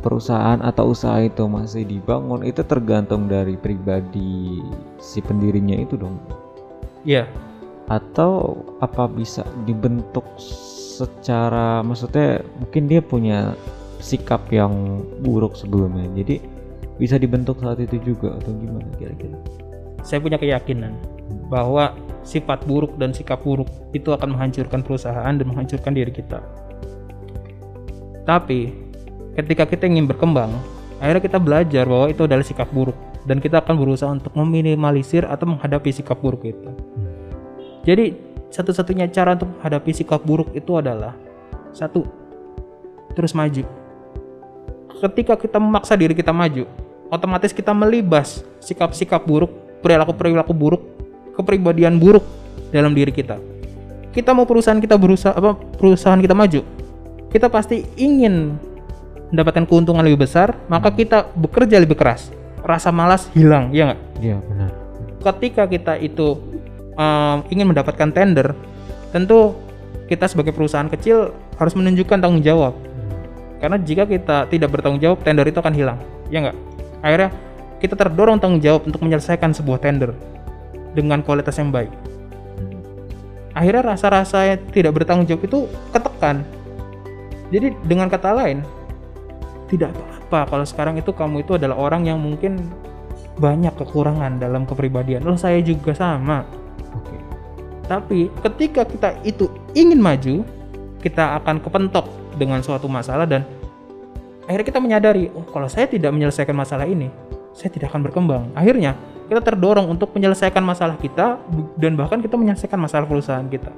perusahaan 0.00 0.60
atau 0.60 0.92
usaha 0.92 1.20
itu 1.20 1.44
masih 1.48 1.84
dibangun 1.88 2.44
itu 2.44 2.60
tergantung 2.64 3.28
dari 3.28 3.56
pribadi 3.56 4.60
si 5.00 5.24
pendirinya 5.24 5.80
itu 5.80 5.96
dong. 5.96 6.20
Iya, 7.04 7.28
atau 7.88 8.64
apa 8.80 9.08
bisa 9.08 9.44
dibentuk 9.68 10.24
secara 10.40 11.84
maksudnya 11.84 12.40
mungkin 12.60 12.88
dia 12.88 13.00
punya 13.04 13.52
sikap 14.00 14.48
yang 14.52 15.04
buruk 15.24 15.56
sebelumnya. 15.56 16.08
Jadi 16.16 16.53
bisa 17.00 17.18
dibentuk 17.18 17.58
saat 17.58 17.80
itu 17.82 17.98
juga 18.02 18.38
atau 18.38 18.54
gimana 18.54 18.86
kira-kira 18.98 19.38
saya 20.04 20.20
punya 20.20 20.36
keyakinan 20.36 20.94
bahwa 21.48 21.96
sifat 22.24 22.64
buruk 22.68 22.96
dan 23.00 23.16
sikap 23.16 23.40
buruk 23.40 23.66
itu 23.96 24.12
akan 24.12 24.36
menghancurkan 24.36 24.84
perusahaan 24.84 25.32
dan 25.32 25.44
menghancurkan 25.48 25.92
diri 25.96 26.12
kita. 26.12 26.44
Tapi 28.28 28.72
ketika 29.36 29.64
kita 29.64 29.88
ingin 29.88 30.04
berkembang, 30.04 30.52
akhirnya 31.00 31.24
kita 31.24 31.38
belajar 31.40 31.84
bahwa 31.88 32.06
itu 32.12 32.22
adalah 32.24 32.44
sikap 32.44 32.68
buruk 32.72 32.96
dan 33.24 33.40
kita 33.40 33.64
akan 33.64 33.76
berusaha 33.80 34.12
untuk 34.12 34.32
meminimalisir 34.36 35.24
atau 35.24 35.48
menghadapi 35.48 35.88
sikap 35.92 36.20
buruk 36.20 36.44
itu. 36.44 36.68
Jadi 37.84 38.16
satu-satunya 38.52 39.08
cara 39.12 39.36
untuk 39.36 39.52
menghadapi 39.56 39.90
sikap 39.92 40.20
buruk 40.24 40.52
itu 40.56 40.72
adalah 40.76 41.16
satu 41.72 42.04
terus 43.12 43.36
maju. 43.36 43.64
Ketika 45.04 45.36
kita 45.36 45.60
memaksa 45.60 45.92
diri 46.00 46.16
kita 46.16 46.32
maju, 46.32 46.64
otomatis 47.14 47.54
kita 47.54 47.70
melibas 47.70 48.42
sikap-sikap 48.58 49.22
buruk, 49.22 49.54
perilaku-perilaku 49.80 50.50
buruk, 50.50 50.82
kepribadian 51.38 52.02
buruk 52.02 52.26
dalam 52.74 52.90
diri 52.90 53.14
kita. 53.14 53.38
Kita 54.10 54.34
mau 54.34 54.46
perusahaan 54.46 54.78
kita 54.82 54.98
berusaha 54.98 55.34
apa 55.34 55.54
perusahaan 55.78 56.18
kita 56.18 56.34
maju, 56.34 56.60
kita 57.30 57.46
pasti 57.46 57.86
ingin 57.94 58.58
mendapatkan 59.30 59.66
keuntungan 59.66 60.02
lebih 60.02 60.26
besar, 60.26 60.54
maka 60.66 60.90
kita 60.90 61.30
bekerja 61.34 61.78
lebih 61.78 61.98
keras. 61.98 62.30
Rasa 62.64 62.90
malas 62.90 63.30
hilang, 63.36 63.70
ya 63.70 63.92
nggak? 63.92 64.00
iya 64.24 64.38
benar 64.40 64.84
ketika 65.24 65.64
kita 65.64 65.96
itu 65.96 66.36
um, 66.94 67.38
ingin 67.48 67.72
mendapatkan 67.72 68.12
tender, 68.12 68.52
tentu 69.10 69.56
kita 70.04 70.28
sebagai 70.28 70.52
perusahaan 70.52 70.88
kecil 70.92 71.32
harus 71.56 71.72
menunjukkan 71.72 72.20
tanggung 72.20 72.44
jawab. 72.44 72.76
Karena 73.58 73.80
jika 73.80 74.04
kita 74.04 74.44
tidak 74.52 74.68
bertanggung 74.76 75.00
jawab, 75.00 75.24
tender 75.24 75.48
itu 75.48 75.56
akan 75.56 75.72
hilang. 75.72 75.98
Ya 76.28 76.44
nggak? 76.44 76.56
Akhirnya 77.04 77.28
kita 77.84 77.92
terdorong 78.00 78.40
tanggung 78.40 78.64
jawab 78.64 78.88
untuk 78.88 79.04
menyelesaikan 79.04 79.52
sebuah 79.52 79.84
tender 79.84 80.16
dengan 80.96 81.20
kualitas 81.20 81.60
yang 81.60 81.68
baik. 81.68 81.92
Akhirnya 83.52 83.92
rasa-rasa 83.92 84.56
yang 84.56 84.60
tidak 84.72 84.96
bertanggung 84.96 85.28
jawab 85.28 85.44
itu 85.44 85.68
ketekan. 85.92 86.40
Jadi 87.52 87.76
dengan 87.84 88.08
kata 88.08 88.32
lain, 88.32 88.64
tidak 89.68 89.92
apa-apa 89.92 90.48
kalau 90.48 90.66
sekarang 90.66 90.96
itu 90.96 91.12
kamu 91.12 91.44
itu 91.44 91.60
adalah 91.60 91.76
orang 91.76 92.08
yang 92.08 92.16
mungkin 92.16 92.64
banyak 93.36 93.76
kekurangan 93.76 94.40
dalam 94.40 94.64
kepribadian. 94.64 95.22
Loh 95.22 95.36
saya 95.36 95.60
juga 95.60 95.92
sama. 95.92 96.48
Oke. 96.96 97.14
Tapi 97.84 98.32
ketika 98.42 98.88
kita 98.88 99.12
itu 99.28 99.46
ingin 99.76 100.00
maju, 100.00 100.40
kita 101.04 101.36
akan 101.42 101.60
kepentok 101.60 102.08
dengan 102.40 102.64
suatu 102.64 102.88
masalah 102.88 103.28
dan 103.28 103.44
akhirnya 104.44 104.66
kita 104.66 104.80
menyadari, 104.80 105.30
oh 105.32 105.46
kalau 105.48 105.68
saya 105.68 105.88
tidak 105.88 106.12
menyelesaikan 106.12 106.54
masalah 106.56 106.84
ini, 106.88 107.08
saya 107.54 107.70
tidak 107.70 107.92
akan 107.92 108.04
berkembang. 108.04 108.50
Akhirnya 108.52 108.96
kita 109.28 109.40
terdorong 109.40 109.88
untuk 109.88 110.12
menyelesaikan 110.12 110.60
masalah 110.60 110.96
kita 111.00 111.40
dan 111.80 111.96
bahkan 111.96 112.20
kita 112.20 112.36
menyelesaikan 112.36 112.76
masalah 112.76 113.08
perusahaan 113.08 113.44
kita. 113.48 113.72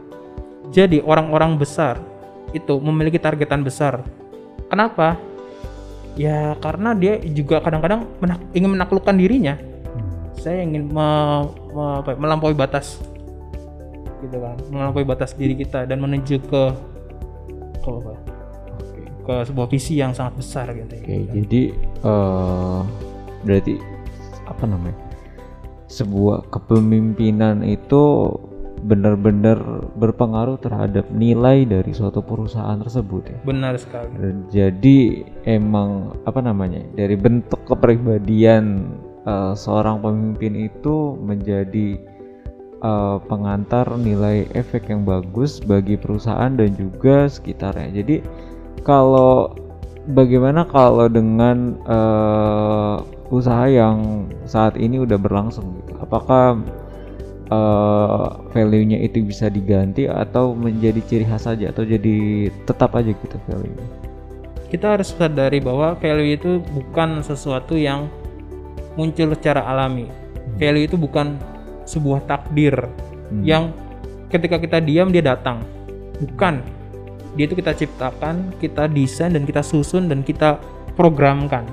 Jadi 0.75 0.99
orang-orang 1.03 1.55
besar 1.55 2.03
itu 2.51 2.79
memiliki 2.83 3.19
targetan 3.23 3.63
besar. 3.63 4.03
Kenapa? 4.67 5.15
Ya 6.19 6.57
karena 6.59 6.97
dia 6.97 7.21
juga 7.23 7.61
kadang-kadang 7.63 8.09
menak- 8.19 8.43
ingin 8.57 8.71
menaklukkan 8.75 9.15
dirinya. 9.15 9.55
Saya 10.41 10.65
ingin 10.67 10.91
me- 10.91 11.49
me- 11.71 11.97
apa 12.03 12.15
ya, 12.15 12.17
melampaui 12.19 12.57
batas 12.57 12.99
gitu 14.25 14.37
kan 14.41 14.57
melampaui 14.73 15.07
batas 15.07 15.37
diri 15.37 15.55
kita 15.55 15.85
dan 15.85 16.01
menuju 16.01 16.41
ke 16.49 16.63
ke 17.85 17.89
apa 17.89 18.13
Oke. 18.17 18.26
Ke 19.27 19.35
sebuah 19.51 19.67
visi 19.67 19.99
yang 19.99 20.15
sangat 20.15 20.39
besar 20.39 20.71
gitu 20.71 20.95
ya. 20.95 21.03
Oke, 21.03 21.17
jadi 21.35 21.63
eh 22.07 22.81
berarti 23.43 23.75
apa 24.47 24.65
namanya? 24.65 24.99
Sebuah 25.91 26.51
kepemimpinan 26.51 27.67
itu 27.67 28.31
benar-benar 28.87 29.89
berpengaruh 29.97 30.61
terhadap 30.61 31.09
nilai 31.11 31.65
dari 31.65 31.91
suatu 31.97 32.21
perusahaan 32.21 32.77
tersebut 32.77 33.23
ya. 33.33 33.39
benar 33.43 33.75
sekali 33.81 34.13
Jadi 34.53 35.27
emang 35.49 36.15
apa 36.29 36.45
namanya? 36.45 36.85
Dari 36.95 37.17
bentuk 37.17 37.59
kepribadian 37.65 38.93
eh, 39.25 39.55
seorang 39.57 40.05
pemimpin 40.05 40.69
itu 40.69 41.17
menjadi 41.19 41.99
eh, 42.85 43.17
pengantar 43.27 43.89
nilai 43.97 44.47
efek 44.53 44.93
yang 44.93 45.03
bagus 45.09 45.59
bagi 45.59 45.97
perusahaan 45.97 46.53
dan 46.53 46.71
juga 46.77 47.27
sekitarnya. 47.27 47.91
Jadi 47.91 48.17
kalau 48.87 49.51
bagaimana 50.15 50.63
kalau 50.71 51.11
dengan 51.11 51.75
eh, 51.83 52.97
usaha 53.35 53.67
yang 53.67 54.31
saat 54.47 54.79
ini 54.79 55.03
udah 55.03 55.19
berlangsung 55.19 55.83
gitu? 55.83 55.99
Apakah 55.99 56.63
eh, 57.51 58.27
value-nya 58.55 59.03
itu 59.03 59.27
bisa 59.27 59.51
diganti 59.51 60.07
atau 60.07 60.55
menjadi 60.55 61.03
ciri 61.03 61.27
khas 61.27 61.51
saja 61.51 61.75
atau 61.75 61.83
jadi 61.83 62.47
tetap 62.71 62.95
aja 62.95 63.11
gitu 63.11 63.37
value-nya? 63.51 64.07
kita 64.67 64.99
harus 64.99 65.15
sadari 65.15 65.63
bahwa 65.63 65.95
value 66.03 66.35
itu 66.35 66.59
bukan 66.75 67.23
sesuatu 67.23 67.79
yang 67.79 68.11
muncul 68.99 69.31
secara 69.39 69.63
alami 69.63 70.11
value 70.59 70.91
itu 70.91 70.99
bukan 70.99 71.39
sebuah 71.87 72.27
takdir 72.27 72.75
Hmm. 73.27 73.43
yang 73.43 73.75
ketika 74.31 74.55
kita 74.55 74.79
diam 74.79 75.11
dia 75.11 75.19
datang 75.19 75.59
bukan 76.23 76.63
dia 77.37 77.45
itu 77.45 77.55
kita 77.55 77.77
ciptakan 77.77 78.57
kita 78.59 78.89
desain 78.89 79.37
dan 79.37 79.45
kita 79.45 79.61
susun 79.61 80.09
dan 80.09 80.25
kita 80.25 80.57
programkan. 80.97 81.69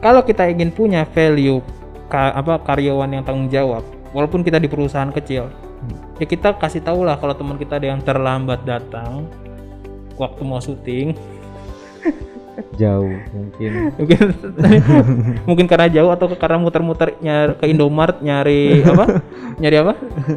Kalau 0.00 0.24
kita 0.24 0.48
ingin 0.48 0.72
punya 0.72 1.04
value 1.04 1.60
ka- 2.08 2.32
apa 2.32 2.56
karyawan 2.64 3.12
yang 3.12 3.22
tanggung 3.22 3.52
jawab 3.52 3.84
walaupun 4.16 4.40
kita 4.40 4.56
di 4.56 4.66
perusahaan 4.66 5.12
kecil 5.12 5.52
ya 6.18 6.26
kita 6.26 6.56
kasih 6.58 6.82
tahu 6.82 7.06
lah 7.06 7.14
kalau 7.20 7.36
teman 7.36 7.60
kita 7.60 7.78
ada 7.78 7.94
yang 7.94 8.02
terlambat 8.02 8.64
datang 8.66 9.28
waktu 10.18 10.42
mau 10.42 10.58
syuting. 10.58 11.14
Jauh 12.74 13.14
mungkin. 13.30 13.94
Mungkin 13.94 14.18
mungkin 15.48 15.66
karena 15.70 15.86
jauh 15.86 16.10
atau 16.10 16.26
karena 16.34 16.58
muter-muter 16.58 17.14
nyari 17.22 17.54
ke 17.54 17.70
Indomaret 17.70 18.18
nyari 18.18 18.82
apa? 18.82 19.22
Nyari 19.62 19.76
apa? 19.78 19.94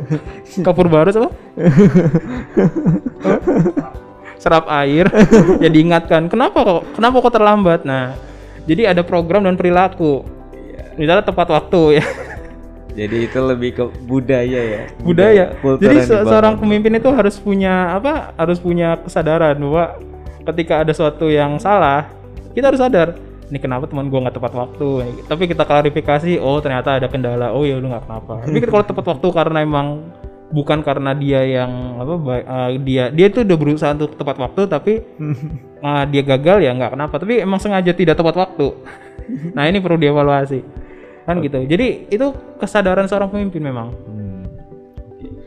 Kapur 0.66 0.86
barus 0.86 1.18
apa 1.18 1.34
serap 4.42 4.66
air 4.74 5.06
ya 5.64 5.70
diingatkan 5.70 6.26
kenapa 6.26 6.66
kok 6.66 6.82
kenapa 6.98 7.22
kok 7.22 7.34
terlambat? 7.38 7.86
Nah 7.86 8.18
jadi 8.66 8.94
ada 8.94 9.02
program 9.06 9.46
dan 9.46 9.58
perilaku. 9.58 10.26
Misalnya 10.98 11.26
tepat 11.26 11.48
waktu 11.50 11.82
ya. 12.02 12.06
Jadi 12.92 13.18
itu 13.24 13.40
lebih 13.40 13.70
ke 13.72 13.84
budaya 14.04 14.62
ya? 14.62 14.84
Budaya. 15.00 15.56
Kultur 15.64 15.88
jadi 15.88 16.04
se- 16.04 16.26
seorang 16.28 16.60
pemimpin 16.60 16.98
itu 17.00 17.08
harus 17.08 17.40
punya 17.40 17.96
apa 17.96 18.36
harus 18.36 18.60
punya 18.60 19.00
kesadaran 19.00 19.56
bahwa 19.56 19.96
ketika 20.52 20.84
ada 20.84 20.92
sesuatu 20.92 21.30
yang 21.30 21.62
salah 21.62 22.10
kita 22.52 22.68
harus 22.68 22.82
sadar 22.82 23.16
ini 23.48 23.60
kenapa 23.60 23.88
teman 23.88 24.12
gua 24.12 24.28
nggak 24.28 24.36
tepat 24.36 24.54
waktu? 24.58 24.90
Tapi 25.28 25.44
kita 25.48 25.64
klarifikasi 25.64 26.40
oh 26.44 26.60
ternyata 26.60 27.00
ada 27.00 27.08
kendala. 27.08 27.56
Oh 27.56 27.64
ya 27.64 27.80
udah 27.80 27.96
nggak 27.96 28.06
kenapa 28.10 28.34
tapi 28.44 28.68
kalau 28.68 28.84
tepat 28.84 29.06
waktu 29.16 29.28
karena 29.32 29.60
emang 29.64 29.88
bukan 30.52 30.84
karena 30.84 31.16
dia 31.16 31.42
yang 31.42 31.72
apa 31.98 32.14
eh, 32.44 32.70
dia 32.84 33.04
dia 33.08 33.26
itu 33.32 33.42
udah 33.42 33.58
berusaha 33.58 33.92
untuk 33.96 34.14
tepat 34.16 34.38
waktu 34.38 34.62
tapi 34.68 34.94
eh, 35.88 36.04
dia 36.12 36.22
gagal 36.22 36.62
ya 36.62 36.72
nggak 36.76 36.92
kenapa 36.94 37.16
tapi 37.18 37.40
emang 37.40 37.58
sengaja 37.58 37.92
tidak 37.92 38.20
tepat 38.20 38.36
waktu 38.36 38.68
nah 39.56 39.64
ini 39.66 39.80
perlu 39.80 39.96
dievaluasi 39.96 40.60
kan 41.24 41.40
gitu 41.40 41.64
jadi 41.64 42.12
itu 42.12 42.28
kesadaran 42.58 43.08
seorang 43.08 43.32
pemimpin 43.32 43.64
memang 43.64 43.90
Hmm. 44.06 44.44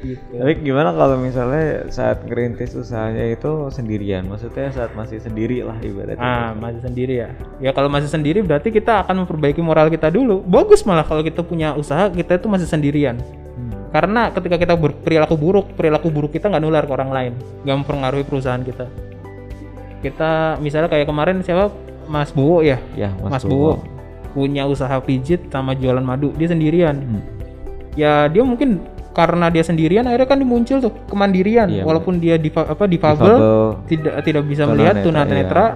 gitu. 0.05 0.37
tapi 0.37 0.53
gimana 0.61 0.93
kalau 0.93 1.17
misalnya 1.17 1.89
saat 1.89 2.23
ngerintis 2.29 2.77
usahanya 2.77 3.25
itu 3.33 3.73
sendirian 3.73 4.29
maksudnya 4.29 4.69
saat 4.69 4.93
masih 4.93 5.17
sendiri 5.19 5.65
lah 5.65 5.81
ibaratnya 5.81 6.21
Ah, 6.21 6.53
masih 6.53 6.85
sendiri 6.85 7.25
ya. 7.25 7.29
Ya 7.59 7.73
kalau 7.73 7.89
masih 7.89 8.13
sendiri 8.13 8.45
berarti 8.45 8.69
kita 8.69 9.01
akan 9.01 9.25
memperbaiki 9.25 9.65
moral 9.65 9.89
kita 9.89 10.13
dulu. 10.13 10.45
Bagus 10.45 10.85
malah 10.85 11.09
kalau 11.09 11.25
kita 11.25 11.41
punya 11.41 11.73
usaha 11.73 12.13
kita 12.13 12.37
itu 12.37 12.47
masih 12.53 12.69
sendirian. 12.69 13.17
Hmm. 13.95 14.03
Karena 14.03 14.23
ketika 14.35 14.57
kita 14.59 14.75
berperilaku 14.75 15.35
buruk, 15.39 15.67
perilaku 15.79 16.11
buruk 16.11 16.35
kita 16.35 16.51
nggak 16.51 16.63
nular 16.67 16.83
ke 16.83 16.91
orang 16.91 17.11
lain, 17.15 17.33
nggak 17.63 17.77
mempengaruhi 17.79 18.27
perusahaan 18.27 18.59
kita. 18.59 18.91
Kita 20.03 20.59
misalnya 20.59 20.91
kayak 20.91 21.07
kemarin 21.07 21.47
siapa 21.47 21.71
Mas 22.11 22.35
Bowo 22.35 22.61
ya, 22.61 22.83
ya 22.99 23.15
Mas, 23.23 23.39
Mas, 23.39 23.45
Bowo 23.47 23.79
punya 24.35 24.67
usaha 24.67 24.99
pijit 24.99 25.47
sama 25.49 25.79
jualan 25.79 26.03
madu, 26.03 26.35
dia 26.35 26.51
sendirian. 26.51 26.99
Hmm. 26.99 27.23
Ya 27.95 28.27
dia 28.27 28.43
mungkin 28.43 28.83
karena 29.15 29.47
dia 29.47 29.63
sendirian 29.63 30.11
akhirnya 30.11 30.27
kan 30.27 30.43
muncul 30.43 30.83
tuh 30.83 30.91
kemandirian, 31.07 31.71
Iya, 31.71 31.87
walaupun 31.87 32.19
dia 32.19 32.35
di 32.35 32.51
apa 32.51 32.91
difabel, 32.91 33.31
Difabel, 33.31 33.63
tidak 33.87 34.15
tidak 34.27 34.43
bisa 34.43 34.67
Tunanetra, 34.67 34.75
melihat 34.75 34.95
iya. 34.99 35.05
tunanetra 35.07 35.67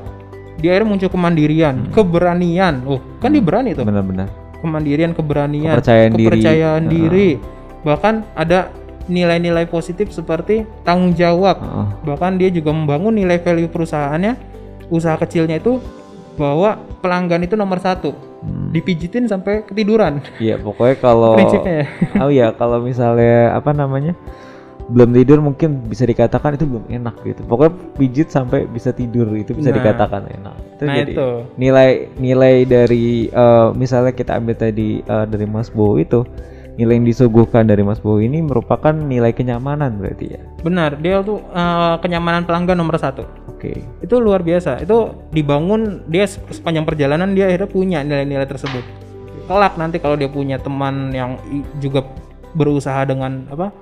dia 0.59 0.71
akhirnya 0.75 0.89
muncul 0.91 1.07
kemandirian 1.15 1.77
keberanian 1.95 2.83
oh 2.83 2.99
kan 3.23 3.31
dia 3.31 3.39
berani 3.39 3.79
tuh 3.79 3.87
benar-benar 3.87 4.27
kemandirian 4.59 5.15
keberanian 5.15 5.79
Kepercayaan 5.79 6.13
diri. 6.19 6.27
kepercayaan 6.27 6.83
Heeh. 6.83 6.91
diri. 6.91 7.29
Bahkan 7.81 8.27
ada 8.33 8.71
nilai-nilai 9.05 9.65
positif 9.65 10.11
seperti 10.11 10.69
tanggung 10.83 11.13
jawab 11.13 11.59
Heeh. 11.59 11.87
bahkan 12.05 12.35
dia 12.35 12.49
juga 12.49 12.71
membangun 12.71 13.15
nilai 13.15 13.39
value 13.39 13.67
perusahaannya 13.67 14.37
usaha 14.89 15.17
kecilnya 15.17 15.57
itu 15.57 15.81
bahwa 16.35 16.77
pelanggan 16.99 17.43
itu 17.43 17.55
nomor 17.55 17.79
satu 17.79 18.15
Hmm. 18.39 18.71
dipijitin 18.71 19.27
sampai 19.27 19.67
ketiduran 19.67 20.23
Iya 20.39 20.63
pokoknya 20.63 20.95
kalau 20.97 21.35
prinsipnya 21.35 21.75
ya. 21.75 21.87
oh 22.23 22.31
ya 22.31 22.47
kalau 22.55 22.79
misalnya 22.79 23.51
apa 23.51 23.75
namanya 23.75 24.15
belum 24.87 25.11
tidur 25.11 25.43
mungkin 25.43 25.83
bisa 25.85 26.07
dikatakan 26.07 26.55
itu 26.55 26.63
belum 26.63 26.87
enak 26.87 27.19
gitu 27.21 27.43
pokoknya 27.43 27.99
pijit 27.99 28.31
sampai 28.31 28.65
bisa 28.65 28.95
tidur 28.95 29.27
itu 29.35 29.53
bisa 29.53 29.69
Nah. 29.69 29.83
dikatakan 29.83 30.23
enak 30.31 30.55
itu 30.55 30.83
nah 30.87 30.95
jadi 30.95 31.13
itu 31.13 31.29
nilai 31.59 31.91
nilai 32.15 32.55
dari 32.63 33.07
eh, 33.27 33.69
misalnya 33.75 34.15
kita 34.15 34.33
ambil 34.33 34.55
tadi 34.55 35.03
eh, 35.03 35.25
dari 35.27 35.45
Mas 35.45 35.69
Bowo 35.69 35.99
itu 35.99 36.23
nilai 36.79 36.95
yang 36.95 37.07
disuguhkan 37.11 37.67
dari 37.67 37.83
Mas 37.83 37.99
Bowo 37.99 38.23
ini 38.23 38.39
merupakan 38.39 38.95
nilai 38.95 39.35
kenyamanan 39.35 39.99
berarti 39.99 40.39
ya? 40.39 40.41
Benar 40.63 41.03
dia 41.03 41.19
tuh 41.27 41.43
eh, 41.51 41.95
kenyamanan 41.99 42.47
pelanggan 42.47 42.79
nomor 42.79 42.95
satu. 43.03 43.27
Oke. 43.51 43.83
Itu 43.99 44.23
luar 44.23 44.47
biasa. 44.47 44.79
Itu 44.87 45.27
dibangun 45.35 46.07
dia 46.07 46.31
se- 46.31 46.39
sepanjang 46.55 46.87
perjalanan 46.87 47.35
dia 47.35 47.51
akhirnya 47.51 47.67
punya 47.67 47.99
nilai-nilai 48.07 48.47
tersebut. 48.47 48.87
Kelak 49.51 49.75
nanti 49.75 49.99
kalau 49.99 50.15
dia 50.15 50.31
punya 50.31 50.63
teman 50.63 51.11
yang 51.11 51.35
juga 51.83 52.07
berusaha 52.55 53.03
dengan 53.05 53.45
apa 53.51 53.75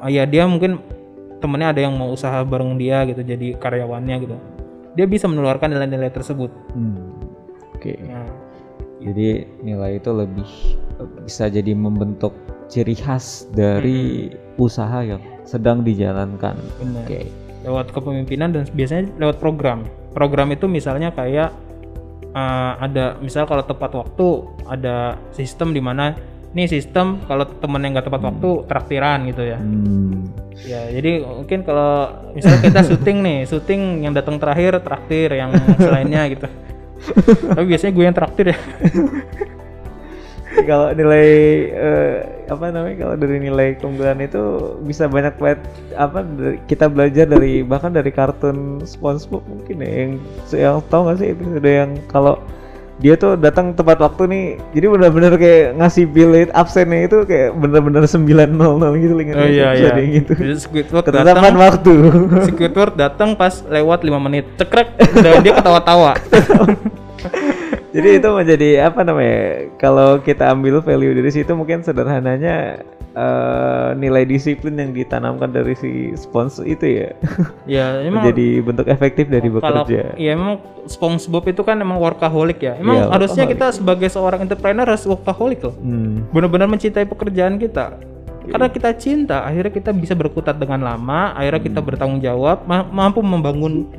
ah, 0.00 0.10
ya 0.10 0.24
dia 0.24 0.48
mungkin 0.48 0.80
temennya 1.44 1.76
ada 1.76 1.80
yang 1.84 1.94
mau 1.94 2.12
usaha 2.12 2.40
bareng 2.40 2.80
dia 2.80 3.04
gitu 3.04 3.20
jadi 3.20 3.60
karyawannya 3.60 4.16
gitu. 4.24 4.36
Dia 4.96 5.04
bisa 5.04 5.28
menularkan 5.28 5.70
nilai-nilai 5.76 6.08
tersebut. 6.08 6.50
Hmm, 6.72 7.20
oke. 7.76 7.92
Nah, 8.00 8.26
jadi 9.04 9.44
nilai 9.60 10.00
itu 10.00 10.10
lebih 10.10 10.50
bisa 11.24 11.48
jadi 11.48 11.72
membentuk 11.72 12.32
ciri 12.70 12.94
khas 12.94 13.50
dari 13.50 14.30
usaha 14.56 15.02
yang 15.02 15.20
sedang 15.42 15.82
dijalankan. 15.82 16.54
Benar. 16.78 17.04
Oke. 17.04 17.20
Lewat 17.66 17.92
kepemimpinan 17.92 18.54
dan 18.54 18.64
biasanya 18.72 19.10
lewat 19.20 19.36
program. 19.42 19.84
Program 20.16 20.48
itu 20.54 20.70
misalnya 20.70 21.12
kayak 21.12 21.52
uh, 22.32 22.72
ada 22.80 23.18
misal 23.20 23.44
kalau 23.44 23.66
tepat 23.66 23.92
waktu 23.98 24.26
ada 24.70 25.18
sistem 25.34 25.74
di 25.74 25.82
mana 25.82 26.16
nih 26.50 26.66
sistem 26.66 27.22
kalau 27.30 27.46
temen 27.46 27.78
yang 27.78 27.94
nggak 27.94 28.10
tepat 28.10 28.22
waktu 28.26 28.48
traktiran 28.66 29.18
gitu 29.30 29.42
ya. 29.46 29.58
Hmm. 29.58 30.26
ya 30.60 30.82
jadi 30.92 31.22
mungkin 31.24 31.62
kalau 31.62 32.10
misalnya 32.34 32.60
kita 32.68 32.80
syuting 32.90 33.18
nih 33.22 33.38
syuting 33.46 33.82
yang 34.02 34.12
datang 34.12 34.36
terakhir 34.36 34.82
traktir 34.82 35.30
yang 35.30 35.54
selainnya 35.78 36.26
gitu. 36.32 36.46
Tapi 37.56 37.64
biasanya 37.64 37.92
gue 37.96 38.04
yang 38.04 38.16
traktir 38.16 38.46
ya 38.52 38.58
kalau 40.66 40.90
nilai 40.90 41.26
eh, 41.70 42.14
apa 42.50 42.74
namanya 42.74 42.96
kalau 43.06 43.14
dari 43.14 43.38
nilai 43.38 43.78
keunggulan 43.78 44.18
itu 44.18 44.74
bisa 44.82 45.06
banyak 45.06 45.34
banget 45.38 45.60
apa 45.94 46.26
dari- 46.26 46.58
kita 46.66 46.90
belajar 46.90 47.24
dari 47.30 47.62
bahkan 47.62 47.94
dari 47.94 48.10
kartun 48.10 48.82
SpongeBob 48.82 49.46
mungkin 49.46 49.76
ya 49.78 49.90
yang 49.90 50.12
yang 50.50 50.76
tau 50.90 51.06
gak 51.06 51.22
sih 51.22 51.30
itu 51.32 51.44
ada 51.54 51.70
yang 51.86 51.90
kalau 52.10 52.42
dia 53.00 53.16
tuh 53.16 53.32
datang 53.32 53.72
tepat 53.72 53.96
waktu 53.96 54.22
nih 54.28 54.44
jadi 54.76 54.86
benar-benar 54.92 55.32
kayak 55.40 55.80
ngasih 55.80 56.04
bilet 56.04 56.52
absennya 56.52 57.08
itu 57.08 57.24
kayak 57.24 57.56
bener-bener 57.56 58.04
900 58.04 58.20
gitu 59.00 59.14
ingat 59.16 59.34
oh 59.40 59.40
nggak 59.40 59.48
iya 59.48 59.68
iya. 59.72 59.90
yang 59.96 60.10
gitu 60.20 60.32
Jadi 60.36 60.54
Squidward 60.60 61.08
datang. 61.08 61.56
Waktu. 61.56 61.92
Squidward 62.52 62.92
datang 63.00 63.32
pas 63.40 63.64
lewat 63.64 64.04
lima 64.04 64.20
menit. 64.20 64.44
Cekrek. 64.60 65.00
Udah 65.16 65.32
dia 65.40 65.52
ketawa-tawa 65.56 66.12
Jadi 67.90 68.08
itu 68.16 68.28
menjadi 68.28 68.68
apa 68.84 69.00
namanya? 69.00 69.38
Kalau 69.76 70.18
kita 70.18 70.46
ambil 70.48 70.78
value 70.78 71.10
dari 71.12 71.28
situ 71.28 71.50
mungkin 71.50 71.82
sederhananya 71.82 72.80
eh, 73.12 73.88
nilai 73.94 74.22
disiplin 74.24 74.74
yang 74.74 74.90
ditanamkan 74.90 75.50
dari 75.50 75.74
si 75.74 75.90
spons 76.14 76.58
itu 76.60 77.02
ya 77.02 77.08
ya 77.68 77.84
emang 78.00 78.22
menjadi 78.22 78.48
bentuk 78.62 78.86
efektif 78.86 79.26
dari 79.26 79.48
kalau 79.48 79.82
bekerja. 79.82 80.14
ya 80.14 80.30
emang 80.30 80.58
SpongeBob 80.86 81.44
itu 81.44 81.60
kan 81.60 81.74
emang 81.76 81.98
workaholic 81.98 82.58
ya 82.60 82.74
emang 82.76 82.96
Iya, 82.96 83.06
harusnya 83.10 83.44
workaholic. 83.44 83.58
kita 83.58 83.66
sebagai 83.74 84.08
seorang 84.08 84.40
entrepreneur 84.40 84.86
harus 84.86 85.02
workaholic 85.04 85.60
loh 85.60 85.74
Hmm. 85.76 86.30
benar-benar 86.30 86.68
mencintai 86.68 87.02
pekerjaan 87.04 87.58
kita 87.58 87.98
karena 88.42 88.66
kita 88.68 88.90
cinta 88.94 89.42
akhirnya 89.42 89.70
kita 89.70 89.90
bisa 89.92 90.14
berkutat 90.14 90.54
dengan 90.54 90.80
lama 90.80 91.34
akhirnya 91.34 91.58
Hmm. 91.58 91.68
kita 91.68 91.80
bertanggung 91.82 92.20
jawab 92.20 92.62
ma- 92.64 92.86
mampu 92.86 93.20
membangun 93.20 93.90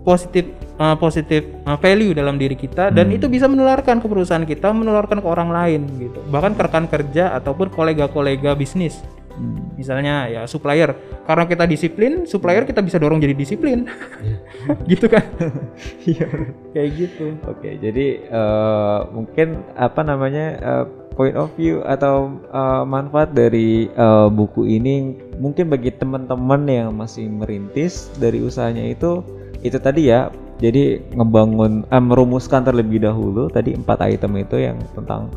positif 0.00 0.48
uh, 0.76 0.96
positif 0.96 1.44
uh, 1.68 1.76
value 1.76 2.16
dalam 2.16 2.40
diri 2.40 2.56
kita 2.56 2.88
dan 2.88 3.08
Hmm. 3.08 3.16
itu 3.20 3.26
bisa 3.28 3.44
menularkan 3.46 4.00
ke 4.00 4.06
perusahaan 4.08 4.44
kita 4.44 4.72
menularkan 4.72 5.20
ke 5.20 5.28
orang 5.28 5.52
lain 5.52 5.84
gitu. 6.00 6.20
Bahkan 6.28 6.56
ke 6.56 6.62
rekan 6.64 6.84
kerja 6.88 7.36
ataupun 7.36 7.68
kolega-kolega 7.68 8.56
bisnis. 8.56 9.00
Hmm. 9.30 9.72
misalnya 9.78 10.28
ya 10.28 10.42
supplier. 10.44 10.92
Karena 11.24 11.48
kita 11.48 11.64
disiplin 11.64 12.28
supplier 12.28 12.68
kita 12.68 12.84
bisa 12.84 13.00
dorong 13.00 13.22
jadi 13.22 13.32
disiplin. 13.32 13.88
Gitu 14.90 15.08
kan? 15.08 15.24
Iya. 16.04 16.28
kayak 16.76 16.90
gitu. 16.92 17.40
Oke, 17.48 17.80
jadi 17.80 18.06
eh, 18.20 18.98
mungkin 19.16 19.64
apa 19.80 20.04
namanya 20.04 20.46
eh, 20.60 20.84
point 21.16 21.32
of 21.40 21.48
view 21.56 21.80
atau 21.88 22.36
eh, 22.52 22.84
manfaat 22.84 23.32
dari 23.32 23.88
eh, 23.88 24.28
buku 24.28 24.68
ini 24.68 25.16
mungkin 25.40 25.72
bagi 25.72 25.88
teman-teman 25.94 26.62
yang 26.68 26.88
masih 26.92 27.24
merintis 27.30 28.12
dari 28.20 28.44
usahanya 28.44 28.92
itu 28.92 29.24
itu 29.60 29.78
tadi 29.80 30.10
ya. 30.10 30.30
Jadi 30.60 31.00
ngebangun 31.16 31.88
eh, 31.88 32.04
merumuskan 32.04 32.60
terlebih 32.60 33.00
dahulu 33.00 33.48
tadi 33.48 33.72
empat 33.72 34.04
item 34.04 34.44
itu 34.44 34.60
yang 34.60 34.76
tentang 34.92 35.32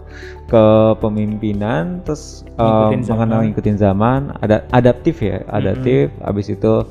kepemimpinan, 0.52 2.04
terus 2.04 2.44
Ngikutin 2.60 3.02
zaman. 3.08 3.12
mengenal 3.16 3.40
ngikutin 3.48 3.78
zaman, 3.80 4.22
ada 4.44 4.68
adaptif 4.76 5.24
ya, 5.24 5.40
adaptif. 5.48 6.12
Habis 6.20 6.52
itu 6.52 6.84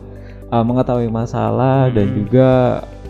eh, 0.49 0.64
mengetahui 0.64 1.12
masalah 1.12 1.93
dan 1.93 2.09
Mm-mm. 2.09 2.18
juga 2.24 2.49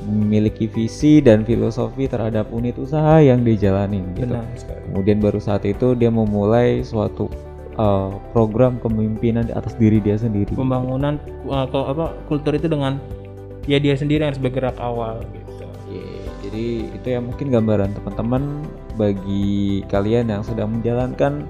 memiliki 0.02 0.66
visi 0.66 1.22
dan 1.22 1.46
filosofi 1.46 2.10
terhadap 2.10 2.50
unit 2.50 2.74
usaha 2.74 3.22
yang 3.22 3.46
dijalani 3.46 4.02
gitu. 4.18 4.34
benar 4.34 4.42
sekali 4.58 4.82
Kemudian 4.90 5.18
baru 5.22 5.38
saat 5.38 5.62
itu 5.62 5.94
dia 5.94 6.10
memulai 6.10 6.82
suatu 6.82 7.30
uh, 7.78 8.10
program 8.34 8.82
kepemimpinan 8.82 9.46
di 9.46 9.54
atas 9.54 9.78
diri 9.78 10.02
dia 10.02 10.18
sendiri. 10.18 10.52
pembangunan 10.58 11.22
uh, 11.46 11.64
apa 11.70 12.12
kultur 12.26 12.58
itu 12.58 12.66
dengan 12.66 12.98
ya 13.66 13.78
dia 13.78 13.94
sendiri 13.94 14.26
yang 14.26 14.30
harus 14.34 14.42
bergerak 14.42 14.76
awal 14.82 15.22
gitu 15.30 15.52
Oke, 15.92 16.00
jadi 16.40 16.66
itu 16.88 17.06
ya 17.12 17.20
mungkin 17.20 17.52
gambaran 17.52 17.92
teman-teman 17.92 18.64
bagi 18.96 19.84
kalian 19.92 20.32
yang 20.32 20.40
sedang 20.40 20.80
menjalankan 20.80 21.44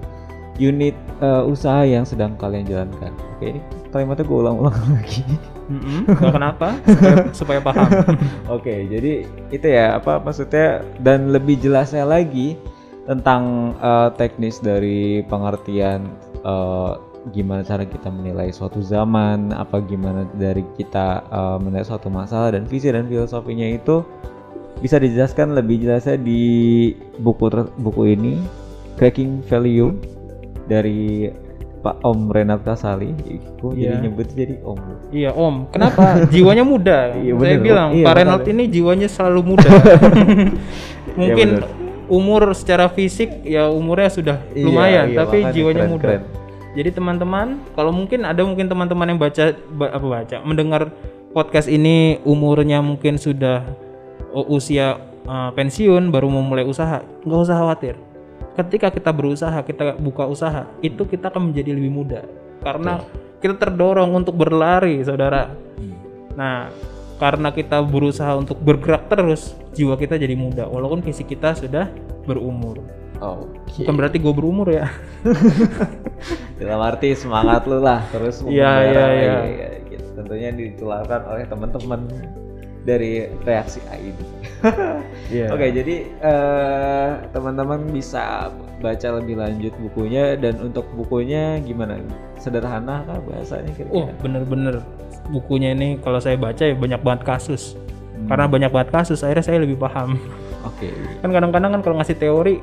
unit 0.58 0.98
uh, 1.22 1.46
usaha 1.46 1.86
yang 1.86 2.02
sedang 2.02 2.34
kalian 2.36 2.66
jalankan. 2.66 3.14
Oke, 3.38 3.54
ini 3.56 3.60
kalimatnya 3.94 4.26
gue 4.26 4.38
ulang-ulang 4.42 4.74
lagi. 4.98 5.22
Nggak 5.70 6.34
kenapa 6.34 6.68
supaya, 6.84 7.14
supaya 7.38 7.60
paham 7.62 7.88
Oke, 8.50 8.84
jadi 8.90 9.24
itu 9.54 9.66
ya 9.66 9.96
apa 9.96 10.18
maksudnya 10.20 10.82
dan 11.00 11.30
lebih 11.30 11.56
jelasnya 11.62 12.02
lagi 12.04 12.58
tentang 13.06 13.72
eh, 13.78 14.10
teknis 14.18 14.58
dari 14.58 15.22
pengertian 15.30 16.10
eh, 16.42 16.92
gimana 17.30 17.62
cara 17.62 17.86
kita 17.86 18.10
menilai 18.10 18.50
suatu 18.50 18.82
zaman, 18.82 19.54
apa 19.54 19.78
gimana 19.86 20.26
dari 20.34 20.66
kita 20.74 21.22
eh, 21.22 21.56
menilai 21.62 21.86
suatu 21.86 22.10
masalah 22.10 22.58
dan 22.58 22.66
visi 22.66 22.90
dan 22.90 23.06
filosofinya 23.06 23.70
itu 23.70 24.02
bisa 24.82 24.98
dijelaskan 24.98 25.54
lebih 25.54 25.78
jelasnya 25.78 26.18
di 26.18 26.90
buku 27.22 27.46
buku 27.78 28.02
ini 28.18 28.42
Cracking 28.98 29.46
Value 29.46 29.94
dari 30.66 31.30
Pak 31.78 32.02
Om 32.02 32.30
Renat 32.30 32.62
Kasali. 32.62 33.10
Gue 33.58 33.74
jadi 33.74 33.98
Iya. 33.98 34.02
nyebut 34.02 34.26
jadi 34.30 34.54
Om. 34.62 34.78
iya 35.10 35.30
om 35.30 35.66
kenapa 35.70 36.26
jiwanya 36.30 36.62
muda 36.62 37.10
Iya, 37.18 37.34
saya 37.34 37.58
bener, 37.58 37.62
bilang 37.62 37.88
Om. 37.90 37.96
Iya, 37.98 38.06
Pak. 38.06 38.14
Reynolds 38.18 38.48
ini 38.50 38.64
jiwanya 38.66 39.08
selalu 39.10 39.40
muda 39.54 39.66
mungkin 41.20 41.48
bener. 41.58 41.64
umur 42.06 42.42
secara 42.54 42.86
fisik 42.86 43.42
ya 43.42 43.66
umurnya 43.66 44.10
sudah 44.10 44.36
Iya, 44.54 44.62
lumayan 44.66 45.06
iya, 45.10 45.16
tapi 45.22 45.36
jiwanya 45.50 45.86
keren, 45.86 45.92
muda 45.94 46.06
keren. 46.06 46.22
Jadi 46.72 46.90
teman-teman 46.92 47.60
kalau 47.76 47.92
mungkin 47.92 48.24
ada 48.24 48.40
mungkin 48.44 48.66
teman-teman 48.68 49.12
yang 49.12 49.20
baca 49.20 49.52
ba- 49.76 49.92
apa 49.92 50.06
baca 50.06 50.36
mendengar 50.44 50.88
podcast 51.32 51.68
ini 51.68 52.20
umurnya 52.24 52.80
mungkin 52.80 53.16
sudah 53.20 53.64
u- 54.32 54.56
usia 54.56 55.00
uh, 55.28 55.50
pensiun 55.52 56.08
baru 56.08 56.28
mau 56.32 56.44
mulai 56.44 56.64
usaha 56.64 57.04
nggak 57.24 57.40
usah 57.44 57.56
khawatir. 57.56 57.96
Ketika 58.52 58.92
kita 58.92 59.08
berusaha 59.16 59.64
kita 59.64 59.96
buka 59.96 60.28
usaha 60.28 60.68
itu 60.84 61.08
kita 61.08 61.32
akan 61.32 61.52
menjadi 61.52 61.72
lebih 61.72 61.92
muda. 61.92 62.20
Karena 62.60 63.00
kita 63.40 63.56
terdorong 63.56 64.12
untuk 64.12 64.36
berlari 64.36 65.00
saudara. 65.00 65.48
Nah 66.36 66.68
karena 67.16 67.54
kita 67.54 67.78
berusaha 67.80 68.34
untuk 68.34 68.58
bergerak 68.60 69.06
terus 69.06 69.54
jiwa 69.72 69.94
kita 69.94 70.18
jadi 70.18 70.34
muda 70.34 70.66
walaupun 70.66 71.06
fisik 71.06 71.30
kita 71.30 71.54
sudah 71.54 71.86
berumur 72.26 72.82
Oke. 73.22 73.86
bukan 73.86 73.94
berarti 73.94 74.18
gue 74.18 74.34
berumur 74.34 74.66
ya 74.66 74.90
Dalam 76.58 76.80
arti 76.80 77.14
semangat 77.14 77.66
lu 77.66 77.78
lah 77.78 78.02
terus 78.10 78.42
Iya, 78.42 78.70
iya, 78.82 79.02
lagi, 79.02 79.18
iya. 79.18 79.34
ya, 79.42 79.70
gitu. 79.88 80.06
Tentunya 80.14 80.50
ditularkan 80.50 81.20
oleh 81.26 81.44
teman-teman 81.46 82.00
dari 82.82 83.30
reaksi 83.42 83.78
AID. 83.88 84.18
Iya. 85.32 85.48
Oke, 85.50 85.72
jadi 85.72 85.96
eh, 86.20 87.10
teman-teman 87.32 87.88
bisa 87.88 88.52
baca 88.78 89.08
lebih 89.16 89.34
lanjut 89.34 89.72
bukunya 89.80 90.36
dan 90.36 90.60
untuk 90.60 90.86
bukunya 90.92 91.58
gimana? 91.58 91.98
Sederhana 92.36 93.02
kah 93.02 93.18
bahasanya 93.22 93.70
Oh 93.90 94.06
kira-kira? 94.06 94.14
bener-bener 94.20 94.74
bukunya 95.30 95.72
ini 95.72 95.98
kalau 95.98 96.18
saya 96.18 96.34
baca 96.36 96.62
ya 96.62 96.74
banyak 96.74 97.00
banget 97.00 97.22
kasus 97.24 97.74
Hmm. 98.12 98.28
karena 98.30 98.46
banyak 98.46 98.70
banget 98.70 98.90
kasus 98.94 99.18
akhirnya 99.26 99.42
saya 99.42 99.58
lebih 99.58 99.74
paham 99.74 100.14
Oke. 100.62 100.94
kan 101.18 101.34
kadang-kadang 101.34 101.74
kan 101.74 101.80
kalau 101.82 101.98
ngasih 101.98 102.14
teori 102.14 102.62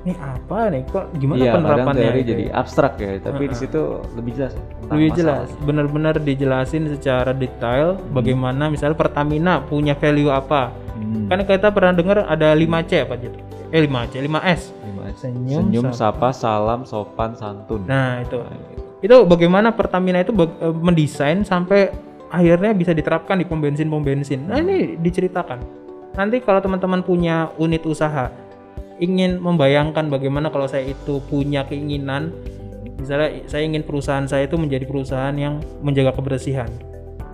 ini 0.00 0.16
apa 0.16 0.58
nih 0.68 0.82
kok 0.86 1.04
gimana 1.14 1.38
Iya, 1.38 1.50
kadang 1.50 1.62
penerapannya 1.62 2.00
teori 2.02 2.18
gitu 2.18 2.30
jadi 2.30 2.44
ya. 2.46 2.52
abstrak 2.56 2.92
ya, 2.96 3.10
tapi 3.20 3.42
di 3.42 3.46
Heeh. 3.46 3.60
situ 3.60 3.82
lebih 4.14 4.32
jelas. 4.32 4.52
ya 4.52 4.62
lebih 4.90 5.08
jelas 5.12 5.48
bener-bener 5.60 6.14
dijelasin 6.16 6.84
secara 6.88 7.30
detail 7.30 7.86
Hmm. 7.94 8.10
bagaimana 8.10 8.64
misalnya 8.66 8.96
Pertamina 8.96 9.60
punya 9.60 9.92
value 9.92 10.28
apa 10.28 10.72
Hmm. 10.94 11.28
kan 11.28 11.40
kita 11.42 11.68
pernah 11.68 11.92
dengar 11.92 12.24
ada 12.24 12.48
5C 12.52 12.92
apa 13.02 13.14
gitu 13.16 13.36
eh 13.68 13.80
5C 13.80 14.12
5S 14.18 14.62
Lima 14.82 15.04
S. 15.06 15.20
Senyum, 15.20 15.68
Senyum, 15.68 15.84
sapa. 15.90 16.30
sapa, 16.32 16.34
salam, 16.34 16.80
sopan, 16.82 17.34
santun. 17.34 17.82
nah 17.82 18.20
itu 18.20 18.36
Nah, 18.36 18.56
gitu. 18.70 18.80
itu 19.02 19.16
bagaimana 19.26 19.68
Pertamina 19.70 20.18
itu 20.18 20.32
eh, 20.32 20.46
mendesain 20.72 21.42
sampai 21.42 21.92
akhirnya 22.28 22.70
bisa 22.70 22.90
diterapkan 22.90 23.34
di 23.34 23.44
pom 23.44 23.58
bensin 23.58 23.86
pom 23.86 23.98
bensin. 23.98 24.46
Nah 24.46 24.56
ini 24.56 24.94
diceritakan. 24.96 25.58
Nanti 26.12 26.38
kalau 26.38 26.58
teman-teman 26.58 27.00
punya 27.00 27.50
unit 27.56 27.82
usaha 27.82 28.30
ingin 29.00 29.40
membayangkan 29.40 30.12
bagaimana 30.12 30.52
kalau 30.52 30.68
saya 30.68 30.92
itu 30.92 31.18
punya 31.26 31.64
keinginan, 31.66 32.30
misalnya 33.00 33.42
saya 33.48 33.64
ingin 33.64 33.82
perusahaan 33.82 34.28
saya 34.28 34.46
itu 34.46 34.60
menjadi 34.60 34.84
perusahaan 34.84 35.34
yang 35.34 35.64
menjaga 35.80 36.12
kebersihan. 36.14 36.68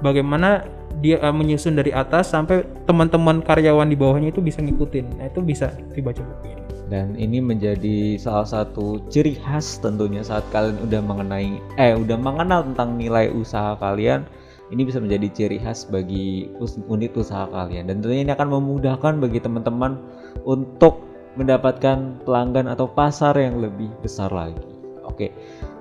Bagaimana 0.01 0.63
dia 1.03 1.21
eh, 1.21 1.35
menyusun 1.35 1.77
dari 1.77 1.93
atas 1.93 2.33
sampai 2.33 2.65
teman-teman 2.89 3.43
karyawan 3.45 3.91
di 3.91 3.99
bawahnya 3.99 4.31
itu 4.33 4.41
bisa 4.41 4.63
ngikutin. 4.63 5.21
Nah 5.21 5.27
itu 5.29 5.43
bisa 5.43 5.75
dibaca 5.93 6.23
buku. 6.23 6.57
Dan 6.87 7.19
ini 7.19 7.43
menjadi 7.43 8.15
salah 8.15 8.47
satu 8.47 9.03
ciri 9.11 9.35
khas 9.43 9.83
tentunya 9.83 10.23
saat 10.23 10.47
kalian 10.55 10.79
udah 10.87 11.03
mengenai 11.03 11.59
eh 11.83 11.99
udah 11.99 12.15
mengenal 12.15 12.63
tentang 12.63 12.95
nilai 12.95 13.27
usaha 13.35 13.75
kalian 13.83 14.23
ini 14.71 14.83
bisa 14.87 15.03
menjadi 15.03 15.27
ciri 15.35 15.59
khas 15.59 15.87
bagi 15.87 16.51
unit 16.87 17.11
usaha 17.19 17.51
kalian 17.51 17.91
dan 17.91 17.99
tentunya 18.03 18.31
ini 18.31 18.33
akan 18.35 18.49
memudahkan 18.55 19.19
bagi 19.19 19.43
teman-teman 19.43 19.99
untuk 20.47 21.06
mendapatkan 21.37 22.25
pelanggan 22.25 22.67
atau 22.69 22.89
pasar 22.89 23.37
yang 23.37 23.61
lebih 23.61 23.93
besar 24.01 24.33
lagi. 24.33 24.61
Oke, 25.07 25.33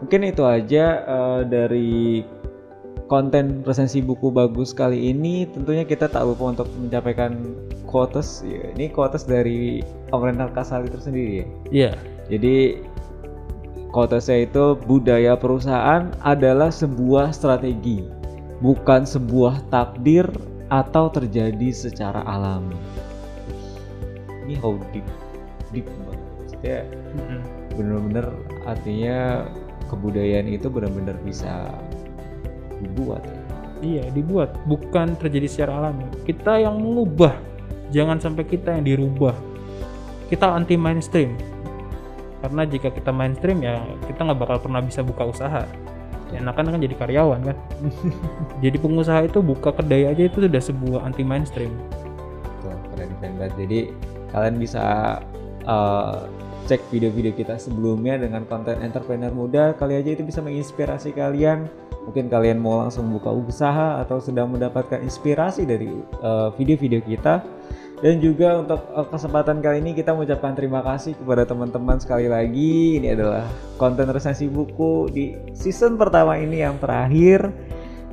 mungkin 0.03 0.27
itu 0.27 0.43
aja 0.45 0.85
eh, 1.03 1.41
dari 1.47 2.21
konten 3.05 3.61
resensi 3.65 4.01
buku 4.01 4.29
bagus 4.29 4.73
kali 4.73 5.11
ini. 5.13 5.49
Tentunya 5.49 5.85
kita 5.85 6.09
tak 6.09 6.25
lupa 6.25 6.53
untuk 6.53 6.67
menyampaikan 6.77 7.55
quotes. 7.89 8.43
Ya, 8.45 8.71
ini 8.75 8.89
quotes 8.89 9.25
dari 9.25 9.81
Om 10.13 10.21
Renal 10.21 10.51
Kasali 10.53 10.89
tersendiri 10.89 11.33
ya. 11.41 11.47
Iya. 11.71 11.91
Jadi 12.25 12.55
quotesnya 13.93 14.43
itu 14.49 14.75
budaya 14.89 15.37
perusahaan 15.37 16.11
adalah 16.25 16.73
sebuah 16.73 17.31
strategi, 17.31 18.03
bukan 18.59 19.05
sebuah 19.05 19.69
takdir 19.69 20.25
atau 20.73 21.07
terjadi 21.13 21.69
secara 21.69 22.25
alami. 22.25 22.75
Ini 24.45 24.57
how 24.61 24.75
deep, 25.75 25.87
banget. 26.07 26.21
Maksudnya 26.39 26.79
Mm-mm. 27.19 27.41
bener-bener 27.75 28.25
artinya 28.63 29.17
kebudayaan 29.91 30.47
itu 30.49 30.67
benar-benar 30.71 31.19
bisa 31.21 31.69
dibuat 32.81 33.21
ya. 33.23 33.45
Iya, 33.85 34.03
dibuat 34.15 34.55
bukan 34.65 35.19
terjadi 35.19 35.47
secara 35.51 35.83
alami. 35.83 36.07
Kita 36.23 36.57
yang 36.57 36.79
mengubah, 36.79 37.35
jangan 37.91 38.17
sampai 38.17 38.47
kita 38.47 38.71
yang 38.71 38.87
dirubah. 38.87 39.35
Kita 40.31 40.55
anti 40.55 40.79
mainstream. 40.79 41.35
Karena 42.39 42.65
jika 42.65 42.89
kita 42.89 43.11
mainstream 43.13 43.61
ya 43.61 43.83
kita 44.09 44.25
nggak 44.25 44.39
bakal 44.41 44.57
pernah 44.63 44.81
bisa 44.81 45.03
buka 45.05 45.27
usaha. 45.27 45.67
Enakan 46.33 46.73
kan 46.73 46.81
jadi 46.81 46.95
karyawan 46.97 47.41
kan. 47.45 47.57
jadi 48.63 48.77
pengusaha 48.79 49.27
itu 49.27 49.43
buka 49.43 49.75
kedai 49.75 50.09
aja 50.09 50.23
itu 50.25 50.41
sudah 50.41 50.61
sebuah 50.61 51.05
anti 51.05 51.21
mainstream. 51.21 51.73
Tuh, 52.63 52.73
keren 52.95 53.11
keren 53.21 53.33
banget. 53.37 53.53
Jadi 53.59 53.79
kalian 54.33 54.55
bisa 54.57 54.83
uh, 55.65 56.25
cek 56.65 56.81
video-video 56.89 57.33
kita 57.37 57.61
sebelumnya 57.61 58.17
dengan 58.17 58.41
konten 58.49 58.81
entrepreneur 58.81 59.29
muda. 59.29 59.77
Kali 59.77 60.01
aja 60.01 60.17
itu 60.17 60.25
bisa 60.25 60.41
menginspirasi 60.41 61.13
kalian. 61.13 61.69
Mungkin 62.05 62.29
kalian 62.29 62.61
mau 62.61 62.85
langsung 62.85 63.09
buka 63.09 63.33
usaha 63.33 64.01
atau 64.01 64.21
sedang 64.21 64.53
mendapatkan 64.53 65.01
inspirasi 65.01 65.65
dari 65.65 65.89
uh, 66.21 66.53
video-video 66.57 67.01
kita. 67.05 67.41
Dan 68.01 68.19
juga 68.21 68.61
untuk 68.61 68.81
uh, 68.91 69.07
kesempatan 69.07 69.63
kali 69.63 69.81
ini 69.81 69.97
kita 69.97 70.13
mengucapkan 70.13 70.53
terima 70.53 70.83
kasih 70.83 71.17
kepada 71.17 71.47
teman-teman 71.47 71.97
sekali 71.97 72.29
lagi. 72.29 73.01
Ini 73.01 73.17
adalah 73.17 73.45
konten 73.81 74.09
resensi 74.09 74.49
buku 74.49 75.09
di 75.09 75.33
season 75.53 75.97
pertama 75.97 76.37
ini 76.37 76.61
yang 76.61 76.77
terakhir. 76.77 77.49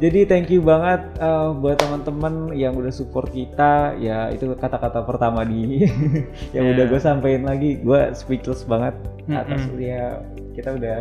Jadi 0.02 0.26
thank 0.26 0.50
you 0.50 0.58
banget 0.58 0.98
uh, 1.16 1.54
buat 1.54 1.78
teman-teman 1.78 2.50
yang 2.52 2.74
udah 2.74 2.90
support 2.90 3.30
kita. 3.30 3.94
Ya 3.96 4.26
itu 4.28 4.50
kata-kata 4.52 5.06
pertama 5.06 5.46
di 5.46 5.86
yang 6.56 6.66
Ya. 6.66 6.70
udah 6.74 6.84
gue 6.90 6.98
sampein 6.98 7.46
lagi. 7.46 7.78
Gue 7.78 8.10
speechless 8.12 8.66
banget 8.66 8.98
atas 9.30 9.62
ya 9.78 10.18
kita 10.52 10.74
udah 10.74 10.98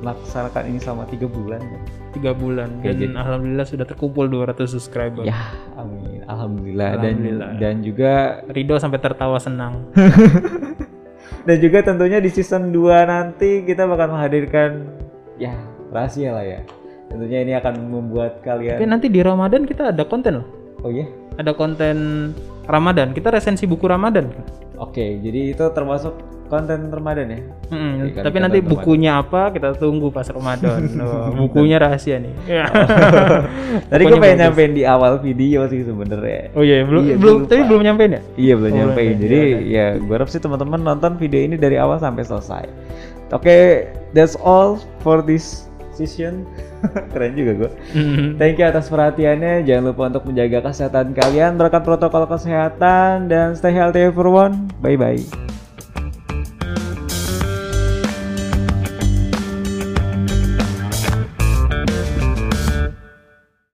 melaksanakan 0.00 0.62
ini 0.66 0.78
selama 0.78 1.06
tiga 1.06 1.30
bulan. 1.30 1.62
Tiga 2.10 2.34
bulan 2.34 2.82
dan 2.82 2.98
jadi- 2.98 3.14
alhamdulillah 3.14 3.62
sudah 3.64 3.86
terkumpul 3.86 4.26
200 4.26 4.66
subscriber. 4.66 5.22
Ya, 5.22 5.38
amin. 5.78 6.26
Alhamdulillah. 6.26 6.98
Alhamdulillah. 6.98 7.50
Dan 7.54 7.62
dan 7.62 7.74
juga 7.80 8.12
Rido 8.50 8.74
sampai 8.74 8.98
tertawa 8.98 9.38
senang. 9.38 9.86
dan 11.46 11.56
juga 11.56 11.78
tentunya 11.80 12.18
di 12.18 12.26
season 12.26 12.68
2 12.68 12.74
nanti 13.06 13.62
kita 13.62 13.86
bakal 13.86 14.10
menghadirkan 14.10 14.98
ya 15.36 15.54
rahasia 15.88 16.34
lah 16.34 16.42
ya. 16.42 16.60
Tentunya 17.10 17.38
ini 17.42 17.52
akan 17.52 17.74
membuat 17.90 18.38
Tapi 18.38 18.46
kalian 18.46 18.88
nanti 18.88 19.10
di 19.10 19.20
Ramadan 19.20 19.66
kita 19.66 19.90
ada 19.90 20.06
konten 20.06 20.40
loh. 20.40 20.46
Oh 20.80 20.88
iya. 20.88 21.10
Ada 21.36 21.52
konten 21.52 21.96
Ramadan. 22.64 23.10
Kita 23.10 23.34
resensi 23.34 23.66
buku 23.66 23.84
Ramadan. 23.84 24.30
Oke, 24.78 25.18
jadi 25.18 25.52
itu 25.52 25.64
termasuk 25.74 26.14
konten 26.46 26.90
Ramadan 26.90 27.30
ya? 27.30 27.40
Mm, 27.70 27.92
Jadi 27.94 28.10
kan 28.10 28.22
tapi 28.26 28.36
nanti 28.38 28.58
teman-teman. 28.58 28.70
bukunya 28.74 29.10
apa 29.18 29.42
kita 29.50 29.68
tunggu 29.76 30.08
pas 30.08 30.26
Ramadan. 30.26 30.80
Oh, 31.02 31.30
bukunya 31.36 31.76
rahasia 31.78 32.18
nih. 32.18 32.34
Tadi 33.90 34.02
gue 34.08 34.16
pengen 34.16 34.22
bagus. 34.22 34.42
nyampein 34.42 34.72
di 34.72 34.82
awal 34.86 35.18
video 35.18 35.66
sih 35.66 35.82
sebenarnya. 35.82 36.50
Oh 36.54 36.62
iya, 36.62 36.82
belum 36.82 37.02
Iya, 37.04 37.16
belum 37.18 37.36
tapi 37.46 37.62
belum 37.66 37.82
nyampein 37.84 38.10
ya? 38.14 38.22
Iya 38.34 38.54
belum 38.56 38.70
Oh, 38.70 38.76
nyampein. 38.76 39.14
Jadi 39.18 39.38
iya, 39.66 39.86
ya 39.94 40.02
gue 40.02 40.14
harap 40.14 40.28
sih 40.30 40.38
teman-teman 40.38 40.80
nonton 40.80 41.18
video 41.18 41.40
ini 41.42 41.54
dari 41.54 41.74
awal 41.74 41.98
sampai 41.98 42.22
selesai. 42.22 42.64
Oke, 43.30 43.86
that's 44.10 44.34
all 44.34 44.78
for 45.02 45.22
this 45.22 45.66
session. 45.94 46.46
Keren 47.12 47.32
juga 47.36 47.52
gue. 47.66 47.70
Mm. 47.92 48.26
Thank 48.40 48.60
you 48.60 48.66
atas 48.66 48.88
perhatiannya. 48.88 49.64
Jangan 49.68 49.84
lupa 49.92 50.02
untuk 50.08 50.24
menjaga 50.28 50.72
kesehatan 50.72 51.12
kalian, 51.12 51.60
berkat 51.60 51.82
protokol 51.84 52.24
kesehatan 52.26 53.28
dan 53.28 53.52
stay 53.56 53.74
healthy 53.74 54.04
everyone. 54.04 54.72
Bye 54.80 54.96
bye. 54.96 55.59